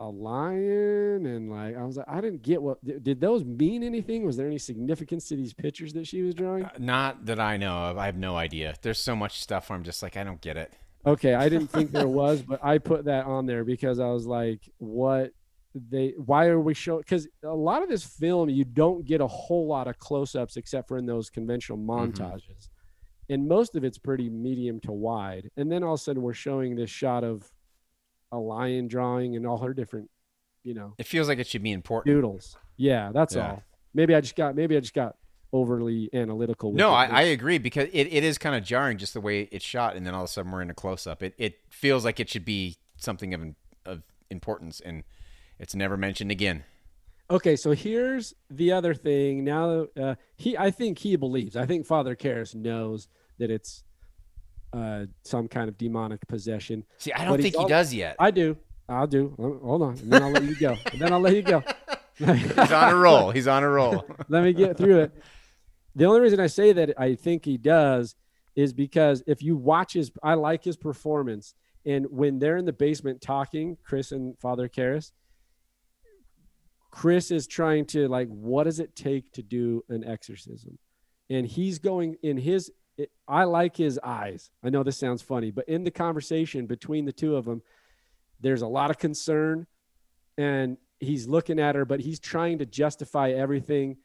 [0.00, 3.82] a lion, and like I was like, I didn't get what did did those mean
[3.82, 4.24] anything?
[4.24, 6.64] Was there any significance to these pictures that she was drawing?
[6.64, 7.98] Uh, not that I know of.
[7.98, 8.74] I have no idea.
[8.82, 10.72] There's so much stuff where I'm just like, I don't get it.
[11.06, 14.26] Okay, I didn't think there was, but I put that on there because I was
[14.26, 15.32] like, what
[15.74, 19.26] they why are we showing because a lot of this film you don't get a
[19.26, 22.68] whole lot of close-ups except for in those conventional montages.
[23.28, 25.50] And most of it's pretty medium to wide.
[25.56, 27.48] And then all of a sudden we're showing this shot of
[28.32, 30.10] a lion drawing and all her different,
[30.62, 32.14] you know, It feels like it should be important.
[32.14, 32.56] Noodles.
[32.76, 33.50] Yeah, that's Yeah.
[33.50, 33.62] all.
[33.94, 35.16] Maybe I just got maybe I just got
[35.52, 38.98] overly analytical with No, it, I, I agree because it, it is kind of jarring
[38.98, 41.06] just the way it's shot, and then all of a sudden we're in a close
[41.06, 41.22] up.
[41.22, 43.42] It it feels like it should be something of
[43.84, 45.02] of importance, and
[45.58, 46.64] it's never mentioned again.
[47.28, 49.44] Okay, so here's the other thing.
[49.44, 51.54] Now, uh, he, I think he believes.
[51.56, 53.06] I think Father Karras knows
[53.38, 53.84] that it's
[54.72, 56.84] uh, some kind of demonic possession.
[56.98, 58.16] See, I don't he's think he al- does yet.
[58.18, 58.56] I do.
[58.88, 59.34] I'll do.
[59.38, 60.76] Hold on, and then I'll let you go.
[60.92, 61.62] And then I'll let you go.
[62.18, 63.30] He's on a roll.
[63.30, 64.04] He's on a roll.
[64.28, 65.12] let me get through it.
[65.96, 68.14] The only reason I say that I think he does
[68.56, 71.54] is because if you watch his, I like his performance.
[71.86, 75.12] And when they're in the basement talking, Chris and Father Karras,
[76.90, 80.78] Chris is trying to like, what does it take to do an exorcism?
[81.30, 82.70] And he's going in his,
[83.00, 84.50] it, I like his eyes.
[84.62, 87.62] I know this sounds funny, but in the conversation between the two of them,
[88.40, 89.66] there's a lot of concern
[90.38, 93.96] and he's looking at her, but he's trying to justify everything,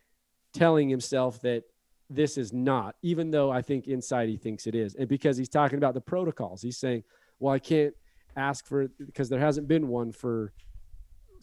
[0.53, 1.63] telling himself that
[2.09, 4.95] this is not, even though I think inside he thinks it is.
[4.95, 7.03] And because he's talking about the protocols, he's saying,
[7.39, 7.93] well, I can't
[8.35, 10.53] ask for because there hasn't been one for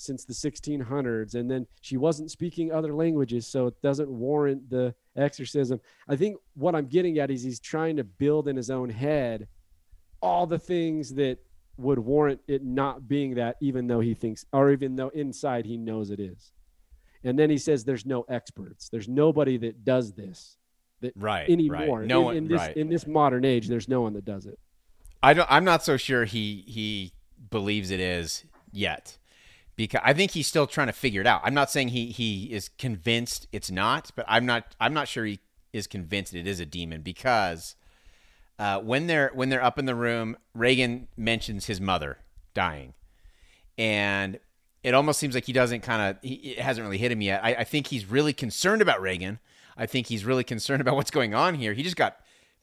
[0.02, 4.94] since the 1600s and then she wasn't speaking other languages so it doesn't warrant the
[5.16, 8.90] exorcism i think what i'm getting at is he's trying to build in his own
[8.90, 9.46] head
[10.20, 11.38] all the things that
[11.76, 15.76] would warrant it not being that even though he thinks or even though inside he
[15.76, 16.52] knows it is
[17.24, 20.56] and then he says there's no experts there's nobody that does this
[21.00, 21.48] that Right.
[21.48, 22.08] anymore Right.
[22.08, 22.36] No in, one.
[22.36, 22.76] in this right.
[22.76, 24.58] in this modern age there's no one that does it
[25.24, 25.46] I don't.
[25.48, 27.12] I'm not so sure he he
[27.50, 29.18] believes it is yet,
[29.76, 31.40] because I think he's still trying to figure it out.
[31.44, 34.74] I'm not saying he he is convinced it's not, but I'm not.
[34.80, 35.40] I'm not sure he
[35.72, 37.76] is convinced it is a demon because
[38.58, 42.18] uh, when they're when they're up in the room, Regan mentions his mother
[42.54, 42.94] dying,
[43.78, 44.38] and
[44.82, 47.42] it almost seems like he doesn't kind of it hasn't really hit him yet.
[47.42, 49.38] I, I think he's really concerned about Regan.
[49.76, 51.72] I think he's really concerned about what's going on here.
[51.72, 52.18] He just got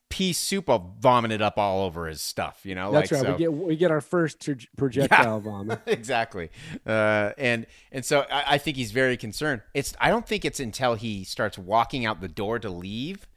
[0.10, 2.92] pea soup all vomited up all over his stuff, you know.
[2.92, 6.50] that's like, right so- we get we get our first projectile vomit exactly.
[6.86, 9.62] Uh, and and so I, I think he's very concerned.
[9.74, 13.28] It's I don't think it's until he starts walking out the door to leave,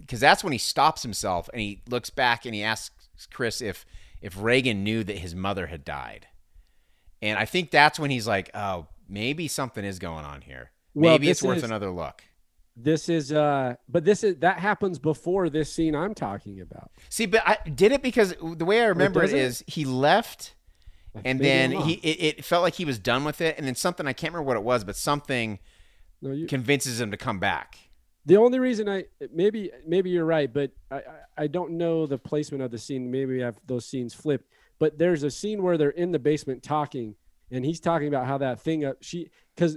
[0.00, 3.86] because that's when he stops himself and he looks back and he asks Chris if
[4.20, 6.26] if Regan knew that his mother had died,
[7.22, 10.70] and I think that's when he's like, oh, maybe something is going on here.
[10.94, 12.24] Well, Maybe it's worth is- another look.
[12.76, 16.90] This is uh but this is that happens before this scene i'm talking about.
[17.08, 19.38] See, but I did it because the way I remember it it?
[19.38, 20.54] is he left
[21.24, 23.56] and then he it, it felt like he was done with it.
[23.58, 25.58] And then something I can't remember what it was but something
[26.22, 27.76] no, you, convinces him to come back.
[28.26, 31.02] The only reason i maybe maybe you're right but I, I
[31.38, 33.10] i don't know the placement of the scene.
[33.10, 34.46] Maybe we have those scenes flipped
[34.78, 37.14] but there's a scene where they're in the basement talking
[37.50, 39.76] and he's talking about how that thing up she because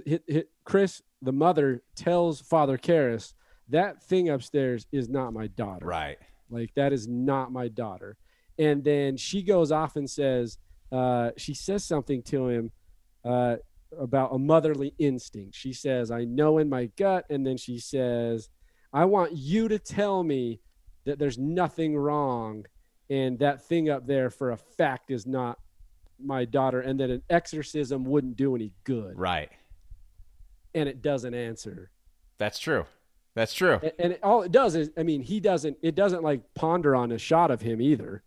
[0.64, 3.34] chris the mother tells father Karras
[3.68, 6.18] that thing upstairs is not my daughter right
[6.50, 8.16] Like that is not my daughter.
[8.58, 10.58] And then she goes off and says,
[10.92, 12.70] uh, she says something to him
[13.24, 13.56] uh,
[13.98, 15.56] about a motherly instinct.
[15.56, 17.24] She says, I know in my gut.
[17.30, 18.48] And then she says,
[18.92, 20.60] I want you to tell me
[21.04, 22.64] that there's nothing wrong.
[23.10, 25.58] And that thing up there for a fact is not
[26.24, 26.80] my daughter.
[26.80, 29.18] And that an exorcism wouldn't do any good.
[29.18, 29.50] right
[30.74, 31.90] And it doesn't answer.
[32.38, 32.84] that's true
[33.34, 33.78] That's true.
[33.82, 35.76] And, and it, all it does is, I mean, he doesn't.
[35.82, 38.22] It doesn't like ponder on a shot of him either,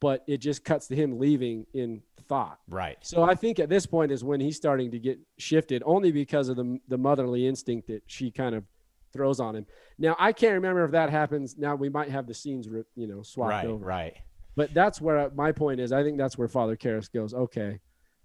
[0.00, 2.58] but it just cuts to him leaving in thought.
[2.68, 2.98] Right.
[3.00, 6.48] So I think at this point is when he's starting to get shifted, only because
[6.48, 8.64] of the the motherly instinct that she kind of
[9.12, 9.66] throws on him.
[9.98, 11.56] Now I can't remember if that happens.
[11.56, 13.66] Now we might have the scenes, you know, swapped Right.
[13.66, 13.84] over.
[13.86, 14.14] Right.
[14.56, 15.92] But that's where my point is.
[15.92, 17.32] I think that's where Father Karras goes.
[17.32, 17.78] Okay,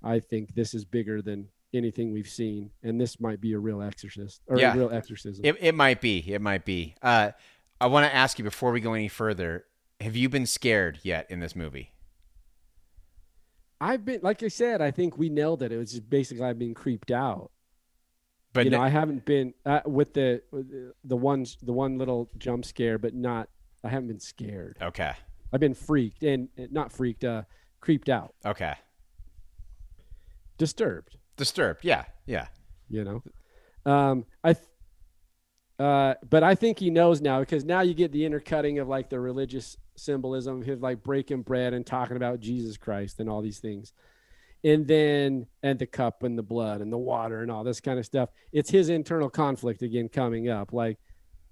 [0.04, 3.81] I think this is bigger than anything we've seen, and this might be a real
[3.81, 4.73] exorcist or Yeah.
[4.73, 5.45] a real exorcism.
[5.45, 6.19] It, it might be.
[6.31, 6.95] It might be.
[7.02, 7.31] Uh,
[7.80, 9.65] I want to ask you before we go any further.
[9.99, 11.91] Have you been scared yet in this movie?
[13.80, 15.72] I've been, like I said, I think we nailed it.
[15.72, 17.52] It was just basically I've been creeped out.
[18.53, 20.41] But you know, no- I haven't been uh, with the
[21.03, 23.49] the- ones the one little jump scare, but not.
[23.84, 24.77] I haven't been scared.
[24.81, 25.14] okay.
[25.53, 27.43] I've been freaked and not freaked, uh,
[27.81, 28.73] creeped out, Okay.
[30.57, 31.18] disturbed.
[31.38, 31.84] Disturbed.
[31.84, 32.06] Yeah.
[32.26, 32.48] Yeah.
[32.90, 34.53] You know, um, I.
[34.53, 34.66] Th-
[35.80, 39.10] uh, but I think he knows now because now you get the intercutting of like
[39.10, 43.58] the religious symbolism of like breaking bread and talking about Jesus Christ and all these
[43.58, 43.91] things.
[44.64, 47.98] And then, and the cup and the blood and the water and all this kind
[47.98, 48.30] of stuff.
[48.52, 50.72] It's his internal conflict again coming up.
[50.72, 50.99] Like,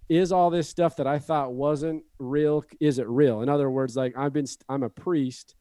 [0.10, 3.41] is all this stuff that I thought wasn't real, is it real?
[3.41, 5.56] In other words, like I've been, I'm a priest,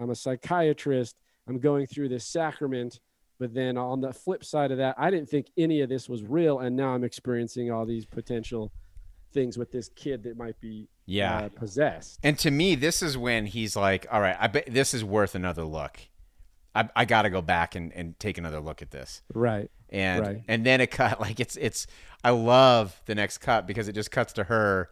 [0.00, 1.16] I'm a psychiatrist,
[1.48, 2.98] I'm going through this sacrament.
[3.40, 6.22] But then on the flip side of that, I didn't think any of this was
[6.22, 6.60] real.
[6.60, 8.70] And now I'm experiencing all these potential
[9.32, 11.38] things with this kid that might be Yeah.
[11.38, 12.18] uh, possessed.
[12.22, 15.34] And to me, this is when he's like, "All right, I bet this is worth
[15.34, 15.98] another look.
[16.74, 19.70] I, I got to go back and, and take another look at this." Right.
[19.88, 20.42] And Right.
[20.46, 21.86] and then it cut like it's it's.
[22.22, 24.90] I love the next cut because it just cuts to her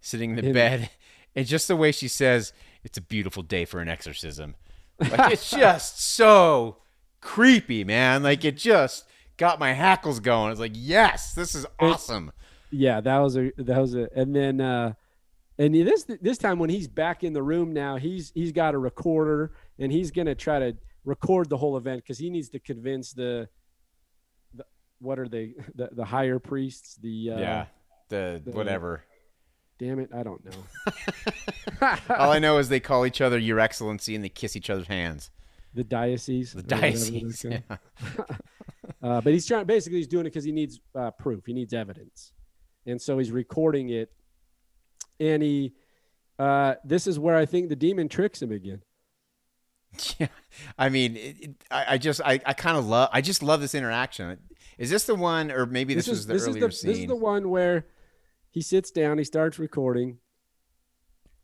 [0.00, 0.90] sitting in the In- bed,
[1.36, 2.52] and just the way she says,
[2.82, 4.56] "It's a beautiful day for an exorcism."
[4.98, 6.78] Like it's just so
[7.20, 8.22] creepy, man.
[8.22, 9.04] Like it just
[9.36, 10.50] got my hackles going.
[10.50, 12.32] It's like, yes, this is awesome.
[12.70, 14.92] Yeah, that was a that was a and then uh
[15.58, 18.78] and this this time when he's back in the room now, he's he's got a
[18.78, 23.12] recorder and he's gonna try to record the whole event because he needs to convince
[23.12, 23.48] the,
[24.54, 24.64] the
[24.98, 27.66] what are they the, the higher priests the uh, yeah,
[28.08, 29.04] the, the- whatever.
[29.78, 34.14] damn it I don't know All I know is they call each other Your Excellency
[34.14, 35.30] and they kiss each other's hands.
[35.76, 37.44] The diocese The or whatever they're diocese.
[37.44, 37.76] yeah.
[39.02, 41.72] uh, but he's trying basically he's doing it because he needs uh, proof he needs
[41.72, 42.32] evidence
[42.86, 44.10] and so he's recording it
[45.20, 45.72] and he
[46.38, 48.80] uh, this is where i think the demon tricks him again
[50.18, 50.28] Yeah,
[50.78, 53.62] I mean, it, it, I, I just, I, I kind of love, I just love
[53.62, 54.38] this interaction.
[54.76, 57.06] Is this the one, or maybe this, was the this earlier is the, This is
[57.06, 57.86] the one where
[58.50, 60.18] he sits down, he starts recording.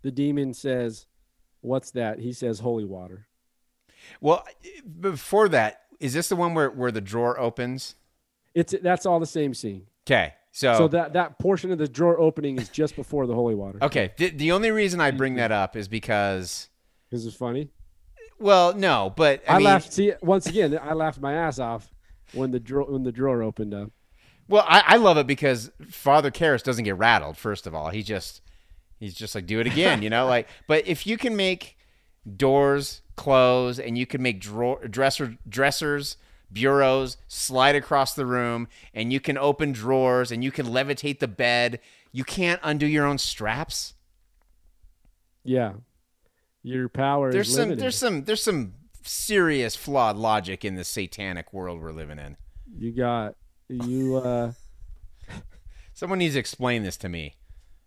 [0.02, 1.06] The demon says,
[1.62, 3.26] "What's that?" He says, "Holy water."
[4.20, 4.44] Well,
[5.00, 7.94] before that, is this the one where, where the drawer opens?
[8.54, 9.86] It's that's all the same scene.
[10.06, 13.54] Okay, so, So that that portion of the drawer opening is just before the holy
[13.54, 13.78] water.
[13.82, 16.68] okay, the, the only reason I bring that up is because,
[17.10, 17.70] This is funny.
[18.38, 19.92] well, no, but I, I, mean, laughed.
[19.92, 21.88] See, once again, I laughed my ass off
[22.32, 23.90] when the drawer when the drawer opened up.
[24.48, 27.36] well, I, I love it because Father Karras doesn't get rattled.
[27.36, 28.42] First of all, he just,
[28.98, 30.48] he's just like, do it again, you know, like.
[30.66, 31.76] But if you can make
[32.36, 36.16] doors close and you can make drawer dresser dressers
[36.52, 41.28] bureaus slide across the room and you can open drawers and you can levitate the
[41.28, 41.78] bed
[42.12, 43.94] you can't undo your own straps
[45.44, 45.74] Yeah,
[46.62, 47.82] your power there's is some limited.
[47.82, 52.36] there's some there's some serious flawed logic in the satanic world we're living in
[52.78, 53.34] You got
[53.68, 54.16] you.
[54.16, 54.52] uh
[55.94, 57.34] someone needs to explain this to me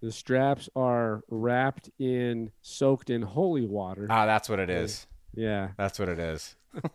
[0.01, 4.07] The straps are wrapped in, soaked in holy water.
[4.09, 5.69] ah that's what it is Yeah.
[5.77, 6.55] that's what it is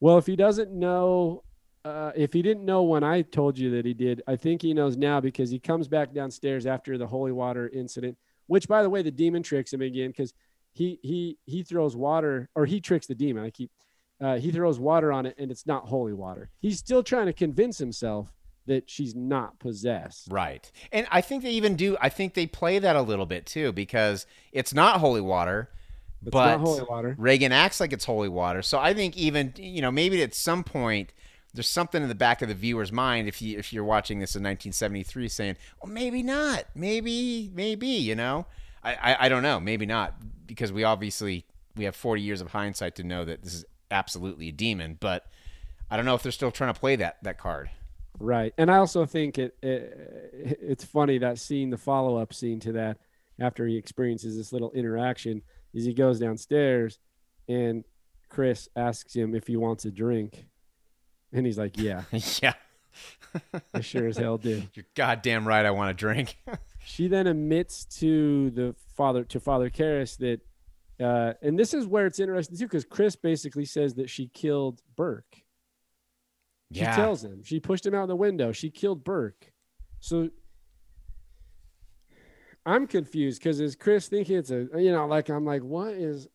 [0.00, 1.42] Well, if he doesn't know,
[1.84, 4.74] uh, if he didn't know when I told you that he did, I think he
[4.74, 8.18] knows now because he comes back downstairs after the holy water incident.
[8.46, 10.32] Which, by the way, the demon tricks him again because
[10.72, 13.44] he he he throws water or he tricks the demon.
[13.44, 13.70] I keep
[14.20, 16.50] uh, he throws water on it and it's not holy water.
[16.60, 18.32] He's still trying to convince himself
[18.66, 20.28] that she's not possessed.
[20.30, 20.70] Right.
[20.92, 23.72] And I think they even do I think they play that a little bit too
[23.72, 25.70] because it's not holy water.
[26.22, 27.14] It's but not holy water.
[27.18, 28.62] Regan acts like it's holy water.
[28.62, 31.12] So I think even you know maybe at some point
[31.54, 34.34] there's something in the back of the viewer's mind if you if you're watching this
[34.34, 38.46] in 1973 saying, well maybe not, maybe maybe you know
[38.82, 40.14] I, I I don't know maybe not
[40.46, 41.44] because we obviously
[41.76, 45.26] we have 40 years of hindsight to know that this is absolutely a demon, but
[45.90, 47.70] I don't know if they're still trying to play that that card.
[48.18, 48.54] Right.
[48.56, 52.72] And I also think it, it it's funny that seeing the follow up scene to
[52.72, 52.98] that,
[53.38, 55.42] after he experiences this little interaction,
[55.76, 56.98] is he goes downstairs
[57.48, 57.84] and
[58.30, 60.46] Chris asks him if he wants a drink.
[61.32, 62.02] And he's like, Yeah.
[62.42, 62.54] yeah.
[63.74, 64.62] I sure as hell do.
[64.74, 65.64] You're goddamn right.
[65.64, 66.36] I want a drink.
[66.88, 70.40] She then admits to the father to Father Karras that,
[71.04, 74.82] uh, and this is where it's interesting too, because Chris basically says that she killed
[74.94, 75.42] Burke.
[76.72, 76.94] She yeah.
[76.94, 78.52] tells him she pushed him out the window.
[78.52, 79.52] She killed Burke.
[79.98, 80.30] So
[82.66, 86.28] I'm confused because is Chris thinking it's a you know like I'm like what is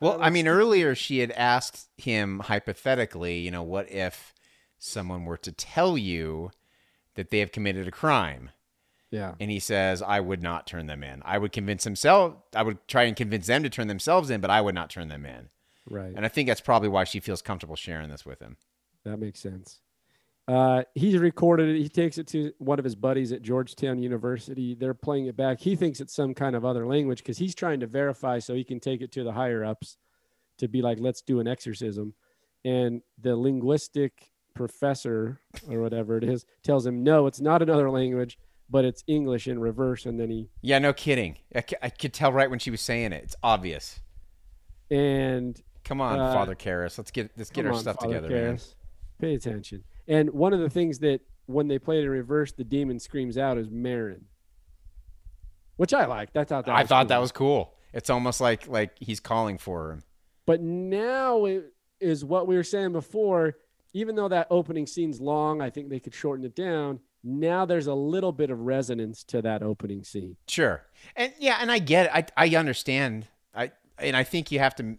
[0.00, 4.32] Well, Uh, I mean, earlier she had asked him hypothetically, you know, what if
[4.78, 6.50] someone were to tell you
[7.16, 8.50] that they have committed a crime?
[9.10, 11.22] yeah And he says, I would not turn them in.
[11.24, 14.50] I would convince himself, I would try and convince them to turn themselves in, but
[14.50, 15.50] I would not turn them in.
[15.88, 18.56] right And I think that's probably why she feels comfortable sharing this with him.
[19.04, 19.80] that makes sense.
[20.46, 21.80] Uh, he's recorded it.
[21.80, 24.74] He takes it to one of his buddies at Georgetown University.
[24.74, 25.58] They're playing it back.
[25.60, 28.64] He thinks it's some kind of other language because he's trying to verify so he
[28.64, 29.96] can take it to the higher ups
[30.58, 32.14] to be like, let's do an exorcism.
[32.64, 38.38] And the linguistic professor or whatever it is tells him, no, it's not another language,
[38.68, 40.04] but it's English in reverse.
[40.04, 41.38] And then he Yeah, no kidding.
[41.54, 43.24] I, c- I could tell right when she was saying it.
[43.24, 44.00] It's obvious.
[44.90, 46.96] and Come on, Uh, Father Karras.
[46.96, 48.58] Let's get let's get our on, stuff Father together, man.
[49.20, 49.84] Pay attention.
[50.06, 53.58] And one of the things that when they played in reverse, the demon screams out
[53.58, 54.22] is Merrin,
[55.76, 56.32] which I like.
[56.32, 57.74] That's thought that I thought that was cool.
[57.92, 60.02] It's almost like like he's calling for him.
[60.46, 63.56] But now it is what we were saying before.
[63.92, 66.98] Even though that opening scene's long, I think they could shorten it down.
[67.22, 70.36] Now there's a little bit of resonance to that opening scene.
[70.48, 70.82] Sure.
[71.14, 72.32] And yeah, and I get it.
[72.36, 73.28] I I understand.
[73.54, 74.98] I and I think you have to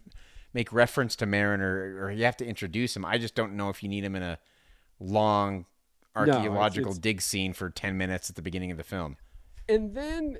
[0.54, 3.04] make reference to Merrin or, or you have to introduce him.
[3.04, 4.38] I just don't know if you need him in a
[4.98, 5.66] long it's-
[6.34, 9.16] archaeological it's- dig scene for 10 minutes at the beginning of the film.
[9.68, 10.38] And then,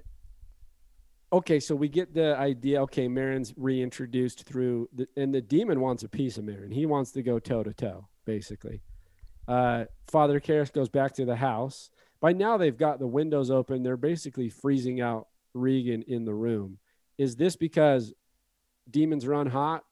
[1.33, 2.83] okay, so we get the idea.
[2.83, 6.73] Okay, Merrin's reintroduced through, the, and the demon wants a piece of Merrin.
[6.73, 8.83] He wants to go toe to toe, basically.
[9.49, 11.91] Uh, Father Karras goes back to the house.
[12.20, 13.83] By now, they've got the windows open.
[13.83, 16.78] They're basically freezing out Regan in the room.
[17.19, 18.12] Is this because
[18.91, 19.85] demons run hot?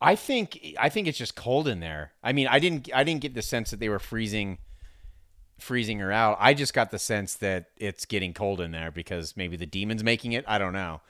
[0.00, 2.12] I think I think it's just cold in there.
[2.22, 4.58] I mean, I didn't I didn't get the sense that they were freezing
[5.58, 6.38] freezing her out.
[6.40, 10.02] I just got the sense that it's getting cold in there because maybe the demon's
[10.02, 10.44] making it.
[10.48, 11.00] I don't know.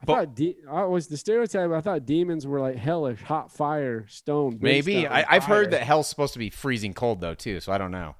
[0.00, 1.70] I But- thought de- I was the stereotype.
[1.72, 4.58] I thought demons were like hellish, hot fire, stone.
[4.62, 7.60] Maybe I, I've heard that hell's supposed to be freezing cold though too.
[7.60, 8.14] So I don't know.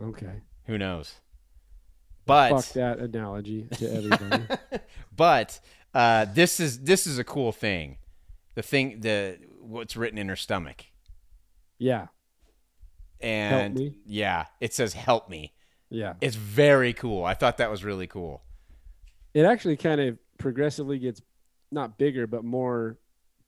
[0.00, 1.14] Okay, Who knows?
[2.26, 4.44] But fuck that analogy to everybody.
[5.16, 5.58] but
[5.94, 7.96] uh, this is this is a cool thing.
[8.54, 10.84] The thing the what's written in her stomach.
[11.78, 12.06] yeah,
[13.20, 15.52] And yeah, it says help me.
[15.90, 16.14] yeah.
[16.20, 17.24] It's very cool.
[17.24, 18.42] I thought that was really cool.
[19.32, 21.20] It actually kind of progressively gets
[21.70, 22.98] not bigger, but more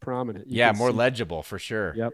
[0.01, 0.49] prominent.
[0.49, 1.95] You yeah, more see- legible for sure.
[1.97, 2.13] Yep.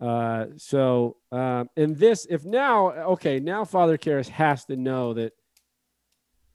[0.00, 5.32] Uh, so, um, and this, if now, okay, now Father Karras has to know that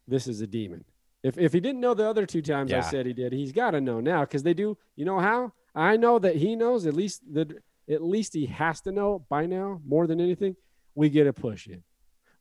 [0.07, 0.85] this is a demon.
[1.23, 3.71] If if he didn't know the other two times I said he did, he's got
[3.71, 4.77] to know now because they do.
[4.95, 5.53] You know how?
[5.75, 7.51] I know that he knows at least that
[7.89, 10.55] at least he has to know by now more than anything.
[10.95, 11.83] We get a push in.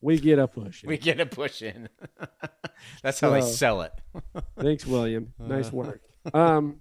[0.00, 0.88] We get a push in.
[0.88, 1.88] We get a push in.
[3.02, 3.92] That's how they So- sell it.
[4.58, 5.32] Thanks, William.
[5.38, 5.76] Nice Uh-huh.
[5.76, 6.02] work.
[6.34, 6.80] Um,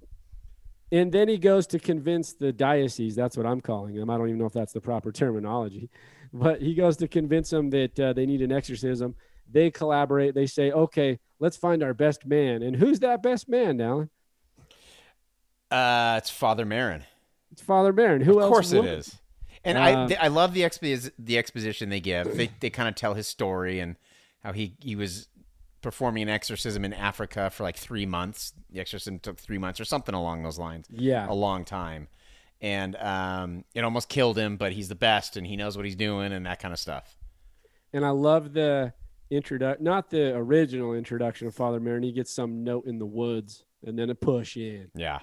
[0.92, 3.16] and then he goes to convince the diocese.
[3.16, 4.10] That's what I'm calling them.
[4.10, 5.90] I don't even know if that's the proper terminology,
[6.34, 9.16] but he goes to convince them that uh, they need an exorcism.
[9.50, 10.34] They collaborate.
[10.36, 14.10] They say, "Okay, let's find our best man." And who's that best man, Alan?
[15.72, 17.04] Uh, it's Father Merrin.
[17.52, 18.22] It's Father Baron.
[18.22, 18.50] Who of else?
[18.50, 18.90] course it would?
[18.90, 19.18] is.
[19.64, 22.36] And I Um, th- I love the expos- the exposition they give.
[22.36, 23.96] They they kind of tell his story and
[24.44, 25.28] how he he was
[25.82, 28.54] performing an exorcism in Africa for like three months.
[28.72, 30.88] The exorcism took three months or something along those lines.
[30.90, 31.28] Yeah.
[31.30, 32.08] a long time,
[32.62, 34.58] and um, it almost killed him.
[34.58, 37.18] But he's the best, and he knows what he's doing, and that kind of stuff.
[37.94, 38.94] And I love the
[39.30, 42.04] introduction, not the original introduction of Father Merrin.
[42.04, 45.20] He gets some note in the woods, and then a push in, Yeah,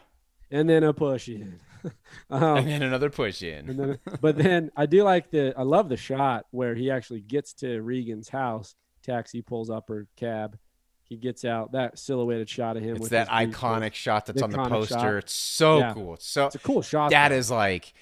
[0.50, 1.60] and then a push in.
[2.30, 3.70] um, and then another push in.
[3.70, 7.20] And then, but then I do like the I love the shot where he actually
[7.20, 8.74] gets to Regan's house.
[9.02, 10.58] Taxi pulls up her cab.
[11.04, 12.96] He gets out that silhouetted shot of him.
[12.96, 14.94] It's that iconic shot that's The on the poster.
[14.94, 15.14] shot.
[15.14, 15.92] It's so Yeah.
[15.94, 16.14] cool.
[16.14, 17.10] It's so It's a cool shot.
[17.12, 17.94] that is like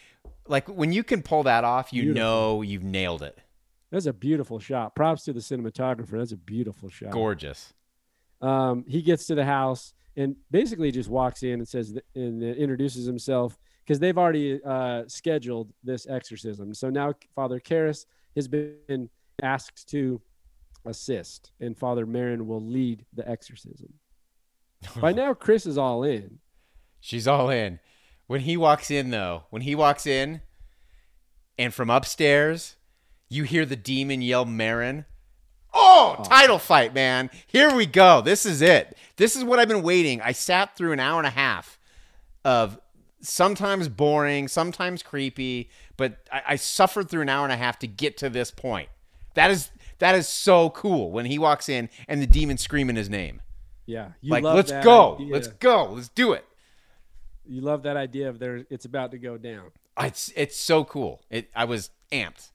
[0.48, 2.22] like when you can pull that off, you Beautiful.
[2.24, 3.38] know you've nailed it.
[3.90, 4.96] That's a beautiful shot.
[4.96, 6.18] Props to the cinematographer.
[6.18, 7.10] That's a beautiful shot.
[7.12, 7.72] Gorgeous.
[8.40, 13.06] Um, he gets to the house and basically just walks in and says and introduces
[13.06, 16.74] himself because they've already uh, scheduled this exorcism.
[16.74, 19.08] So now Father Karras has been
[19.42, 20.20] asked to
[20.84, 23.92] assist, and Father Merrin will lead the exorcism.
[25.00, 26.38] By now, Chris is all in.
[27.00, 27.78] She's all in.
[28.26, 30.40] When he walks in though, when he walks in
[31.58, 32.76] and from upstairs,
[33.28, 35.04] You hear the demon yell Merrin.
[35.78, 37.30] Oh, oh, title fight, man.
[37.46, 38.22] Here we go.
[38.22, 38.96] This is it.
[39.16, 40.20] This is what I've been waiting.
[40.22, 41.78] I sat through an hour and a half
[42.44, 42.80] of
[43.20, 47.86] sometimes boring, sometimes creepy, but I, I suffered through an hour and a half to
[47.86, 48.88] get to this point.
[49.34, 53.10] That is that is so cool when he walks in and the demon screaming his
[53.10, 53.42] name.
[53.86, 55.14] Yeah, you like, let's go.
[55.14, 55.32] idea.
[55.32, 55.92] Let's go.
[55.92, 56.44] Let's do it.
[57.46, 58.64] You love that idea of there.
[58.70, 59.70] It's about to go down.
[60.00, 61.22] It's it's so cool.
[61.30, 62.50] It I was amped.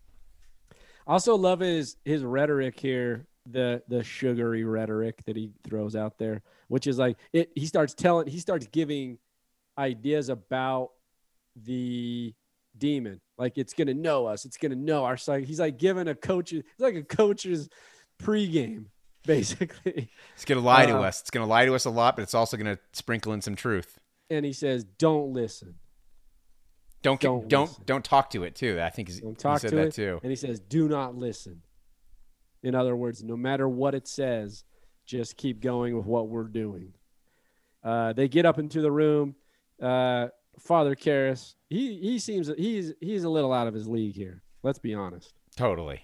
[1.07, 6.41] Also love his his rhetoric here, the the sugary rhetoric that he throws out there,
[6.68, 7.52] which is like it.
[7.56, 9.18] He starts telling, he starts giving
[9.78, 10.91] ideas about
[11.56, 12.34] the
[12.78, 15.45] demon, like it's gonna know us, it's gonna know our psyche.
[15.45, 17.68] He's like giving a coach, it's like a coach's
[18.22, 18.86] pregame,
[19.26, 20.10] basically.
[20.36, 21.22] It's gonna lie to Uh, us.
[21.22, 23.99] It's gonna lie to us a lot, but it's also gonna sprinkle in some truth.
[24.30, 25.76] And he says, "Don't listen,
[27.02, 27.84] Don't Don't don't don't, listen.
[27.86, 28.80] don't talk to it too.
[28.82, 30.19] I think he's, don't he said to that it." too.
[30.22, 31.61] And he says, "Do not listen."
[32.64, 34.64] In other words, no matter what it says,
[35.06, 36.94] just keep going with what we're doing.
[37.84, 39.36] Uh, they get up into the room.
[39.82, 40.28] Uh,
[40.60, 44.44] Father Karras, he he seems he's he's a little out of his league here.
[44.61, 45.34] Let's be honest.
[45.56, 46.03] Totally.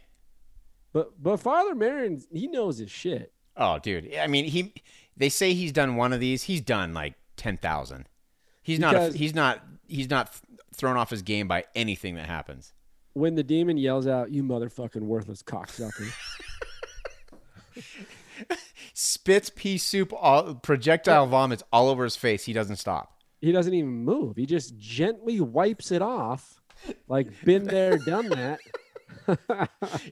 [0.93, 3.33] But but Father Merrin, he knows his shit.
[3.55, 4.15] Oh, dude.
[4.15, 4.73] I mean, he.
[5.15, 6.43] They say he's done one of these.
[6.43, 8.07] He's done like ten thousand.
[8.67, 8.95] He's not.
[8.95, 9.63] A, he's not.
[9.87, 10.29] He's not
[10.75, 12.73] thrown off his game by anything that happens.
[13.13, 16.11] When the demon yells out, "You motherfucking worthless cocksucker!"
[18.93, 22.43] Spits pea soup, all, projectile vomits all over his face.
[22.43, 23.13] He doesn't stop.
[23.39, 24.35] he doesn't even move.
[24.35, 26.59] He just gently wipes it off,
[27.07, 28.59] like been there, done that.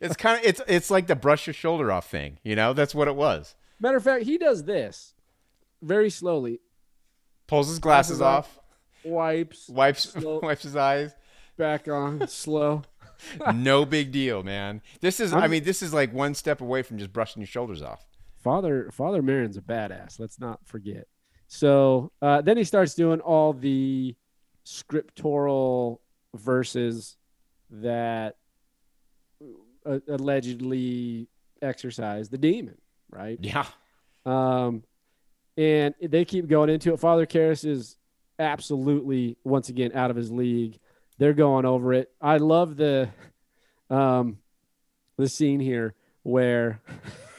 [0.02, 0.46] It's kind of.
[0.46, 2.38] It's it's like the brush your shoulder off thing.
[2.44, 3.56] You know, that's what it was.
[3.80, 5.14] Matter of fact, he does this
[5.82, 6.60] very slowly.
[7.48, 8.60] Pulls his glasses Glasses off.
[9.04, 10.40] Wipes Wipes Slow.
[10.42, 11.12] wipes his eyes.
[11.58, 12.82] back on slow.
[13.54, 14.82] no big deal, man.
[15.02, 17.48] This is, I I'm- mean, this is like one step away from just brushing your
[17.48, 18.06] shoulders off.
[18.44, 20.20] Father Father Merrin's a badass.
[20.20, 21.08] Let's not forget.
[21.48, 24.16] So uh, then he starts doing all the
[24.64, 26.02] scriptural
[26.36, 27.18] verses
[27.72, 28.36] that
[29.86, 31.28] uh, allegedly
[31.62, 32.78] exorcise the demon,
[33.10, 33.40] right?
[33.42, 33.66] Yeah.
[34.26, 34.84] Um,
[35.58, 37.00] and they keep going into it.
[37.00, 37.98] Father Karras is
[38.40, 40.80] absolutely once again out of his league.
[41.18, 42.12] They're going over it.
[42.22, 43.10] I love the
[43.90, 44.40] um
[45.18, 46.82] the scene here where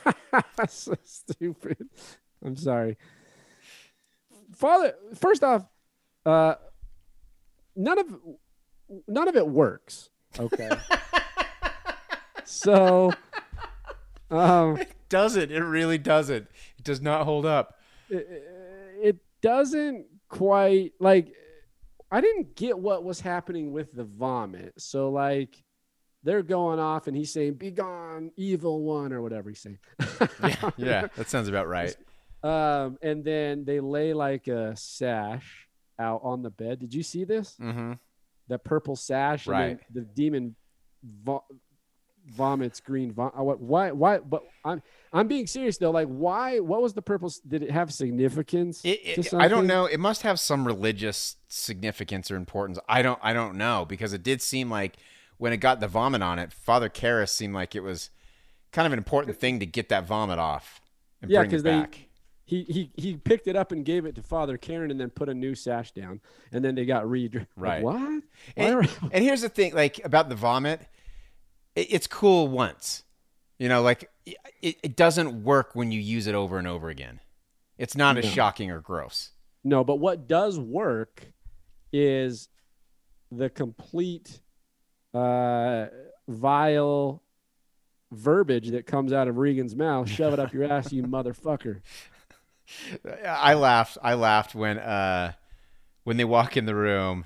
[0.69, 1.89] so stupid.
[2.45, 2.97] I'm sorry.
[4.55, 5.67] Father first off,
[6.25, 6.55] uh
[7.75, 8.07] none of
[9.07, 10.09] none of it works.
[10.39, 10.71] Okay.
[12.45, 13.13] so
[14.31, 14.79] um
[15.37, 15.53] it?
[15.53, 16.49] It really doesn't.
[16.79, 17.76] It does not hold up.
[18.11, 21.33] It doesn't quite like
[22.11, 24.75] I didn't get what was happening with the vomit.
[24.79, 25.63] So like
[26.23, 29.79] they're going off and he's saying, Be gone, evil one, or whatever he's saying.
[30.43, 31.95] Yeah, yeah, that sounds about right.
[32.43, 35.67] Um, and then they lay like a sash
[35.99, 36.79] out on the bed.
[36.81, 37.57] Did you see this?
[37.61, 37.93] Mm-hmm.
[38.49, 39.79] The purple sash, and Right.
[39.93, 40.55] the demon
[41.03, 41.45] vo-
[42.27, 43.13] vomits green.
[43.13, 43.61] Vom- uh, what?
[43.61, 43.91] Why?
[43.93, 44.19] Why?
[44.19, 44.83] But I'm
[45.17, 45.91] I'm being serious though.
[45.91, 46.59] Like, why?
[46.61, 47.29] What was the purple?
[47.29, 48.83] s- Did it have significance?
[48.85, 49.87] It, to it, I don't know.
[49.87, 52.79] It must have some religious significance or importance.
[52.89, 53.19] I don't.
[53.23, 54.97] I don't know because it did seem like
[55.39, 58.11] when it got the vomit on it, Father Karras seemed like it was
[58.73, 60.81] kind of an important thing to get that vomit off
[61.23, 61.87] and Yeah, bring it 'cause they-
[62.49, 65.29] he he he picked it up and gave it to Father Karen, and then put
[65.29, 66.21] a new sash down,
[66.53, 67.29] and then they got re.
[67.33, 67.83] like, Right.
[67.83, 68.23] what?
[68.57, 70.81] And, and here's the thing, like about the vomit,
[71.75, 73.03] it, it's cool once,
[73.59, 77.21] you know, like it, it doesn't work when you use it over and over again.
[77.79, 79.31] It's not as shocking or gross.
[79.65, 81.33] no, but what does work
[81.93, 82.49] is
[83.31, 84.41] the complete
[85.15, 85.87] uh,
[86.29, 87.23] vile
[88.13, 90.09] verbiage that comes out of Regan's mouth.
[90.09, 91.81] Shove it up your ass, you motherfucker.
[93.25, 93.99] I laughed.
[94.03, 95.33] I laughed when uh
[96.05, 97.25] when they walk in the room,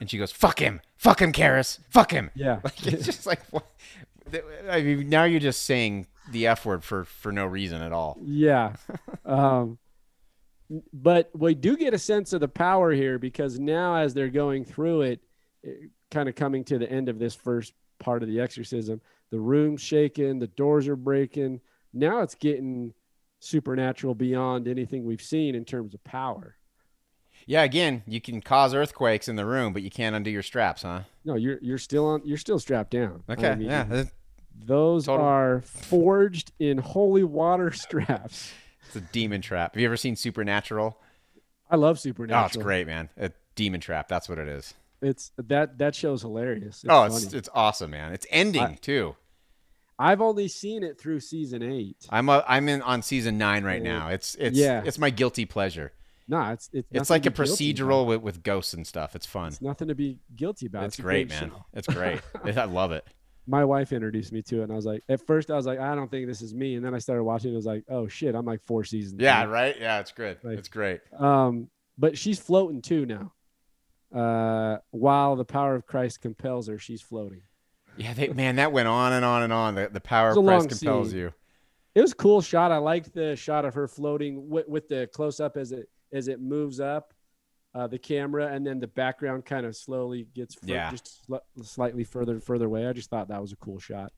[0.00, 2.60] and she goes, "Fuck him, fuck him, Karras, fuck him." Yeah.
[2.64, 3.66] Like it's just like, what?
[4.70, 8.18] I mean, now you're just saying the f word for for no reason at all.
[8.22, 8.74] Yeah.
[9.24, 9.78] um,
[10.92, 14.64] but we do get a sense of the power here because now, as they're going
[14.64, 15.20] through it,
[16.10, 19.00] kind of coming to the end of this first part of the exorcism,
[19.30, 21.60] the room's shaking, the doors are breaking.
[21.92, 22.92] Now it's getting
[23.40, 26.56] supernatural beyond anything we've seen in terms of power.
[27.46, 30.82] Yeah, again, you can cause earthquakes in the room, but you can't undo your straps,
[30.82, 31.02] huh?
[31.24, 32.20] No, you're you're still on.
[32.24, 33.22] You're still strapped down.
[33.28, 34.04] I Okay, mean, yeah,
[34.54, 38.52] Those Total- are forged in holy water straps.
[38.86, 39.74] it's a demon trap.
[39.74, 40.98] Have you ever seen Supernatural?
[41.70, 42.42] I love Supernatural.
[42.42, 43.08] Oh, it's great, man.
[43.18, 44.08] A demon trap.
[44.08, 44.74] That's what it is.
[45.00, 46.82] It's that that show's hilarious.
[46.82, 47.38] It's oh, it's funny.
[47.38, 48.12] it's awesome, man.
[48.12, 49.16] It's ending I- too.
[50.00, 51.96] I've only seen it through season eight.
[52.08, 54.08] I'm a, I'm in on season nine right now.
[54.10, 54.82] It's it's Yeah.
[54.84, 55.92] it's my guilty pleasure.
[56.28, 59.16] Nah, it's it's It's like a procedural with, with ghosts and stuff.
[59.16, 59.48] It's fun.
[59.48, 60.84] It's nothing to be guilty about.
[60.84, 61.50] It's a great, man.
[61.50, 61.64] show.
[61.72, 62.20] It's great.
[62.44, 63.04] I love it.
[63.48, 65.78] My wife introduced me to it, and I was like, at first I was like,
[65.80, 67.50] I don't think this is me, and then I started watching.
[67.50, 67.54] it.
[67.54, 69.20] I was like, oh shit, I'm like four seasons.
[69.20, 69.48] Yeah, in.
[69.48, 69.74] right.
[69.80, 70.38] Yeah, it's good.
[70.44, 71.00] Like- it's great.
[71.18, 73.32] Um, but she's floating too now.
[74.14, 77.42] Uh, while the power of Christ compels her, she's floating.
[77.96, 79.74] Yeah, they, man, that went on and on and on.
[79.74, 81.18] The, the power of Christ compels scene.
[81.18, 81.34] you.
[81.94, 82.70] It was a cool shot.
[82.70, 86.28] I liked the shot of her floating with, with the close up as it as
[86.28, 87.12] it moves up
[87.74, 90.90] uh, the camera, and then the background kind of slowly gets fur- Yeah.
[90.90, 92.86] just sli- slightly further and further away.
[92.86, 94.12] I just thought that was a cool shot.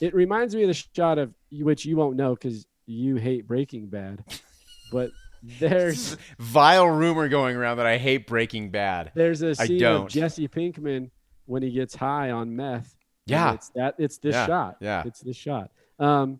[0.00, 3.88] It reminds me of the shot of which you won't know because you hate Breaking
[3.88, 4.22] Bad,
[4.92, 5.10] but
[5.42, 9.12] there's Vile rumor going around that I hate Breaking Bad.
[9.14, 11.10] there's a scene of Jesse Pinkman
[11.46, 12.94] when he gets high on meth.
[13.26, 13.54] Yeah.
[13.54, 14.76] it's that it's this Yeah, shot.
[14.80, 15.02] yeah.
[15.04, 15.70] it's this shot.
[15.98, 16.38] Um,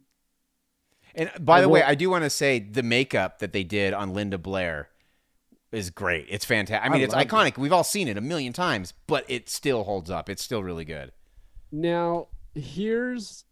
[1.14, 4.12] And by the way, I do want to say the makeup that they did on
[4.12, 4.90] Linda Blair
[5.72, 6.26] is great.
[6.28, 6.84] It's fantastic.
[6.84, 7.32] I I mean, it's loved it.
[7.32, 7.58] iconic.
[7.58, 10.28] We've all seen it a million times, but it still holds up.
[10.28, 11.12] It's still really good.
[11.72, 13.44] Now, here's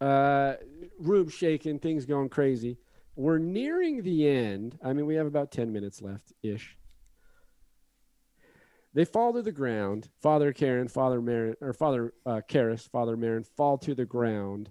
[0.00, 0.54] uh,
[0.98, 2.78] room shaking, things going crazy.
[3.16, 4.78] We're nearing the end.
[4.82, 6.76] I mean, we have about 10 minutes left ish.
[8.94, 10.08] They fall to the ground.
[10.20, 14.70] Father Karen, Father Merrin, or Father uh, Karras, Father Merrin fall to the ground.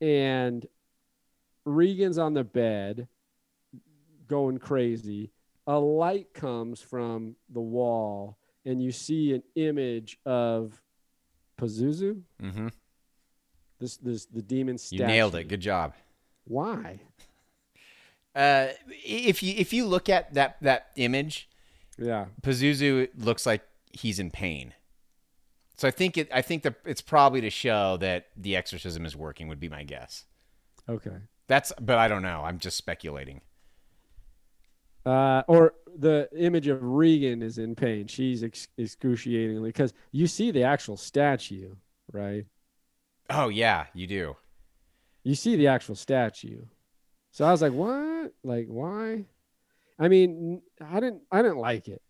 [0.00, 0.66] And
[1.64, 3.08] Regan's on the bed
[4.28, 5.32] going crazy.
[5.66, 10.80] A light comes from the wall, and you see an image of
[11.58, 12.68] Pazuzu, Mm-hmm.
[13.78, 15.02] this this the demon statue.
[15.02, 15.44] You nailed it.
[15.48, 15.94] Good job.
[16.44, 17.00] Why?
[18.34, 21.48] Uh, if you if you look at that that image,
[21.98, 22.26] Yeah.
[22.42, 23.62] Pazuzu looks like
[23.92, 24.74] he's in pain.
[25.76, 26.28] So I think it.
[26.32, 29.48] I think that it's probably to show that the exorcism is working.
[29.48, 30.24] Would be my guess.
[30.88, 31.16] Okay.
[31.46, 32.42] That's, but I don't know.
[32.44, 33.40] I'm just speculating.
[35.10, 38.06] Uh, or the image of Regan is in pain.
[38.06, 41.74] She's ex- excruciatingly because you see the actual statue,
[42.12, 42.46] right?
[43.28, 44.36] Oh yeah, you do.
[45.24, 46.62] You see the actual statue.
[47.32, 48.32] So I was like, what?
[48.42, 49.26] Like, why?
[49.98, 51.22] I mean, I didn't.
[51.30, 52.02] I didn't like it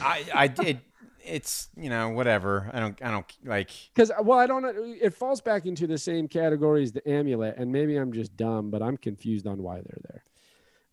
[0.00, 0.80] I I did.
[1.24, 2.70] It's you know whatever.
[2.72, 3.70] I don't I don't like.
[3.94, 4.72] because, well, I don't know.
[4.76, 8.70] It falls back into the same category as the amulet, and maybe I'm just dumb,
[8.70, 10.22] but I'm confused on why they're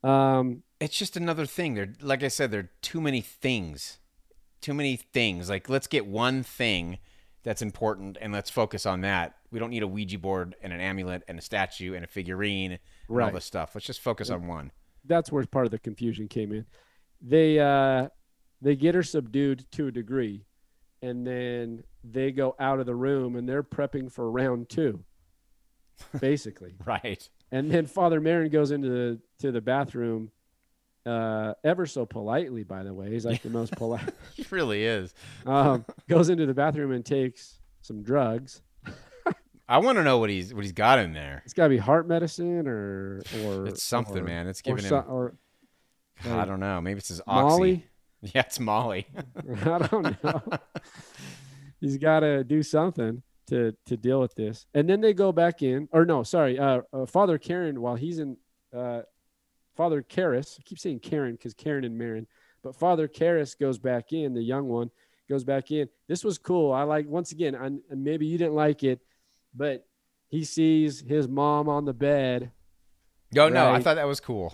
[0.03, 0.11] there.
[0.11, 1.76] Um, It's just another thing.
[1.76, 3.99] There, like I said, there are too many things.
[4.61, 5.49] Too many things.
[5.49, 6.99] Like let's get one thing
[7.43, 9.35] that's important and let's focus on that.
[9.51, 12.72] We don't need a Ouija board and an amulet and a statue and a figurine
[12.73, 12.80] and
[13.10, 13.34] all Right.
[13.34, 13.76] this stuff.
[13.76, 14.72] Let's just focus on one.
[15.05, 16.65] that's where part of the confusion came in.
[17.22, 18.10] They uh
[18.61, 20.45] they get her subdued to a degree,
[21.01, 25.03] and then they go out of the room and they're prepping for round two,
[26.19, 26.76] basically.
[26.85, 27.27] Right.
[27.51, 30.31] and then Father Merrin goes into the to the bathroom,
[31.05, 33.09] uh, ever so politely, by the way.
[33.11, 34.13] He's like the most polite.
[34.35, 35.13] He really is.
[35.45, 38.61] Um, goes into the bathroom and takes some drugs.
[39.67, 41.41] I want to know what he's what he's got in there.
[41.45, 44.47] It's got to be heart medicine or or It's something, or- man.
[44.47, 45.05] It's giving so- him.
[45.09, 45.35] or
[46.25, 46.80] I don't know.
[46.81, 47.49] Maybe it's his oxy.
[47.57, 47.85] Molly.
[48.34, 49.05] Yeah, it's Molly.
[49.65, 50.41] I don't know.
[51.81, 54.65] He's got to do something to to deal with this.
[54.73, 58.19] And then they go back in, or no, sorry, uh, uh, Father Karen, while he's
[58.19, 58.38] in,
[58.73, 59.01] uh,
[59.75, 62.25] Father Karras, I keep saying Karen because Karen and Merrin,
[62.61, 64.91] but Father Karras goes back in, the young one
[65.29, 65.87] goes back in.
[66.07, 66.71] This was cool.
[66.71, 68.99] I like once again, I, maybe you didn't like it,
[69.53, 69.87] but
[70.29, 72.51] he sees his mom on the bed.
[73.31, 74.53] No, no, I thought that was cool.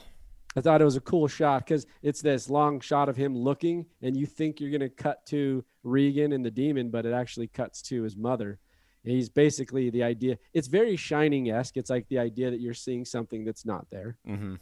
[0.55, 3.85] I thought it was a cool shot because it's this long shot of him looking,
[4.01, 7.47] and you think you're going to cut to Regan and the demon, but it actually
[7.47, 8.59] cuts to his mother.
[9.03, 10.37] And he's basically the idea.
[10.53, 11.77] It's very Shining esque.
[11.77, 14.17] It's like the idea that you're seeing something that's not there.
[14.25, 14.55] hmm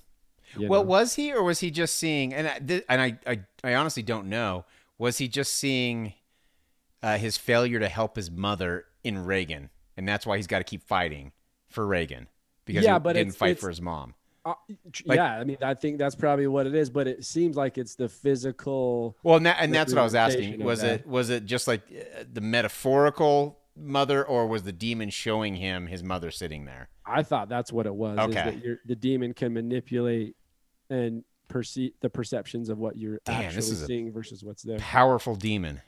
[0.56, 0.90] you Well, know?
[0.90, 2.34] was he or was he just seeing?
[2.34, 4.65] And I, th- and I, I, I honestly don't know.
[4.98, 6.14] Was he just seeing
[7.03, 10.64] uh, his failure to help his mother in Regan, and that's why he's got to
[10.64, 11.32] keep fighting
[11.69, 12.28] for Regan
[12.65, 14.14] because Yeah, he but didn't fight for his mom.
[14.45, 14.53] Uh,
[15.06, 16.90] like- yeah, I mean, I think that's probably what it is.
[16.90, 19.18] But it seems like it's the physical.
[19.22, 20.64] Well, and, that, and that's what I was asking.
[20.64, 21.02] Was that.
[21.02, 25.87] it was it just like uh, the metaphorical mother, or was the demon showing him
[25.87, 26.89] his mother sitting there?
[27.05, 28.17] I thought that's what it was.
[28.17, 28.77] is Okay.
[28.85, 30.35] the demon can manipulate
[30.89, 34.79] and perceive the perceptions of what you're Damn, actually seeing versus what's there.
[34.79, 35.81] Powerful demon.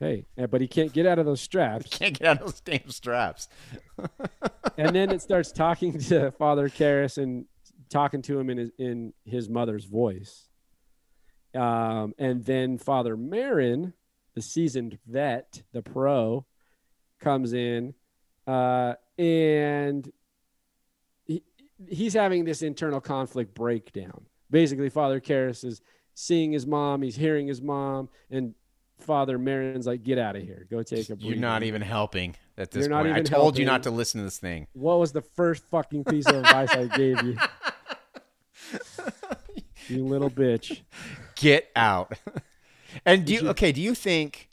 [0.00, 1.86] Hey, uh, but he can't get out of those straps.
[1.86, 3.48] He Can't get out of those damn straps.
[4.78, 7.46] and then it starts talking to Father Karras and
[7.88, 10.48] talking to him in his in his mother's voice.
[11.54, 13.94] Um, and then Father Merrin,
[14.34, 16.46] the seasoned vet, the pro,
[17.18, 17.94] comes in,
[18.46, 20.10] uh, and
[21.24, 21.42] he,
[21.88, 24.26] he's having this internal conflict breakdown.
[24.50, 25.80] Basically, Father Karras is
[26.14, 28.54] seeing his mom, he's hearing his mom, and
[28.98, 32.34] Father Merrin's like, "Get out of here, go take a break." You're not even helping
[32.56, 33.14] at this You're point.
[33.14, 34.66] I told you not to listen to this thing.
[34.72, 37.36] What was the first fucking piece of advice I gave you?
[39.88, 40.80] you little bitch.
[41.36, 42.12] Get out.
[43.04, 44.48] and do you, okay, do you think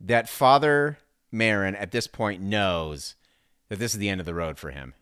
[0.00, 0.98] that Father
[1.36, 3.14] Merrin at this point knows
[3.68, 4.94] that this is the end of the road for him?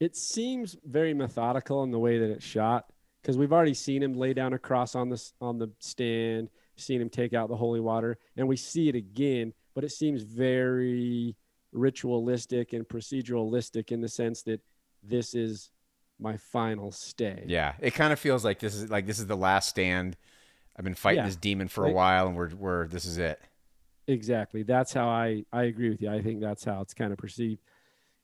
[0.00, 2.86] It seems very methodical in the way that it's shot
[3.22, 7.00] because we've already seen him lay down a cross on the on the stand, seen
[7.00, 9.52] him take out the holy water, and we see it again.
[9.74, 11.36] But it seems very
[11.72, 14.60] ritualistic and proceduralistic in the sense that
[15.02, 15.70] this is
[16.18, 17.44] my final stay.
[17.46, 20.16] Yeah, it kind of feels like this is like this is the last stand.
[20.76, 21.26] I've been fighting Yeah.
[21.26, 23.40] this demon for a while, and we're we're this is it.
[24.06, 24.62] Exactly.
[24.62, 26.10] That's how I I agree with you.
[26.10, 27.60] I think that's how it's kind of perceived.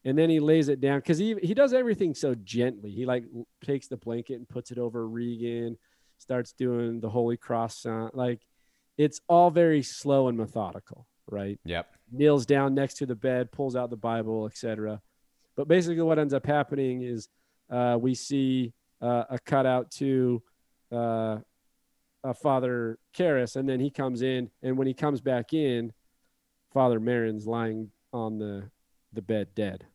[0.04, 2.90] And then he lays it down because he he does everything so gently.
[2.90, 3.24] He like
[3.64, 5.76] takes the blanket and puts it over Regan,
[6.18, 8.12] starts doing the Holy Cross sound.
[8.14, 8.40] Like
[8.98, 11.58] it's all very slow and methodical, right?
[11.64, 11.86] Yep.
[12.12, 15.00] Kneels down next to the bed, pulls out the Bible, etc.
[15.56, 17.28] But basically, what ends up happening is
[17.70, 20.42] uh, we see uh, a cutout to
[20.92, 21.38] uh,
[22.22, 25.92] uh, Father Karras, and then he comes in, and when he comes back in,
[26.72, 28.70] Father Merrin's lying on the
[29.12, 29.86] the bed dead.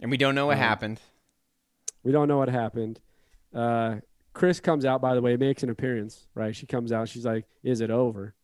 [0.00, 1.00] And we don't know what Um, happened.
[2.02, 3.00] We don't know what happened.
[3.54, 3.96] Uh,
[4.32, 6.54] Chris comes out, by the way, makes an appearance, right?
[6.54, 8.34] She comes out, she's like, "Is it over?"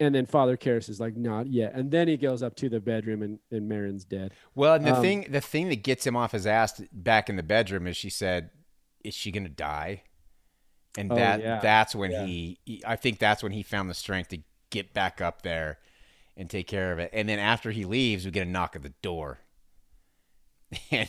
[0.00, 2.80] And then Father Karras is like, "Not yet." And then he goes up to the
[2.80, 4.32] bedroom, and, and Merrin's dead.
[4.54, 7.36] Well, and the um, thing the thing that gets him off his ass back in
[7.36, 8.50] the bedroom is she said,
[9.02, 10.02] "Is she gonna die?"
[10.96, 11.60] And Oh, that yeah.
[11.60, 12.24] that's when Yeah.
[12.26, 14.38] he, he I think that's when he found the strength to
[14.70, 15.78] get back up there
[16.36, 17.10] and take care of it.
[17.12, 19.38] And then after he leaves, we get a knock at the door.
[20.90, 21.08] And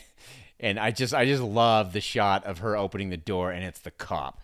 [0.58, 3.80] and I just I just love the shot of her opening the door and it's
[3.80, 4.40] the cop.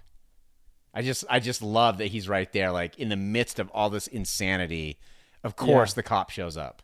[0.93, 3.89] I just I just love that he's right there like in the midst of all
[3.89, 4.99] this insanity.
[5.43, 5.95] Of course Yeah.
[5.97, 6.83] the cop shows up.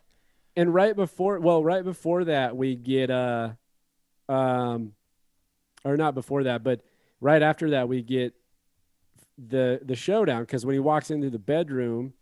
[0.55, 3.51] and right before well right before that we get uh
[4.27, 4.93] um
[5.85, 6.81] or not before that but
[7.21, 8.33] right after that we get
[9.47, 12.13] the the showdown because when he walks into the bedroom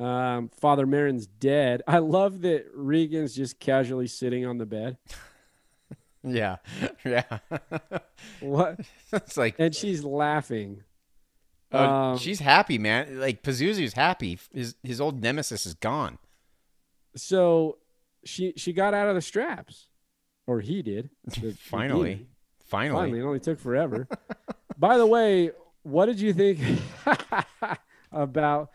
[0.00, 4.96] um father merrin's dead i love that regan's just casually sitting on the bed
[6.28, 6.56] Yeah.
[7.04, 7.38] Yeah.
[8.40, 8.80] what
[9.12, 10.82] it's like and she's laughing
[11.72, 13.18] Oh, Um, she's happy, man.
[13.18, 14.38] Like Pazuzu's happy.
[14.54, 16.18] His his old nemesis is gone.
[17.16, 17.78] so
[18.24, 19.88] she she got out of the straps
[20.46, 22.10] or he did the- Finally.
[22.14, 22.26] demon.
[22.60, 23.00] Finally.
[23.00, 24.06] Finally, it only took forever.
[24.78, 25.50] By the way,
[25.86, 26.58] what did you think
[28.12, 28.70] about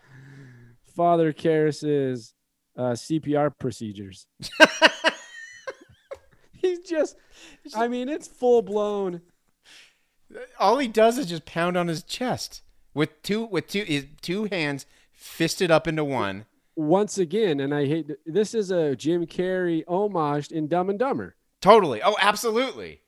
[0.96, 2.32] Father Karras's
[2.76, 4.26] uh, CPR procedures?
[6.52, 7.16] He's just,
[7.74, 9.20] I mean, it's full blown.
[10.58, 12.62] All he does is just pound on his chest
[12.94, 16.46] with two with two his two hands fisted up into one.
[16.74, 21.36] Once again, and I hate this is a Jim Carrey homage in Dumb and Dumber.
[21.60, 22.00] Totally.
[22.02, 23.01] Oh, absolutely.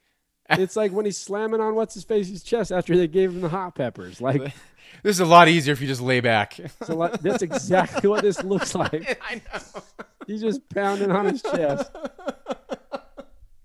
[0.51, 3.49] It's like when he's slamming on what's his face's chest after they gave him the
[3.49, 4.21] hot peppers.
[4.21, 4.55] Like
[5.03, 6.59] This is a lot easier if you just lay back.
[6.89, 9.21] lot, that's exactly what this looks like.
[9.23, 9.83] I know.
[10.27, 11.91] He's just pounding on his chest.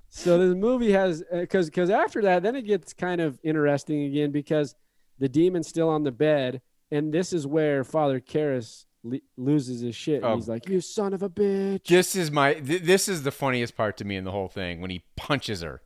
[0.09, 4.03] So the movie has uh, because because after that, then it gets kind of interesting
[4.03, 4.75] again because
[5.17, 6.61] the demon's still on the bed,
[6.91, 10.21] and this is where Father Karras le- loses his shit.
[10.23, 10.35] Oh.
[10.35, 13.77] He's like, "You son of a bitch!" This is my th- this is the funniest
[13.77, 15.81] part to me in the whole thing when he punches her.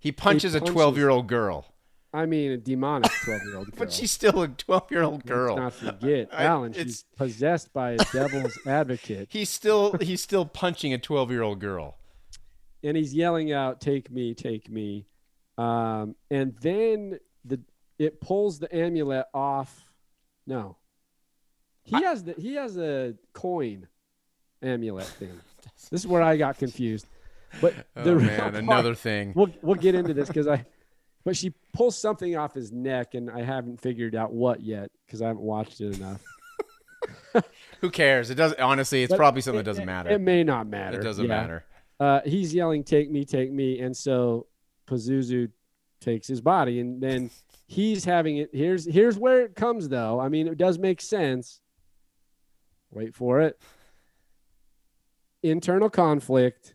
[0.00, 1.66] He punches a punches- 12-year-old girl.
[2.12, 3.78] I mean, a demonic twelve-year-old girl.
[3.78, 5.54] But she's still a 12-year-old girl.
[5.56, 6.72] Let's not forget, Alan.
[6.72, 11.98] She's possessed by a devil's advocate, He's still he's still punching a 12-year-old girl.
[12.82, 15.06] and he's yelling out, "Take me, take me!"
[15.56, 17.60] Um, and then the
[17.98, 19.84] it pulls the amulet off.
[20.48, 20.78] No,
[21.84, 23.86] he has the he has a coin
[24.62, 25.38] amulet thing.
[25.92, 27.06] This is where I got confused.
[27.60, 29.32] But the Oh real man, part- another thing.
[29.34, 30.64] We'll we'll get into this because I.
[31.24, 35.20] But she pulls something off his neck, and I haven't figured out what yet because
[35.20, 36.22] I haven't watched it enough.
[37.80, 38.30] Who cares?
[38.30, 40.10] It doesn't honestly, it's But probably something it- that doesn't it- matter.
[40.10, 40.98] It may not matter.
[41.00, 41.28] It doesn't Yeah.
[41.40, 41.64] matter.
[41.98, 44.46] uh, he's yelling, "Take me, take me!" And so
[44.86, 45.50] Pazuzu
[46.00, 47.30] takes his body, and then
[47.66, 48.50] he's having it.
[48.54, 50.18] Here's here's where it comes, though.
[50.18, 51.60] I mean, it does make sense.
[52.90, 53.60] Wait for it.
[55.42, 56.74] Internal conflict.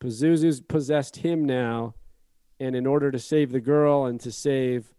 [0.00, 1.94] Pazuzu's possessed him now,
[2.60, 4.92] and in order to save the girl and to save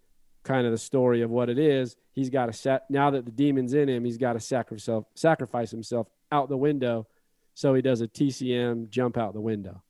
[0.44, 1.96] kind of the story of what it is.
[2.14, 4.06] He's got to set now that the demon's in him.
[4.06, 7.08] He's got to sacrifice himself, sacrifice himself out the window.
[7.54, 9.84] So he does a TCM jump out the window.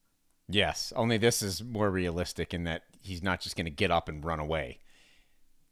[0.49, 4.10] Yes, only this is more realistic in that he's not just going to get up
[4.10, 4.80] and run away.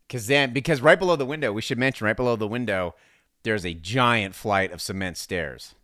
[0.07, 2.95] Because then, because right below the window, we should mention right below the window,
[3.43, 5.75] there's a giant flight of cement stairs.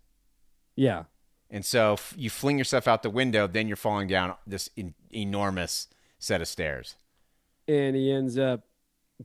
[0.76, 1.04] Yeah.
[1.54, 4.96] And so f- you fling yourself out the window, then you're falling down this en-
[5.14, 6.96] enormous set of stairs.
[7.68, 8.62] and he ends up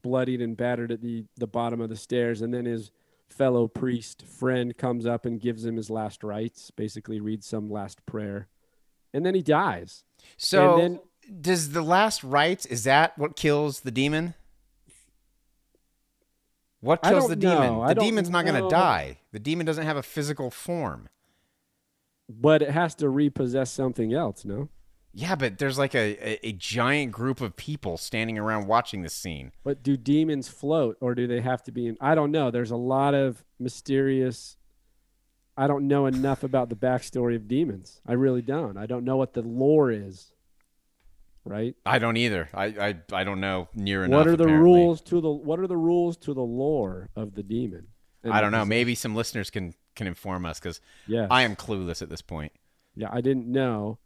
[0.03, 2.91] bloodied and battered at the the bottom of the stairs and then his
[3.31, 8.05] fellow priest friend comes up and gives him his last rites basically reads some last
[8.07, 8.47] prayer
[9.13, 10.05] and then he dies
[10.37, 11.01] So, then-
[11.41, 14.35] does the last rites is that what kills the demon?
[16.81, 17.73] What kills the demon?
[17.75, 17.89] know.
[17.89, 19.19] The demon's not going to die.
[19.33, 21.09] The demon doesn't have a physical form.
[22.29, 24.69] But it has to repossess something else no
[25.15, 29.15] Yeah, but there's like a, a, a giant group of people standing around watching this
[29.15, 29.53] scene.
[29.65, 32.71] but do demons float or do they have to be in i don't know there's
[32.71, 34.57] a lot of mysterious
[35.57, 39.17] i don't know enough about the backstory of demons i really don't i don't know
[39.17, 40.33] what the lore is
[41.45, 42.51] right I don't either.
[42.53, 44.19] I I, I don't know near enough.
[44.19, 44.71] what are the apparently.
[44.71, 47.87] rules to the what are the rules to the lore of the demon
[48.31, 48.65] I don't know.
[48.67, 51.29] Maybe some listeners can can inform us because Yes.
[51.31, 52.53] I am clueless at this point.
[52.97, 53.99] yeah i didn't know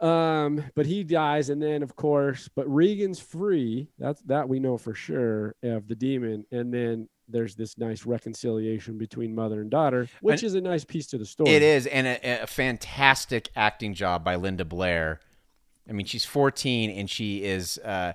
[0.00, 4.78] um but he dies and then of course but regan's free that's that we know
[4.78, 10.08] for sure of the demon and then there's this nice reconciliation between mother and daughter
[10.22, 13.50] which And- is a nice piece to the story It is, and a, a fantastic
[13.54, 15.20] acting job by Linda Blair.
[15.88, 17.78] I mean, she's 14, and she is.
[17.78, 18.12] Uh,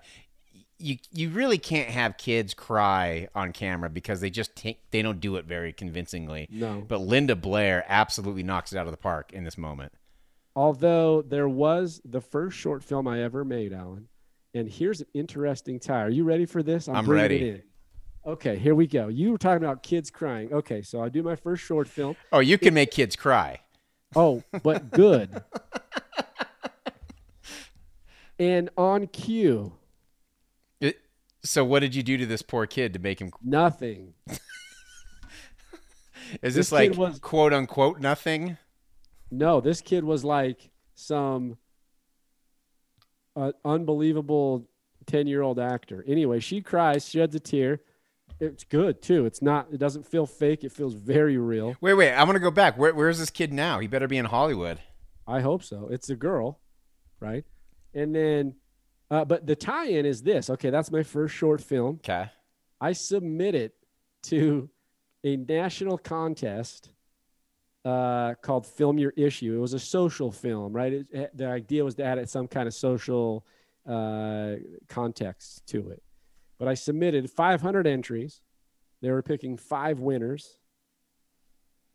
[0.78, 4.52] you you really can't have kids cry on camera because they just
[4.92, 6.48] they don't do it very convincingly.
[6.52, 6.84] No.
[6.88, 9.94] But Linda Blair absolutely knocks it out of the park in this moment.
[10.56, 14.08] although there was the first short film i ever made alan
[14.54, 17.50] and here's an interesting tie are you ready for this I'm bringing ready.
[17.50, 17.66] it
[18.26, 21.36] okay here we go you were talking about kids crying okay so i do my
[21.36, 23.60] first short film Oh, you can make kids cry.
[24.16, 25.30] Oh, but good.
[28.40, 29.72] and on cue, It-
[31.46, 33.32] so, what did you do to this poor kid to make him?
[33.44, 34.14] nothing.
[36.42, 38.58] Is This this, like was- quote unquote nothing?
[39.32, 41.58] No, this kid was like some
[43.36, 44.68] uh, unbelievable
[45.08, 46.04] 10 year old actor.
[46.08, 47.82] Anyway, she cries, sheds a tear.
[48.40, 49.26] It's good too.
[49.26, 50.64] It's not, it doesn't feel fake.
[50.64, 51.76] It feels very real.
[51.80, 52.12] Wait, wait.
[52.12, 52.78] I want to go back.
[52.78, 53.80] Where, where's this kid now?
[53.80, 54.80] He better be in Hollywood.
[55.28, 55.88] I hope so.
[55.92, 56.60] It's a girl,
[57.20, 57.46] right?
[57.94, 58.56] And then,
[59.12, 60.50] uh, but the tie in is this.
[60.50, 61.96] Okay, that's my first short film.
[62.04, 62.30] Okay.
[62.82, 63.72] I submitted
[64.24, 64.70] to
[65.24, 66.90] a national contest
[67.86, 69.56] uh, called Film Your Issue.
[69.56, 70.92] It was a social film, right?
[70.94, 73.46] It, it- the idea was to add some kind of social
[73.88, 74.56] uh,
[74.90, 76.02] context to it.
[76.58, 78.42] But I submitted 500 entries.
[79.02, 80.58] They were picking five winners.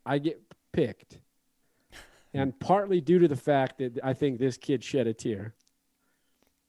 [0.05, 1.19] I get picked.
[2.33, 5.53] And partly due to the fact that I think this kid shed a tear.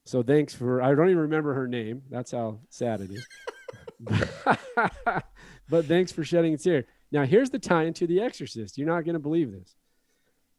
[0.04, 2.02] So thanks for, I don't even remember her name.
[2.10, 3.26] That's how sad it is.
[5.68, 6.84] but thanks for shedding a tear.
[7.12, 8.78] Now, here's the tie into The Exorcist.
[8.78, 9.76] You're not going to believe this.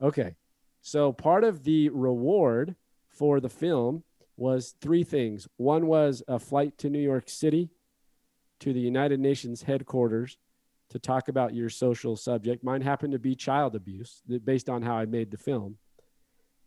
[0.02, 0.36] Okay.
[0.82, 2.76] So, part of the reward
[3.10, 4.04] for the film
[4.38, 5.48] was three things.
[5.58, 7.70] One was a flight to New York City
[8.60, 10.38] to the United Nations headquarters
[10.90, 12.64] to talk about your social subject.
[12.64, 15.78] Mine happened to be child abuse based on how I made the film.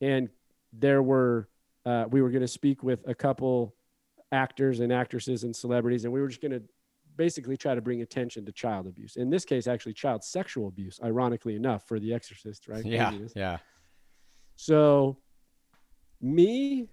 [0.00, 0.28] And
[0.72, 1.48] there were,
[1.86, 3.74] uh, we were going to speak with a couple
[4.32, 6.62] actors and actresses and celebrities, and we were just going to
[7.16, 9.16] basically try to bring attention to child abuse.
[9.16, 12.84] In this case, actually, child sexual abuse, ironically enough, for The Exorcist, right?
[12.84, 13.08] Yeah.
[13.08, 13.32] Craziness.
[13.34, 13.58] Yeah.
[14.56, 15.16] So,
[16.20, 16.88] me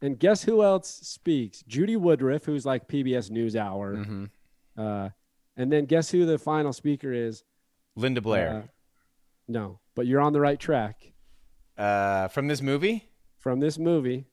[0.00, 1.62] and guess who else speaks?
[1.62, 4.04] Judy Woodruff, who's like PBS NewsHour.
[4.04, 4.24] hmm
[4.76, 5.08] Uh,
[5.56, 7.44] and then guess who the final speaker is?
[7.94, 8.50] Linda Blair.
[8.50, 8.62] Uh,
[9.48, 11.12] no, but you're on the right track.
[11.76, 13.08] Uh, from this movie,
[13.42, 14.24] From this movie,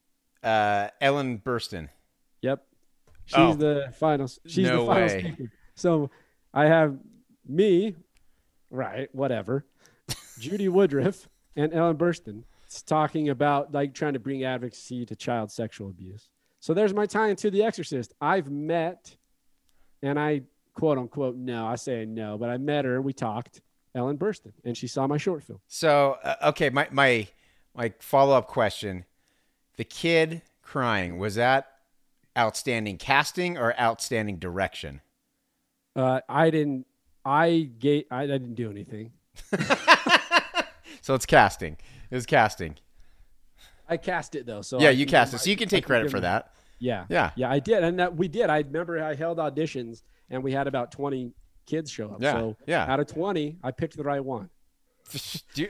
[0.43, 1.89] uh, Ellen Burstyn.
[2.41, 2.63] Yep.
[3.25, 3.53] She's Oh.
[3.55, 4.27] the final.
[4.47, 5.19] She's No the final way.
[5.33, 5.51] speaker.
[5.75, 6.11] So
[6.53, 6.97] I have
[7.47, 7.95] me,
[8.69, 9.13] right?
[9.13, 9.65] Whatever.
[10.39, 15.51] Judy Woodruff and Ellen Burstyn s- talking about like trying to bring advocacy to child
[15.51, 16.29] sexual abuse.
[16.59, 18.13] So there's my tie into The Exorcist.
[18.21, 19.15] I've met,
[20.03, 20.43] and I
[20.75, 23.01] quote unquote no, I say no, but I met her.
[23.01, 23.61] We talked.
[23.95, 25.59] Ellen Burstyn, and she saw my short film.
[25.67, 27.27] So, uh, okay, my my
[27.75, 29.05] my follow up question:
[29.77, 31.71] the kid crying was that
[32.37, 35.01] outstanding casting or outstanding direction?
[35.95, 36.85] Uh, I didn't.
[37.25, 38.05] I gave.
[38.11, 39.11] I, I didn't do anything.
[41.01, 41.77] So it's casting.
[42.11, 42.75] It was casting.
[43.87, 44.61] I cast it though.
[44.61, 46.53] So yeah, I you cast it, so you can I take credit give for that.
[46.77, 47.05] Yeah.
[47.09, 47.31] Yeah.
[47.35, 47.83] Yeah, I did.
[47.83, 48.49] And that we did.
[48.49, 51.31] I remember I held auditions and we had about 20
[51.65, 52.21] kids show up.
[52.21, 52.85] Yeah, So yeah.
[52.87, 54.49] out of 20, I picked the right one.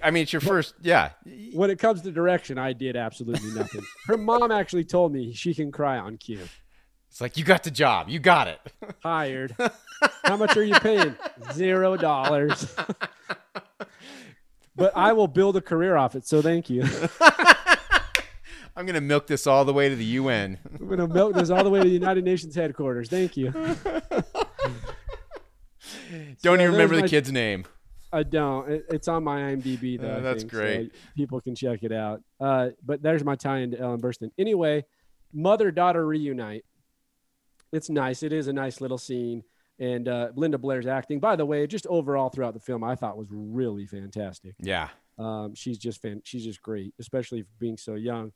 [0.04, 0.76] I mean, it's your first.
[0.82, 1.12] Yeah.
[1.54, 3.82] When it comes to direction, I did absolutely nothing.
[4.08, 6.48] Her mom actually told me she can cry on cue.
[7.10, 8.10] It's like you got the job.
[8.10, 8.60] You got it.
[9.04, 9.56] Hired.
[10.24, 11.16] How much are you paying?
[11.54, 12.76] Zero dollars.
[14.76, 16.28] but I will build a career off it.
[16.28, 16.84] So thank you.
[18.76, 20.60] I'm gonna milk this all the way to the UN.
[20.80, 23.10] I'm going to milk this all the way to the United Nations headquarters.
[23.10, 23.52] Thank you.
[26.42, 27.66] Don't even remember the my- kid's name.
[28.12, 28.70] I don't.
[28.70, 30.08] It, it's on my IMDb though.
[30.08, 30.92] Uh, that's think, so great.
[31.16, 32.22] people can check it out.
[32.40, 34.32] Uh, but there's my tie into Ellen Burstyn.
[34.38, 34.86] Anyway,
[35.34, 36.66] mother daughter reunite.
[37.72, 38.24] It's nice.
[38.24, 39.44] It is a nice little scene.
[39.80, 43.18] And uh, Linda Blair's acting, by the way, just overall throughout the film, I thought
[43.18, 44.56] was really fantastic.
[44.60, 44.90] Yeah.
[45.18, 46.22] Um, she's just fan.
[46.26, 48.32] She's just great, especially for being so young.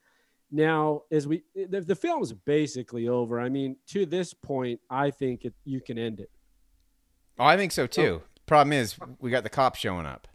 [0.51, 3.39] Now, as we the, the film is basically over.
[3.39, 6.29] I mean, to this point, I think it, you can end it.
[7.39, 8.21] Oh, I think so too.
[8.45, 10.27] Problem is, we got the cops showing up,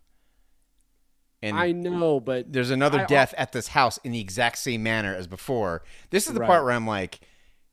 [1.42, 4.82] and I know, but there's another I- death at this house in the exact same
[4.82, 5.82] manner as before.
[6.10, 6.46] This is the Right.
[6.46, 7.20] part where I'm like,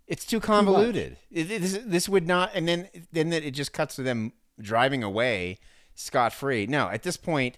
[0.07, 1.17] it's too convoluted.
[1.31, 5.03] It- it- this, this would not, and then then it just cuts to them driving
[5.03, 5.57] away
[5.95, 6.67] scot free.
[6.67, 7.57] No, at this point,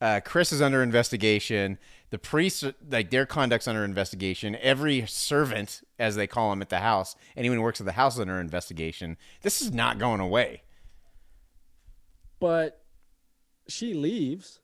[0.00, 1.78] uh, Chris is under investigation.
[2.10, 4.56] The priests, like their conduct's under investigation.
[4.56, 8.14] Every servant, as they call them at the house, anyone who works at the house
[8.14, 9.16] is under investigation.
[9.42, 10.62] This is not going away.
[12.44, 12.82] But
[13.68, 14.60] she leaves.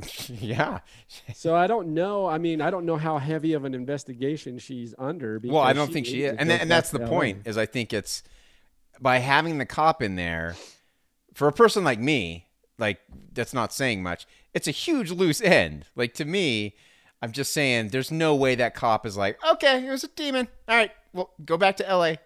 [0.28, 0.80] yeah.
[1.34, 2.26] So I don't know.
[2.26, 5.40] I mean, I don't know how heavy of an investigation she's under.
[5.44, 7.08] Well, I don't think she is, and and and that's the LA.
[7.08, 7.46] point.
[7.46, 8.24] Is I think it's
[9.00, 10.56] by having the cop in there
[11.34, 12.48] for a person like me,
[12.78, 12.98] like
[13.32, 14.26] that's not saying much.
[14.52, 15.86] It's a huge loose end.
[15.94, 16.74] Like to me,
[17.22, 20.48] I'm just saying there's no way that cop is like, okay, it was a demon.
[20.66, 22.18] All right, well, go back to L.A.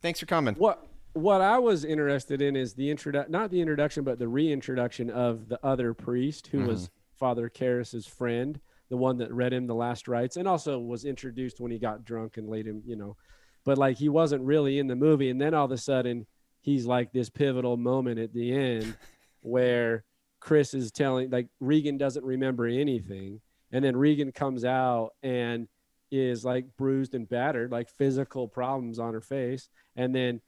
[0.00, 0.54] Thanks for coming.
[0.54, 5.10] What what I was interested in is the introdu- not the introduction, but the reintroduction
[5.10, 7.18] of the other priest who was mm-hmm.
[7.18, 8.60] Father Karras's friend,
[8.90, 12.04] the one that read him the last rites, and also was introduced when he got
[12.04, 13.16] drunk and laid him, you know.
[13.64, 16.26] But like he wasn't really in the movie, and then all of a sudden
[16.60, 18.96] he's like this pivotal moment at the end
[19.40, 20.04] where
[20.40, 25.68] Chris is telling like Regan doesn't remember anything, and then Regan comes out and
[26.10, 30.40] is like bruised and battered, like physical problems on her face, and then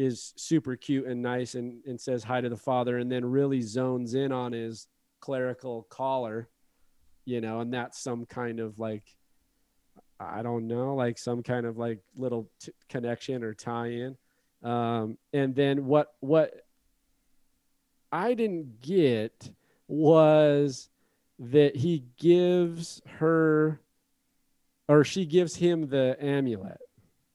[0.00, 3.60] is super cute and nice and, and says hi to the father and then really
[3.60, 4.88] zones in on his
[5.20, 6.48] clerical collar,
[7.26, 9.04] you know, and that's some kind of like
[10.18, 14.16] I don't know, like some kind of like little t- connection or tie-in.
[14.62, 16.52] Um, and then what what
[18.10, 19.50] I didn't get
[19.86, 20.88] was
[21.38, 23.80] that he gives her
[24.88, 26.80] or she gives him the amulet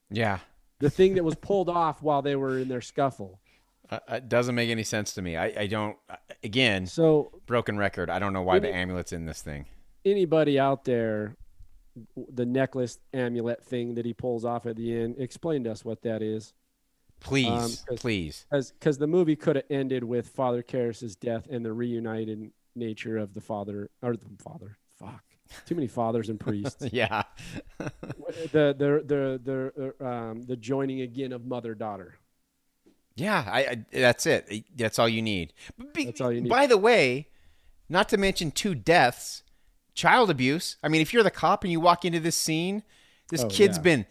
[0.09, 0.39] Yeah,
[0.85, 3.39] the thing that was pulled off while they were in their scuffle.
[3.89, 5.35] uh, it doesn't make any sense to me.
[5.35, 5.97] I, I don't.
[6.43, 8.09] Again, So broken record.
[8.11, 9.65] I don't know why the amulet's in this thing.
[10.05, 11.35] anybody out there,
[12.31, 16.01] the necklace amulet thing that he pulls off at the end, explain to us what
[16.03, 16.53] that is,
[17.21, 18.45] Please, Um, 'cause- please.
[18.51, 23.33] because the movie could have ended with Father Karras's death and the reunited nature of
[23.33, 24.77] the father or the father.
[24.99, 25.23] Fuck,
[25.65, 26.85] too many fathers and priests.
[26.91, 27.23] Yeah.
[27.80, 29.41] the the the
[29.99, 32.15] the um, the joining again of mother daughter.
[33.15, 34.65] Yeah, I, I that's it.
[34.76, 35.53] That's all you need.
[35.77, 36.49] But be- That's all you need.
[36.49, 37.30] By the way,
[37.88, 39.43] not to mention two deaths,
[39.93, 40.76] child abuse.
[40.84, 42.84] I mean, if you're the cop and you walk into this scene,
[43.30, 43.84] this Oh, kid's yeah.
[43.84, 44.05] been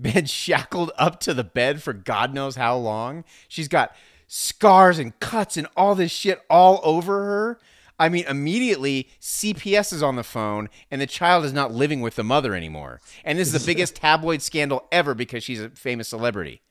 [0.00, 3.24] been shackled up to the bed for God knows how long.
[3.48, 3.94] She's got
[4.26, 7.58] scars and cuts and all this shit all over her.
[7.98, 12.16] I mean, immediately CPS is on the phone and the child is not living with
[12.16, 13.00] the mother anymore.
[13.24, 16.62] And this is the biggest tabloid scandal ever because she's a famous celebrity.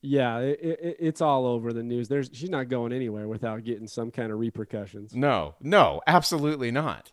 [0.00, 2.08] Yeah, it, it, it's all over the news.
[2.08, 5.14] There's she's not going anywhere without getting some kind of repercussions.
[5.14, 7.12] No, no, absolutely not.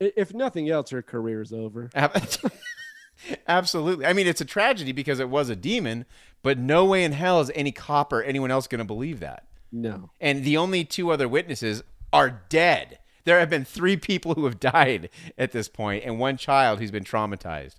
[0.00, 1.90] If nothing else, her career's over.
[3.46, 4.06] Absolutely.
[4.06, 6.06] I mean, it's a tragedy because it was a demon,
[6.42, 9.46] but no way in hell is any cop or anyone else going to believe that.
[9.72, 10.10] No.
[10.20, 11.82] And the only two other witnesses
[12.12, 12.98] are dead.
[13.24, 16.90] There have been three people who have died at this point, and one child who's
[16.90, 17.76] been traumatized.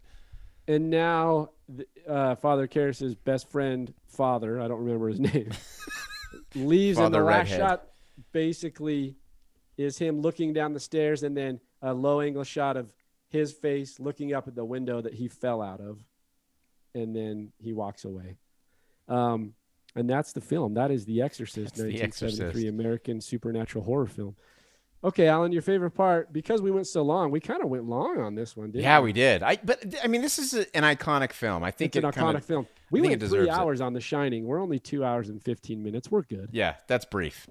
[0.67, 1.49] And now,
[2.07, 5.49] uh, Father Karras's best friend, father, I don't remember his name,
[6.55, 7.59] leaves, and the last Redhead.
[7.59, 7.87] shot
[8.31, 9.15] basically
[9.77, 12.93] is him looking down the stairs, and then a low angle shot of
[13.29, 15.99] his face looking up at the window that he fell out of,
[16.93, 18.37] and then he walks away.
[19.07, 19.53] Um,
[19.95, 20.73] and that's the film.
[20.75, 22.69] That is The Exorcist, That's The 1973 Exorcist.
[22.69, 24.35] American supernatural horror film.
[25.03, 28.19] Okay, Alan, your favorite part because we went so long, we kind of went long
[28.19, 28.83] on this one, didn't we?
[28.83, 29.05] Yeah, we?
[29.05, 29.41] we did.
[29.41, 31.63] I but I mean, this is a, an iconic film.
[31.63, 32.67] I think It's an iconic kinda, film.
[32.91, 33.51] We went three deserves it.
[33.51, 34.45] hours on The Shining.
[34.45, 36.11] We're only two hours and fifteen minutes.
[36.11, 36.49] We're good.
[36.51, 37.47] Yeah, that's brief.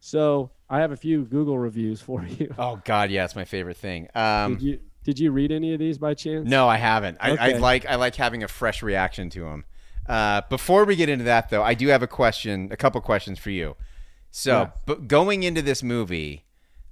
[0.00, 2.54] So I have a few Google reviews for you.
[2.58, 4.08] Oh God, yeah, it's my favorite thing.
[4.14, 6.48] Um, did you did you read any of these by chance?
[6.48, 7.18] No, I haven't.
[7.20, 9.64] I, I like I like having a fresh reaction to them.
[10.08, 13.38] Uh, before we get into that, though, I do have a question, a couple questions
[13.38, 13.76] for you.
[14.30, 14.70] So, Yeah.
[14.86, 16.44] but going into this movie,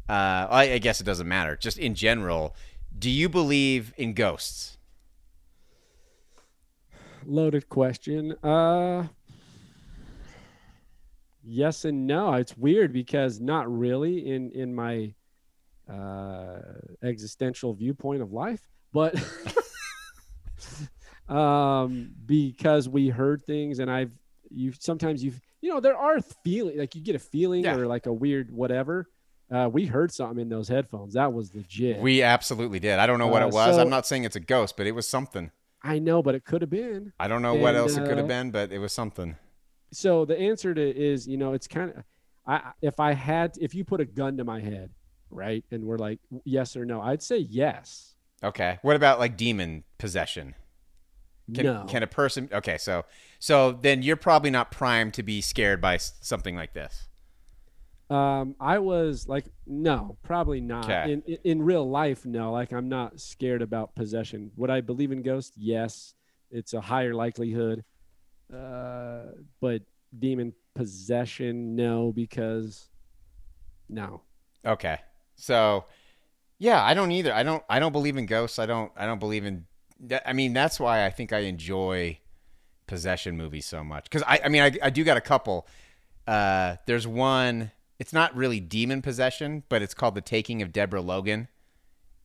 [0.08, 0.12] uh,
[0.50, 1.56] I, I guess it doesn't matter.
[1.56, 2.54] Just in general,
[2.98, 4.76] do you believe in ghosts?
[7.24, 8.32] Loaded question.
[8.44, 9.08] Uh
[11.48, 12.34] Yes and no.
[12.34, 15.12] It's weird because not really in in my
[15.88, 16.60] uh
[17.02, 19.14] existential viewpoint of life, but
[21.28, 24.12] um because we heard things and I've
[24.50, 27.76] you sometimes you've you know there are feeling like you get a feeling Yeah.
[27.76, 29.08] or like a weird whatever.
[29.50, 31.14] Uh we heard something in those headphones.
[31.14, 32.00] That was legit.
[32.00, 32.98] We absolutely did.
[32.98, 33.74] I don't know what Uh, it was.
[33.76, 35.50] so- I'm not saying it's a ghost, but it was something.
[35.82, 37.12] I know, but it could have been.
[37.20, 39.36] I don't know what And, else it could have uh, been, but it was something.
[39.92, 42.02] so the answer to is you know it's kind of
[42.46, 44.90] i if i had if you put a gun to my head
[45.30, 48.12] right and we're like yes or no i'd say yes
[48.44, 48.78] Okay.
[48.82, 50.54] What about like demon possession?
[51.54, 52.48] Can, no can a person?
[52.52, 53.04] Okay, so
[53.38, 57.08] so then you're probably not primed to be scared by something like this.
[58.10, 61.12] um i was like no probably not Okay.
[61.12, 65.10] in, in in real life no like i'm not scared about possession would i believe
[65.10, 66.14] in ghosts yes
[66.52, 67.82] it's a higher likelihood
[68.54, 69.22] uh
[69.60, 69.82] but
[70.16, 72.88] demon possession no because
[73.88, 74.22] no
[74.64, 74.98] Okay.
[75.36, 75.84] So,
[76.58, 77.32] yeah, I don't either.
[77.32, 77.62] I don't.
[77.68, 78.58] I don't believe in ghosts.
[78.58, 78.90] I don't.
[78.96, 79.66] I don't believe in.
[80.00, 82.18] That- I mean, that's why I think I enjoy
[82.86, 84.04] possession movies so much.
[84.04, 84.40] Because I.
[84.44, 85.66] I mean, I, I do got a couple.
[86.26, 87.70] Uh, there's one.
[87.98, 91.48] It's not really demon possession, but it's called The Taking of Deborah Logan.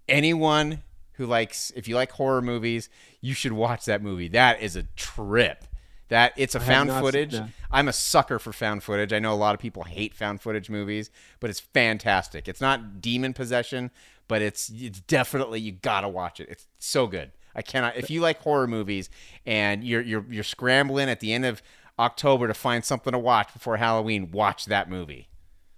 [0.10, 0.84] Anyone
[1.14, 2.90] who likes, if you like horror movies,
[3.22, 4.28] you should watch that movie.
[4.28, 5.66] That is a trip.
[6.10, 7.34] That it's a found footage.
[7.72, 9.14] I'm a sucker for found footage.
[9.14, 12.50] I know a lot of people hate found footage movies, but it's fantastic.
[12.50, 13.92] It's not demon possession,
[14.28, 16.50] but it's it's definitely you gotta watch it.
[16.50, 17.32] It's so good.
[17.56, 17.98] I cannot.
[17.98, 19.10] If you like horror movies
[19.46, 21.62] and you're you're you're scrambling at the end of
[22.00, 25.28] October to find something to watch before Halloween, watch that movie.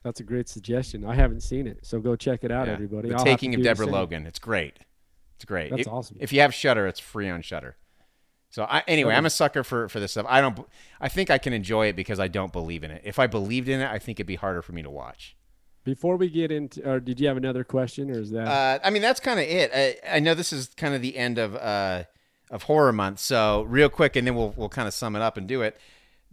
[0.03, 1.06] That's a great suggestion.
[1.06, 2.73] I haven't seen it, so go check it out, Yeah.
[2.73, 3.09] everybody.
[3.09, 3.85] The I'll Taking of Deborah.
[3.85, 4.25] Logan.
[4.27, 4.80] It's great.
[5.35, 5.69] It's great.
[5.72, 6.17] That's If- awesome.
[6.19, 7.77] If you have Shudder, it's free on Shudder.
[8.49, 10.27] So I, anyway, I'm a sucker for for this stuff.
[10.30, 10.59] I don't.
[11.01, 13.01] I think I can enjoy it because I don't believe in it.
[13.03, 15.35] If I believed in it, I think it'd be harder for me to watch.
[15.83, 18.47] Before we get into, or did you have another question, or is that?
[18.47, 19.71] Uh, I mean, that's kind of it.
[19.73, 22.03] I, I know this is kind of the end of uh,
[22.49, 23.19] of horror month.
[23.19, 25.77] So real quick, and then we'll we'll kind of sum it up and do it.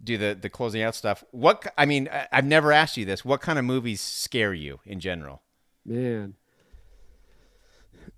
[0.03, 1.23] Do the the closing out stuff.
[1.31, 3.25] What I mean, I, I've never asked you this.
[3.25, 5.41] What kind of movies scare you in general?
[5.85, 6.35] man,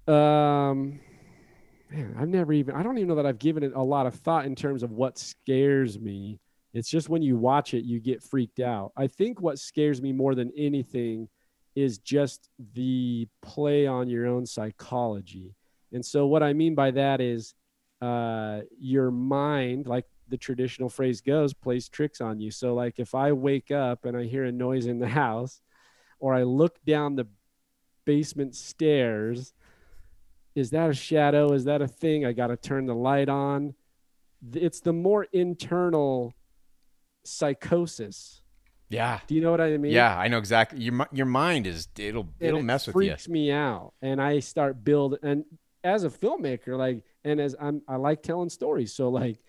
[0.08, 1.00] um,
[1.90, 2.76] man, I've never even.
[2.76, 4.92] I don't even know that I've given it a lot of thought in terms of
[4.92, 6.40] what scares me.
[6.74, 8.92] It's just when you watch it, you get freaked out.
[8.98, 11.30] I think what scares me more than anything
[11.76, 15.56] is just the play on your own psychology.
[15.92, 17.54] And so, what I mean by that is
[18.02, 22.50] uh, your mind, like the traditional phrase goes, plays tricks on you.
[22.50, 25.62] So, like if I wake up and I hear a noise in the house,
[26.20, 27.28] or I look down the
[28.06, 29.54] basement stairs,
[30.56, 31.54] is that a shadow?
[31.54, 32.26] Is that a thing?
[32.26, 33.76] I got to turn the light on.
[34.54, 36.34] It's the more internal
[37.24, 38.42] psychosis.
[38.90, 39.92] Yeah, Do you know what I mean?
[39.92, 40.80] yeah, I know exactly.
[40.82, 43.10] Your your mind is it'll and it'll it mess with you.
[43.10, 45.46] freaks me out and i start build and
[45.84, 49.40] as a filmmaker like and as i'm i like telling stories so like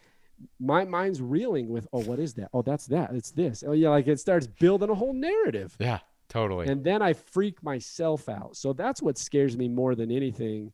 [0.58, 3.90] my mind's reeling with oh what is that oh that's that it's this oh yeah
[3.90, 6.66] like it starts building a whole narrative Yeah, totally.
[6.68, 10.72] and then i freak myself out so that's what scares me more than anything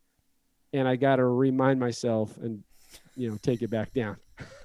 [0.72, 2.62] and i got to remind myself and
[3.16, 4.16] you know take it back down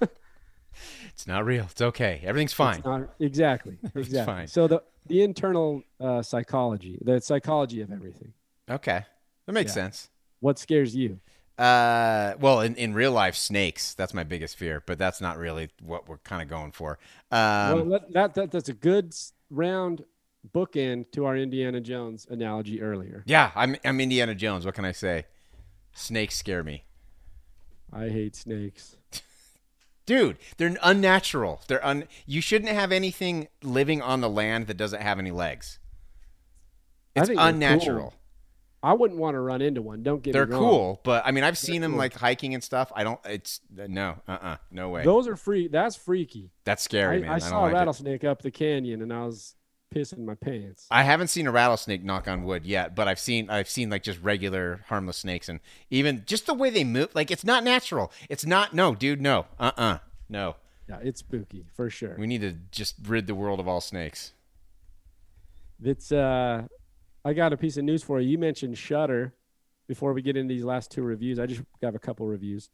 [1.08, 1.66] it's not real.
[1.70, 2.20] It's okay.
[2.24, 2.76] Everything's fine.
[2.78, 4.46] It's not- exactly exactly fine.
[4.48, 8.32] so the the internal uh, psychology the psychology of everything
[8.70, 9.04] Okay,
[9.46, 9.84] that makes Yeah.
[9.84, 10.10] sense.
[10.40, 11.20] what scares you
[11.58, 13.94] Uh, well, in, in real life, snakes.
[13.94, 16.98] That's my biggest fear, but that's not really what we're kind of going for.
[17.30, 19.14] well, Um, that, that, that that's a good
[19.48, 20.04] round
[20.52, 23.22] bookend to our Indiana Jones analogy earlier.
[23.26, 24.66] yeah, I'm I'm Indiana Jones.
[24.66, 25.24] What can I say?
[25.94, 26.84] Snakes scare me,
[27.92, 28.95] I hate snakes.
[30.06, 30.38] Dude.
[30.56, 31.60] They're unnatural.
[31.66, 32.04] They're un.
[32.24, 35.78] You shouldn't have anything living on the land that doesn't have any legs.
[37.14, 38.10] It's unnatural.
[38.10, 38.14] cool.
[38.82, 40.02] I wouldn't want to run into one.
[40.02, 40.62] Don't get They're me wrong.
[40.62, 41.98] cool, but I mean, I've seen them cool.
[41.98, 42.92] like hiking and stuff.
[42.94, 43.18] I don't.
[43.24, 45.02] It's no, uh, uh no way.
[45.02, 45.66] Those are free.
[45.68, 46.52] That's freaky.
[46.64, 47.30] That's scary, I, man.
[47.30, 47.74] I I, saw a like it.
[47.74, 49.56] rattlesnake up the canyon, and I was
[49.94, 50.86] pissing my pants.
[50.90, 54.02] I haven't seen a rattlesnake knock on wood yet, but I've seen I've seen like
[54.02, 58.12] just regular harmless snakes and even just the way they move like it's not natural.
[58.28, 59.46] It's not no, dude, no.
[59.58, 59.98] Uh-uh.
[60.28, 60.56] No.
[60.88, 62.16] Yeah, it's spooky for sure.
[62.18, 64.32] We need to just rid the world of all snakes.
[65.82, 66.66] It's uh
[67.24, 68.28] I got a piece of news for you.
[68.28, 69.34] You mentioned Shudder
[69.88, 71.38] before we get into these last two reviews.
[71.38, 72.70] I just got a couple reviews.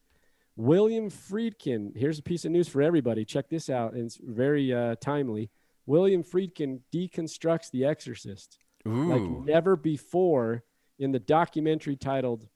[0.57, 3.25] William Friedkin, here's a piece of news for everybody.
[3.25, 3.95] Check this out.
[3.95, 5.51] And it's very uh, timely.
[5.87, 9.09] William Friedkin deconstructs The Exorcist Ooh.
[9.09, 10.65] like never before
[10.99, 12.49] in the documentary titled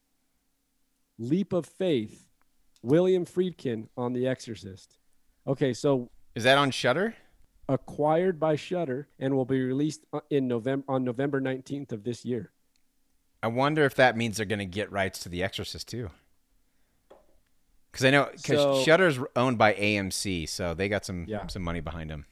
[1.18, 2.22] Leap of Faith.
[2.82, 4.98] William Friedkin on The Exorcist.
[5.46, 7.14] Okay, so Is that on Shudder?
[7.68, 12.24] acquired by Shudder and will be released uh, in November on November 19th of this
[12.24, 12.52] year.
[13.42, 16.10] I wonder if that means they're going to get rights to The Exorcist too.
[17.90, 21.46] Because I know because So- Shudder's owned by AMC, so they got some Yeah.
[21.48, 22.26] some money behind them.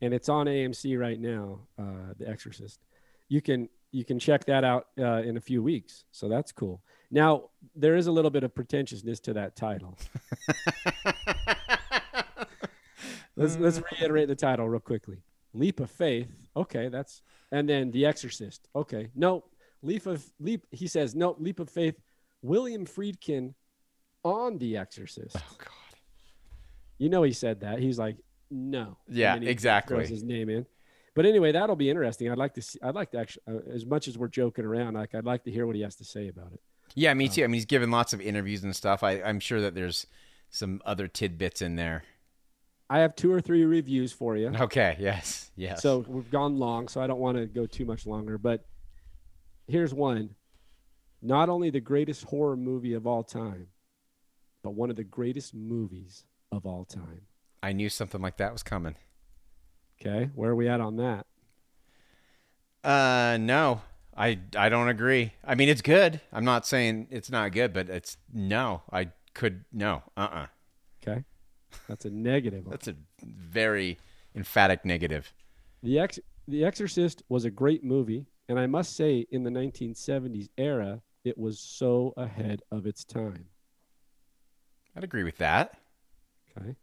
[0.00, 1.60] And it's on AMC right now.
[1.78, 2.80] Uh, the Exorcist.
[3.28, 6.04] You can you can check that out uh, in a few weeks.
[6.12, 6.82] So that's cool.
[7.10, 9.98] Now there is a little bit of pretentiousness to that title.
[13.36, 15.22] let's let's reiterate the title real quickly.
[15.52, 16.30] Leap of Faith.
[16.56, 18.68] Okay, that's and then The Exorcist.
[18.74, 19.44] Okay, no
[19.82, 20.66] leap of leap.
[20.70, 22.00] He says no leap of faith.
[22.42, 23.54] William Friedkin
[24.24, 25.36] on The Exorcist.
[25.36, 25.68] Oh God.
[26.98, 27.78] You know he said that.
[27.78, 28.16] He's like,
[28.50, 28.96] no.
[29.08, 29.96] Yeah, exactly.
[29.96, 30.66] Throws his name in.
[31.14, 32.30] But anyway, that'll be interesting.
[32.30, 32.78] I'd like to see.
[32.82, 35.50] I'd like to actually, uh, as much as we're joking around, like I'd like to
[35.50, 36.60] hear what he has to say about it.
[36.94, 37.44] Yeah, me too.
[37.44, 39.02] I mean, he's given lots of interviews and stuff.
[39.02, 40.06] I, I'm sure that there's
[40.50, 42.04] some other tidbits in there.
[42.88, 44.48] I have two or three reviews for you.
[44.48, 44.96] Okay.
[44.98, 45.50] Yes.
[45.56, 45.82] Yes.
[45.82, 48.38] So we've gone long, so I don't want to go too much longer.
[48.38, 48.64] But
[49.68, 50.30] here's one:
[51.22, 53.68] not only the greatest horror movie of all time,
[54.62, 57.22] but one of the greatest movies of all time.
[57.62, 58.96] I knew something like that was coming.
[60.00, 61.26] Okay, where are we at on that?
[62.82, 63.82] Uh, no,
[64.16, 65.34] I I don't agree.
[65.44, 66.20] I mean, it's good.
[66.32, 68.82] I'm not saying it's not good, but it's no.
[68.90, 70.02] I could no.
[70.16, 70.28] Uh.
[70.32, 70.46] uh
[71.02, 71.24] Okay,
[71.88, 72.66] that's a negative.
[72.68, 73.98] That's a very
[74.34, 75.32] emphatic negative.
[75.82, 80.48] The Ex- The Exorcist was a great movie, and I must say, in the 1970s
[80.58, 83.46] era, it was so ahead of its time.
[84.96, 85.78] I'd agree with that.
[86.56, 86.74] Okay,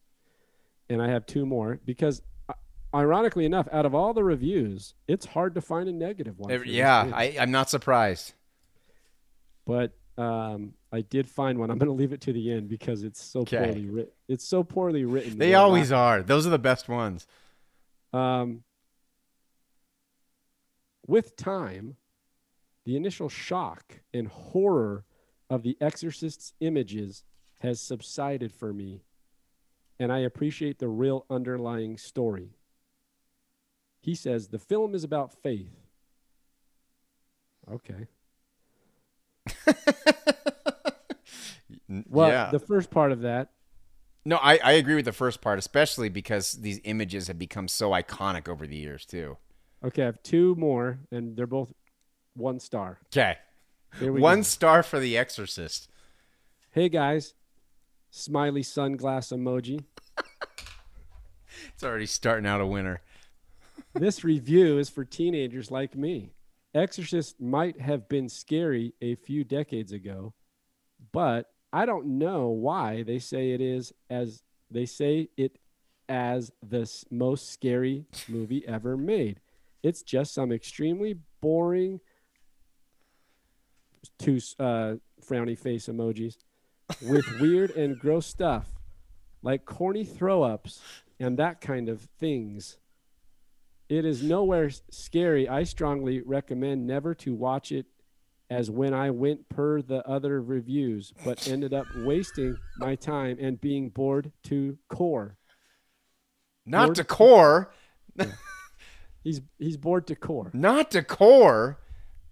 [0.90, 2.54] and I have two more because, uh,
[2.94, 6.64] ironically enough, out of all the reviews, it's hard to find a negative one.
[6.66, 7.12] Yeah.
[7.14, 8.34] I, I'm not surprised.
[9.66, 11.70] but um, I did find one.
[11.70, 13.58] I'm going to leave it to the end because it's so Okay.
[13.58, 14.12] poorly written.
[14.28, 15.38] It's so poorly written.
[15.38, 16.24] They always are.
[16.24, 17.28] Those are the best ones.
[18.14, 18.64] Um,
[21.06, 21.98] with time,
[22.86, 25.06] the initial shock and horror
[25.50, 27.24] of the Exorcist's images
[27.60, 29.04] has subsided for me,
[30.00, 32.52] and I appreciate the real underlying story.
[34.00, 35.76] He says the film is about faith.
[37.72, 38.08] Okay.
[42.10, 42.50] Well, yeah.
[42.52, 43.50] the first part of that,
[44.26, 47.92] no, I, I agree with the first part, especially because these images have become so
[47.92, 49.38] iconic over the years too.
[49.82, 51.74] okay, I have two more, and they're both
[52.34, 53.00] one star.
[53.06, 53.38] Okay.
[54.02, 54.44] One go.
[54.44, 55.90] star for The Exorcist.
[56.72, 57.36] Hey guys,
[58.10, 59.84] smiley sunglass emoji.
[61.74, 63.02] It's already starting out a winner.
[63.94, 66.32] this review is for teenagers like me.
[66.74, 70.34] Exorcist might have been scary a few decades ago,
[71.12, 75.58] but I don't know why they say it is as they say it
[76.10, 79.40] as the most scary movie ever made.
[79.84, 82.00] It's just some extremely boring
[84.20, 86.38] two uh, frowny face emojis
[87.02, 88.68] with weird and gross stuff
[89.42, 90.82] like corny throw ups
[91.20, 92.78] and that kind of things.
[93.90, 95.48] It is nowhere scary.
[95.48, 97.86] I strongly recommend never to watch it
[98.50, 103.60] as when I went per the other reviews, but ended up wasting my time and
[103.60, 105.38] being bored to core.
[106.66, 107.72] Not to decor.
[109.24, 110.52] He's he's bored to core.
[110.54, 111.80] Not decor.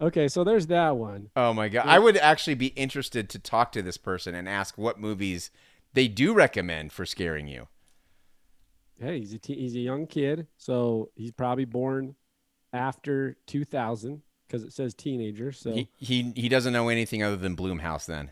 [0.00, 1.30] Okay, so there's that one.
[1.36, 1.86] Oh my god.
[1.86, 5.50] I would actually be interested to talk to this person and ask what movies
[5.94, 7.68] they do recommend for scaring you.
[9.00, 12.14] Hey, he's a te- he's a young kid, so he's probably born
[12.72, 15.52] after 2000 because it says teenager.
[15.52, 18.30] So He, he he doesn't know anything other than Blumhouse then.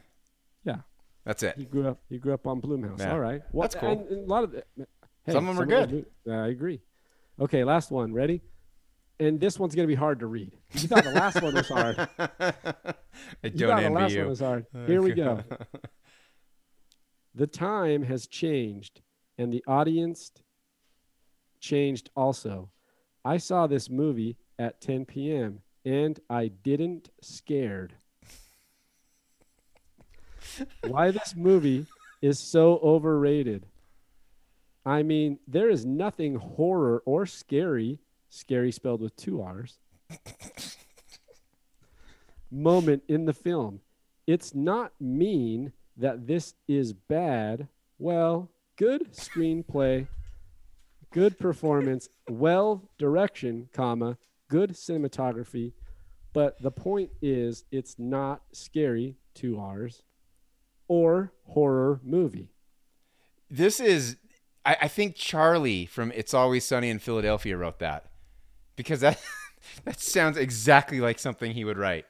[0.64, 0.78] yeah,
[1.24, 1.56] That's it.
[1.58, 2.98] he grew up he grew up on Blumhouse.
[2.98, 3.12] Yeah.
[3.12, 3.90] All right, well, That's cool.
[3.90, 4.64] and- and a lot of the,
[5.24, 6.06] hey, Some of 'em are those good.
[6.26, 6.80] mo- I agree.
[7.40, 8.12] Okay, last one.
[8.14, 8.40] Ready?
[9.20, 10.52] And this one's gonna be hard to read.
[10.72, 11.96] You thought the last one was hard.
[12.18, 12.26] I
[13.44, 14.18] don't thought the envy last you.
[14.20, 14.66] one was hard.
[14.74, 15.42] Uh, Here we go.
[17.36, 19.00] The time has changed,
[19.38, 20.30] and the audience
[21.58, 22.70] changed also.
[23.24, 25.58] I saw this movie at 10 p.m.
[25.84, 27.94] and I didn't scared.
[30.86, 31.86] Why this movie
[32.22, 33.66] is so overrated.
[34.86, 37.98] I mean, there is nothing horror or scary,
[38.34, 39.78] scary spelled with two R's,
[42.50, 43.80] moment in the film.
[44.26, 47.68] It's not mean that this is bad.
[47.98, 50.08] Well, good screenplay,
[51.12, 55.72] good performance, well direction, comma, good cinematography.
[56.32, 60.02] But the point is, it's not scary, two R's,
[60.88, 62.50] or horror movie.
[63.48, 64.16] This is,
[64.66, 68.10] I, I think Charlie from It's Always Sunny in Philadelphia wrote that
[68.76, 69.20] because that
[69.84, 72.06] that sounds exactly like something he would write.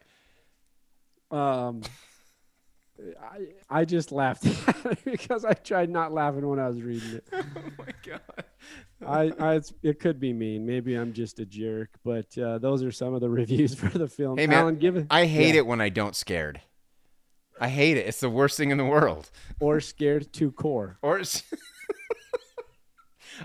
[1.31, 1.83] Um,
[3.21, 4.45] I I just laughed
[5.05, 7.25] because I tried not laughing when I was reading it.
[7.57, 8.45] Oh my god!
[9.41, 10.65] I, I it could be mean.
[10.65, 14.09] Maybe I'm just a jerk, but uh, those are some of the reviews for the
[14.09, 14.39] film.
[14.39, 15.61] Hey man, Alan, give it I hate yeah.
[15.61, 16.61] it when I don't scared.
[17.61, 18.07] I hate it.
[18.07, 19.31] It's the worst thing in the world.
[19.61, 20.99] or scared to core.
[21.03, 21.23] Or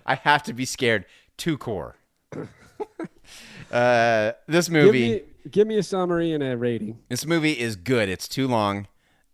[0.05, 1.05] I have to be scared
[1.37, 1.95] to core.
[3.71, 5.09] uh, this Give movie.
[5.11, 6.99] me give me a summary and a rating.
[7.09, 8.09] This movie is good.
[8.09, 8.87] It's too long.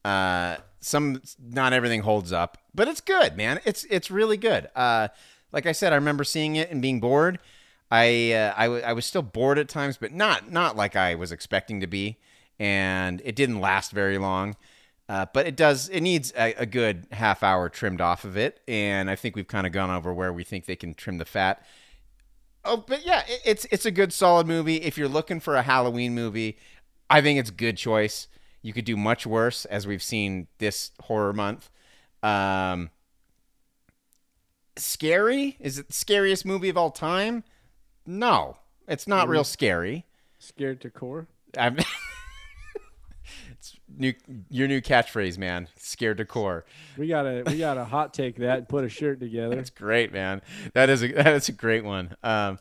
[0.03, 3.59] Uh, some not everything holds up, but it's good, man.
[3.65, 4.69] It's it's really good.
[4.75, 5.07] Uh,
[5.51, 7.39] like I said, I remember seeing it and being bored.
[7.91, 11.15] I uh, I, w- I was still bored at times, but not not like I
[11.15, 12.17] was expecting to be.
[12.59, 14.55] And it didn't last very long.
[15.07, 15.87] Uh, but it does.
[15.89, 19.47] It needs a, a good half hour trimmed off of it, and I think we've
[19.47, 21.63] kind of gone over where we think they can trim the fat.
[22.65, 24.77] Oh, but yeah, it, it's it's a good solid movie.
[24.77, 26.57] If you're looking for a Halloween movie,
[27.09, 28.27] I think it's a good choice.
[28.61, 31.69] You could do much worse, as we've seen this horror month.
[32.23, 32.89] Um,
[34.75, 35.55] scary?
[35.59, 37.43] Is it the scariest movie of all time?
[38.07, 40.05] No, it's not real scary.
[40.39, 41.27] Scared to core.
[41.57, 41.77] I'm
[43.97, 44.13] new
[44.49, 45.67] your new catchphrase, man.
[45.77, 46.65] Scared to core.
[46.97, 49.55] We gotta we gotta hot take that and put a shirt together.
[49.55, 50.41] That's great, man.
[50.73, 52.15] That is a that is a great one.
[52.23, 52.59] Um,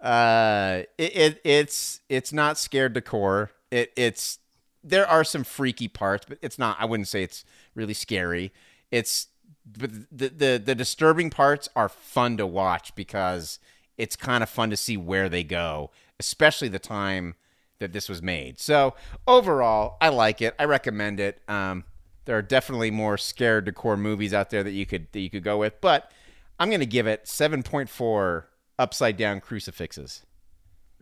[0.00, 3.50] uh, it, it it's it's not scared to core.
[3.70, 4.38] It it's
[4.82, 6.76] there are some freaky parts, but it's not.
[6.80, 7.44] I wouldn't say it's
[7.74, 8.52] really scary.
[8.90, 9.28] It's
[9.66, 13.58] but the the the disturbing parts are fun to watch because
[13.98, 17.34] it's kind of fun to see where they go, especially the time
[17.80, 18.60] that this was made.
[18.60, 18.94] So
[19.26, 20.54] overall, I like it.
[20.58, 21.40] I recommend it.
[21.48, 21.84] Um,
[22.26, 25.30] there are definitely more scared to core movies out there that you could that you
[25.30, 26.12] could go with, but
[26.60, 28.44] I'm gonna give it 7.4
[28.78, 30.24] upside down crucifixes.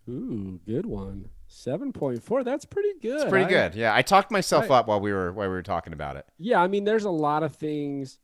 [0.08, 1.28] Ooh, good one.
[1.50, 2.44] Seven point four.
[2.44, 3.22] That's pretty good.
[3.22, 3.74] It's pretty I- good.
[3.74, 6.26] Yeah, I talked myself I- up while we were while we were talking about it.
[6.38, 8.18] Yeah, I mean, there's a lot of things,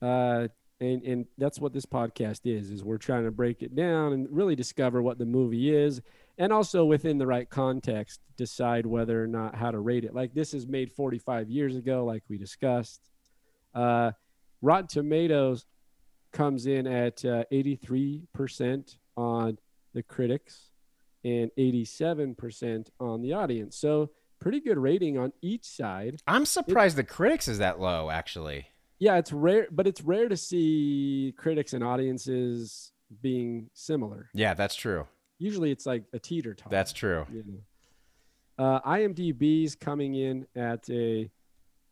[0.00, 0.48] uh,
[0.80, 2.70] and and that's what this podcast is.
[2.70, 6.00] Is we're trying to break it down and really discover what the movie is,
[6.40, 10.14] and also within the right context, decide whether or not how to rate it.
[10.14, 13.10] Like this is made 45 years ago, like we discussed.
[13.74, 14.12] Uh,
[14.62, 15.66] Rotten Tomatoes
[16.32, 19.58] comes in at uh, 83% on
[19.92, 20.70] the critics
[21.24, 23.76] and 87% on the audience.
[23.76, 24.08] So
[24.40, 26.22] pretty good rating on each side.
[26.26, 28.08] I'm surprised the critics is that low.
[28.08, 34.30] Actually, Yeah, it's rare, but it's rare to see critics and audiences being similar.
[34.32, 35.06] yeah, that's true.
[35.40, 36.70] Usually, it's like a teeter totter.
[36.70, 37.26] That's true.
[37.32, 38.64] you know.
[38.64, 41.30] Uh, IMDb's coming in at a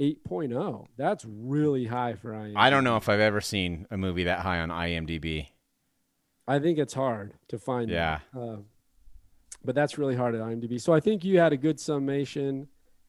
[0.00, 0.86] 8.0.
[0.98, 2.52] That's really high for IMDb.
[2.56, 5.48] I don't know if I've ever seen a movie that high on IMDb.
[6.46, 7.90] I think it's hard to find.
[7.90, 8.20] Yeah.
[8.38, 8.56] Uh,
[9.64, 10.80] but that's really hard at IMDb.
[10.80, 12.68] So I think you had a good summation.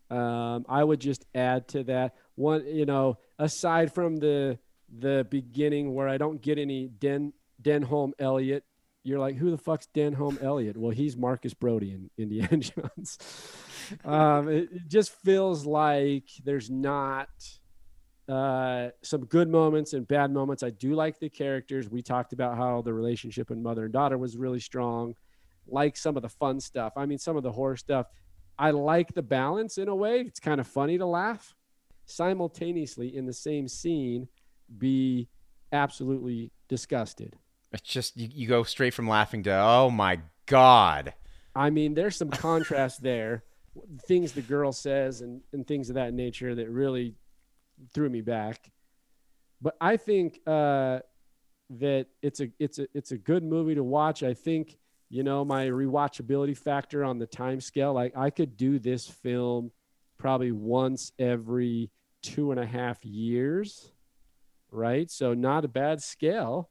[0.10, 2.66] Um, I would just add to that one.
[2.66, 4.58] You know, aside from the
[4.98, 8.64] the beginning where I don't get any Den Denholm Elliott,
[9.04, 10.78] you're like, who the fuck's Denholm Elliott?
[10.78, 13.18] Well, he's Marcus Brody in Indiana Jones.
[14.04, 17.30] um, it, it just feels like there's not
[18.28, 20.62] uh, some good moments and bad moments.
[20.62, 21.90] I do like the characters.
[21.90, 25.16] We talked about how the relationship in mother and daughter was really strong.
[25.68, 26.94] Like some of the fun stuff.
[26.96, 28.08] I mean, some of the horror stuff.
[28.58, 30.20] I like the balance in a way.
[30.20, 31.56] It's kind of funny to laugh
[32.06, 34.28] simultaneously in the same scene,
[34.78, 35.30] be
[35.72, 37.36] absolutely disgusted.
[37.72, 41.14] It's just you, you go straight from laughing to oh my god.
[41.56, 43.44] I mean, there's some contrast there.
[44.08, 47.16] Things the girl says and, and things of that nature that really
[47.94, 48.72] threw me back.
[49.62, 51.00] But I think uh,
[51.70, 54.24] that it's a it's a it's a good movie to watch.
[54.24, 54.78] I think
[55.10, 57.94] you know my rewatchability factor on the time scale.
[57.94, 59.72] Like I could do this film
[60.18, 61.92] probably once every
[62.22, 63.92] two and a half years,
[64.72, 65.10] right?
[65.10, 66.70] So not a bad scale.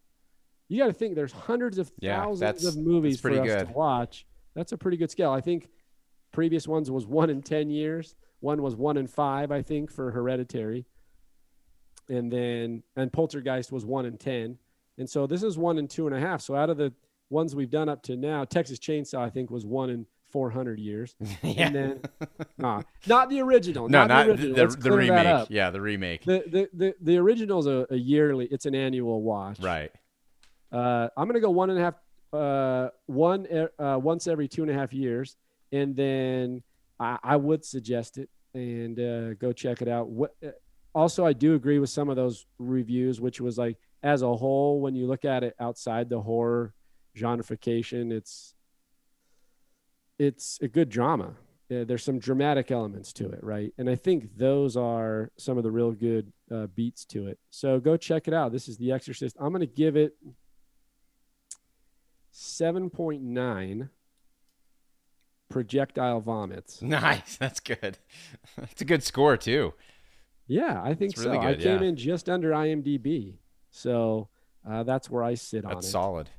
[0.68, 3.66] You got to think there's hundreds of Yeah, thousands of movies for us good.
[3.68, 4.26] to watch.
[4.55, 5.30] That's a pretty good scale.
[5.30, 5.68] I think
[6.32, 8.14] previous ones was one in ten years.
[8.40, 10.84] One was one in five, I think, for Hereditary,
[12.08, 14.58] and then and Poltergeist was one in ten,
[14.97, 16.40] and so this is one in two and a half.
[16.40, 16.92] So out of the
[17.30, 20.78] ones we've done up to now, Texas Chainsaw I think was one in four hundred
[20.78, 21.66] years, yeah.
[21.66, 22.00] and then
[22.58, 23.88] nah, not the original.
[23.88, 24.66] no, not the, the, original.
[24.66, 25.47] the, the remake.
[25.50, 26.24] Yeah, the remake.
[26.24, 28.47] The, the the the original's a, a yearly.
[28.50, 29.58] It's an annual watch.
[29.60, 29.90] right.
[30.72, 31.94] Uh, I'm gonna go one and a half,
[32.32, 35.36] uh, one e- uh, once every two and a half years,
[35.72, 36.62] and then
[37.00, 40.08] I, I would suggest it and uh, go check it out.
[40.08, 40.50] What, uh,
[40.94, 44.80] also, I do agree with some of those reviews, which was like as a whole,
[44.80, 46.74] when you look at it outside the horror
[47.16, 48.55] genreification, it's
[50.18, 51.34] it's a good drama.
[51.70, 53.72] Uh, there's some dramatic elements to it, right?
[53.78, 57.38] And I think those are some of the real good uh, beats to it.
[57.50, 58.52] So go check it out.
[58.52, 59.36] This is The Exorcist.
[59.38, 60.16] I'm going to give it
[62.39, 63.89] 7.9
[65.49, 66.81] projectile vomits.
[66.83, 67.36] Nice.
[67.36, 67.99] That's good.
[68.57, 69.75] That's a good score too.
[70.47, 71.25] Yeah, I think so.
[71.31, 71.89] really I came yeah.
[71.89, 73.34] in just under IMDb.
[73.70, 74.28] So
[74.68, 75.91] uh, that's where I sit on That's it.
[75.91, 76.31] solid.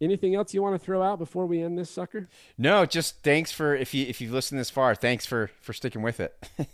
[0.00, 2.28] Anything else you want to throw out before we end this sucker?
[2.56, 6.00] No, just thanks for if you if you've listened this far, thanks for for sticking
[6.02, 6.34] with it.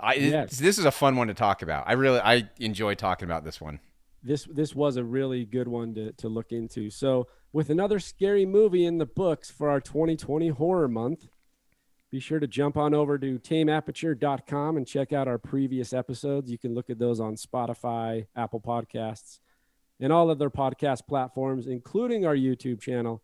[0.00, 0.58] I Yes.
[0.58, 1.84] this is a fun one to talk about.
[1.86, 3.80] I really I enjoy talking about this one.
[4.24, 6.90] This this was a really good one to, to look into.
[6.90, 11.28] So with another scary movie in the books for our 2020 horror month,
[12.10, 16.50] be sure to jump on over to tameaperture.com and check out our previous episodes.
[16.50, 19.40] You can look at those on Spotify, Apple Podcasts,
[20.00, 23.20] and all other podcast platforms, including our YouTube channel,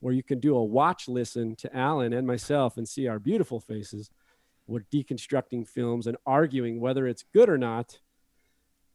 [0.00, 3.60] where you can do a watch listen to Alan and myself and see our beautiful
[3.60, 4.10] faces.
[4.66, 8.00] We're deconstructing films and arguing whether it's good or not.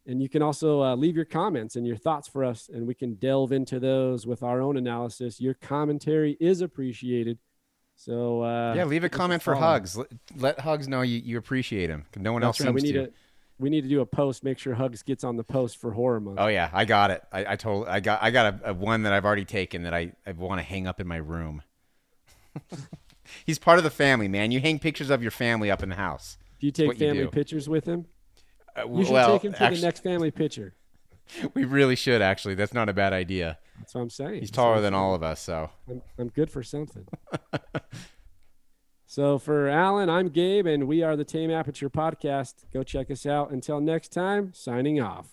[0.08, 2.94] And you can also uh, leave your comments and your thoughts for us, and we
[2.94, 5.42] can delve into those with our own analysis.
[5.42, 7.40] Your commentary is appreciated.
[7.96, 9.56] So uh, yeah, leave a comment for.
[9.56, 9.98] Hugs.
[9.98, 12.06] Let, let Hugs know you, you appreciate him.
[12.16, 12.74] No one That's else right.
[12.76, 13.08] We need to.
[13.08, 13.14] to
[13.58, 14.44] we need to do a post.
[14.44, 16.38] Make sure Hugs gets on the post for horror month.
[16.40, 17.24] Oh yeah, I got it.
[17.32, 19.94] I, I told I got I got a, a one that I've already taken that
[19.94, 21.64] I, I want to hang up in my room.
[23.46, 24.52] He's part of the family, man.
[24.52, 26.38] You hang pictures of your family up in the house.
[26.60, 27.30] do you take you family do.
[27.30, 28.06] pictures with him?
[28.78, 30.74] Uh, You should well, take him to actu- the next family picture.
[31.54, 32.56] we really should actually.
[32.56, 33.58] That's not a bad idea.
[33.80, 34.40] That's what I'm saying.
[34.40, 37.08] He's taller I'm than all of us, so I'm, I'm good for something.
[39.06, 42.66] so for Alan, I'm Gabe, and we are the Tame Aperture Podcast.
[42.74, 43.52] Go check us out.
[43.52, 45.28] Until next time, signing off.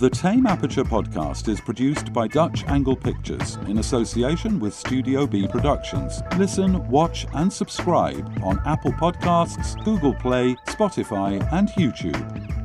[0.00, 5.46] The Tame Aperture podcast is produced by Dutch Angle Pictures in association with Studio B
[5.46, 6.22] Productions.
[6.38, 12.61] Listen, watch, and subscribe on Apple Podcasts, Google Play, Spotify, and YouTube.